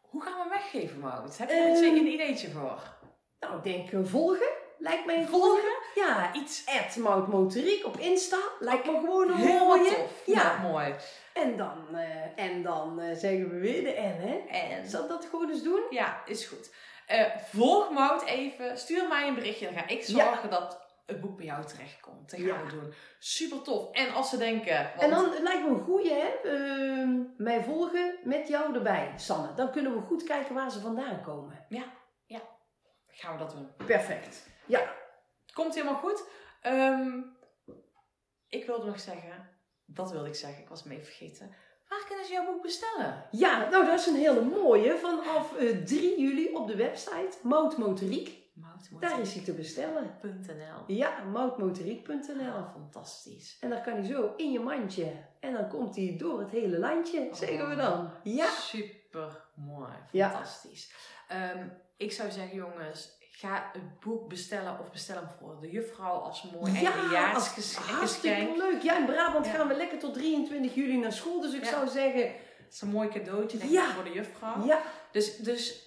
Hoe 0.00 0.22
gaan 0.22 0.42
we 0.42 0.48
weggeven, 0.48 0.98
Maud? 1.00 1.38
Heb 1.38 1.48
je 1.48 1.54
Ehm, 1.54 1.68
er 1.70 1.76
zeker 1.76 1.98
een 1.98 2.12
ideetje 2.12 2.50
voor? 2.50 2.94
Nou, 3.40 3.56
ik 3.56 3.62
denk 3.62 3.92
eh, 3.92 4.10
volgen. 4.10 4.48
Lijkt 4.78 5.06
mij 5.06 5.18
een 5.18 5.28
Volgen? 5.28 5.74
Ja, 5.94 6.32
Iets 6.34 6.64
Ed 6.64 6.96
Mout 6.96 7.28
Motoriek 7.28 7.86
op 7.86 7.96
Insta. 7.98 8.38
Lijkt 8.58 8.86
me 8.86 8.92
gewoon 8.92 9.30
een 9.30 9.36
helemaal 9.36 9.76
mooie. 9.76 9.94
tof. 9.94 10.22
Ja. 10.26 10.42
Nou, 10.42 10.72
mooi. 10.72 10.94
En 11.32 11.56
dan, 11.56 11.86
eh, 11.96 12.44
en 12.44 12.62
dan 12.62 13.00
eh, 13.00 13.16
zeggen 13.16 13.50
we 13.50 13.58
weer 13.58 13.84
de 13.84 13.90
N, 13.90 14.20
hè? 14.28 14.58
En 14.58 14.88
Zal 14.88 15.08
dat 15.08 15.24
gewoon 15.30 15.50
eens 15.50 15.62
doen? 15.62 15.80
Ja, 15.90 16.22
is 16.26 16.46
goed. 16.46 16.70
Eh, 17.06 17.36
volg 17.36 17.90
Mout 17.90 18.22
even. 18.24 18.78
Stuur 18.78 19.08
mij 19.08 19.28
een 19.28 19.34
berichtje. 19.34 19.64
Dan 19.66 19.74
ga 19.74 19.88
ik 19.88 20.02
zorgen 20.04 20.50
dat 20.50 20.84
het 21.06 21.20
boek 21.20 21.36
bij 21.36 21.46
jou 21.46 21.64
terechtkomt. 21.66 22.30
Dat 22.30 22.40
gaan 22.40 22.48
Ja. 22.48 22.64
we 22.64 22.70
doen. 22.70 22.94
Super 23.18 23.62
tof. 23.62 23.90
En 23.92 24.14
als 24.14 24.30
ze 24.30 24.36
denken... 24.36 24.82
Want, 24.82 25.02
En 25.02 25.10
dan 25.10 25.30
het 25.30 25.42
lijkt 25.42 25.62
me 25.62 25.68
een 25.68 25.84
goeie, 25.84 26.12
hè? 26.12 26.28
Ehm, 26.42 27.20
mij 27.36 27.64
volgen 27.64 28.18
met 28.24 28.48
jou 28.48 28.74
erbij, 28.74 29.12
Sanne. 29.16 29.54
Dan 29.54 29.70
kunnen 29.70 29.94
we 29.94 30.00
goed 30.00 30.22
kijken 30.24 30.54
waar 30.54 30.70
ze 30.70 30.80
vandaan 30.80 31.22
komen. 31.22 31.66
gaan 33.08 33.32
we 33.32 33.38
dat 33.38 33.50
doen. 33.50 33.86
Perfect. 33.86 34.46
Ja. 34.66 34.94
Komt 35.52 35.74
helemaal 35.74 35.94
goed. 36.00 36.24
Ehm, 36.60 37.20
ik 38.48 38.66
wilde 38.66 38.86
nog 38.86 39.00
zeggen... 39.00 39.48
Dat 39.84 40.10
wilde 40.10 40.28
ik 40.28 40.34
zeggen. 40.34 40.62
Ik 40.62 40.68
was 40.68 40.82
me 40.84 40.92
even 40.92 41.04
vergeten. 41.06 41.54
Waar 41.96 42.06
kunnen 42.06 42.26
ze 42.26 42.32
jouw 42.32 42.44
boek 42.44 42.62
bestellen? 42.62 43.24
Ja, 43.30 43.68
nou 43.70 43.86
dat 43.86 44.00
is 44.00 44.06
een 44.06 44.14
hele 44.14 44.40
mooie. 44.40 44.96
Vanaf 44.96 45.56
eh, 45.56 45.76
3 45.84 46.20
juli 46.20 46.54
op 46.54 46.66
de 46.66 46.76
website 46.76 47.36
Mout 47.42 47.76
Motoriek. 47.76 48.44
Daar 49.00 49.20
is 49.20 49.34
hij 49.34 49.44
te 49.44 49.52
bestellen. 49.52 50.18
Moutmotoriek.nl 50.22 50.94
Ja, 50.94 51.24
moutmotoriek.nl. 51.24 52.52
Ah, 52.52 52.72
fantastisch. 52.72 53.56
En 53.60 53.70
dan 53.70 53.82
kan 53.82 53.92
hij 53.92 54.04
zo 54.04 54.34
in 54.36 54.52
je 54.52 54.60
mandje. 54.60 55.12
En 55.40 55.52
dan 55.52 55.68
komt 55.68 55.96
hij 55.96 56.14
door 56.18 56.38
het 56.38 56.50
hele 56.50 56.78
landje, 56.78 57.28
zeggen 57.32 57.68
we 57.68 57.74
dan. 57.76 58.10
Ja. 58.22 58.46
Super 58.46 59.44
mooi. 59.54 59.92
Ja. 60.10 60.30
Fantastisch. 60.30 60.92
Ehm, 61.28 61.68
ik 61.96 62.12
zou 62.12 62.30
zeggen, 62.30 62.56
jongens, 62.56 63.15
ga 63.38 63.70
het 63.72 64.00
boek 64.00 64.28
bestellen 64.28 64.78
of 64.80 64.90
bestel 64.92 65.16
hem 65.16 65.28
voor 65.38 65.58
de 65.60 65.70
juffrouw 65.70 66.12
als 66.18 66.42
mooi 66.42 66.80
Ja, 66.80 66.92
eindejaarsgeschenk. 66.92 67.86
Hartstikke 67.86 68.52
leuk. 68.56 68.82
Ja, 68.82 68.98
in 68.98 69.04
Brabant 69.06 69.46
Ja. 69.46 69.52
gaan 69.52 69.68
we 69.68 69.74
lekker 69.76 69.98
tot 69.98 70.14
23 70.14 70.74
juli 70.74 70.96
naar 70.98 71.12
school. 71.12 71.40
Dus 71.40 71.52
ik 71.54 71.64
Ja. 71.64 71.70
zou 71.70 71.88
zeggen, 71.88 72.22
Het 72.66 72.74
is 72.74 72.80
een 72.80 72.88
mooi 72.88 73.08
cadeautje 73.08 73.58
denk 73.58 73.70
ik 73.70 73.78
voor 73.80 74.04
de 74.04 74.12
juffrouw. 74.12 74.64
ja, 74.66 74.82
Dus, 75.12 75.36
dus 75.36 75.84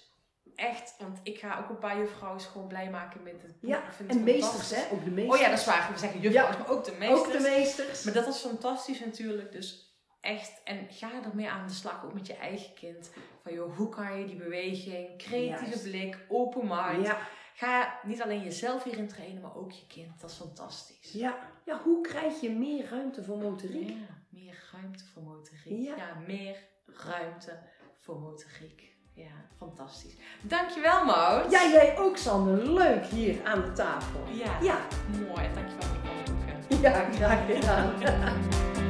echt, 0.54 0.94
want 0.98 1.18
ik 1.22 1.38
ga 1.38 1.58
ook 1.62 1.68
een 1.68 1.78
paar 1.78 1.98
juffrouwen 1.98 2.40
gewoon 2.40 2.66
blij 2.68 2.90
maken 2.90 3.22
met 3.22 3.42
het 3.42 3.60
boek. 3.60 3.70
ja. 3.70 3.82
En 4.06 4.22
meesters, 4.24 4.70
hè? 4.74 4.82
Ook 4.92 5.04
de 5.04 5.10
meesters. 5.10 5.36
Oh 5.38 5.42
ja, 5.44 5.50
dat 5.50 5.58
is 5.58 5.64
waar. 5.64 5.90
We 5.92 5.98
zeggen 5.98 6.20
juffrouwen, 6.20 6.58
maar 6.58 6.68
ook 6.70 6.84
de 6.84 6.94
meesters. 6.98 7.20
Ook 7.26 7.32
de 7.32 7.40
meesters. 7.56 8.02
Maar 8.04 8.14
dat 8.14 8.26
is 8.26 8.36
fantastisch 8.36 9.00
natuurlijk. 9.00 9.52
Dus 9.52 9.94
echt, 10.20 10.60
en 10.64 10.86
ga 10.90 11.10
ermee 11.30 11.48
aan 11.50 11.66
de 11.66 11.72
slag, 11.72 12.04
ook 12.04 12.12
met 12.14 12.26
je 12.26 12.34
eigen 12.34 12.74
kind. 12.74 13.10
Van 13.42 13.52
joh, 13.52 13.76
hoe 13.76 13.88
kan 13.88 14.18
je 14.18 14.26
die 14.26 14.36
beweging, 14.36 15.18
creatieve 15.18 15.64
Juist. 15.64 15.82
blik, 15.82 16.18
open 16.28 16.66
mind. 16.68 17.06
Ja, 17.06 17.18
Ga 17.60 18.00
niet 18.02 18.22
alleen 18.22 18.42
jezelf 18.42 18.82
hierin 18.84 19.08
trainen, 19.08 19.42
maar 19.42 19.56
ook 19.56 19.70
je 19.72 19.86
kind. 19.86 20.20
Dat 20.20 20.30
is 20.30 20.36
fantastisch. 20.36 21.12
ja. 21.12 21.38
ja, 21.64 21.80
hoe 21.82 22.00
krijg 22.00 22.40
je 22.40 22.50
meer 22.50 22.88
ruimte 22.88 23.22
voor 23.24 23.38
motoriek? 23.38 23.88
Ja, 23.88 24.14
meer 24.28 24.68
ruimte 24.72 25.04
voor 25.04 25.22
motoriek. 25.22 25.86
Ja. 25.86 25.96
Ja. 25.96 26.14
meer 26.26 26.56
ruimte 26.86 27.58
voor 27.98 28.20
motoriek. 28.20 28.88
Ja, 29.14 29.46
fantastisch. 29.56 30.16
Dankjewel, 30.42 31.04
Maud. 31.04 31.50
Ja, 31.50 31.68
jij 31.70 31.98
ook, 31.98 32.16
Sander. 32.16 32.72
Leuk 32.72 33.04
hier 33.04 33.44
aan 33.44 33.60
de 33.60 33.72
tafel. 33.72 34.20
Ja, 34.28 34.60
Ja, 34.60 34.78
mooi. 35.10 35.48
Dankjewel 35.54 35.88
voor 35.88 36.34
boeken. 36.34 36.80
ja 36.80 37.10
graag 37.10 37.46
gedaan. 37.46 37.92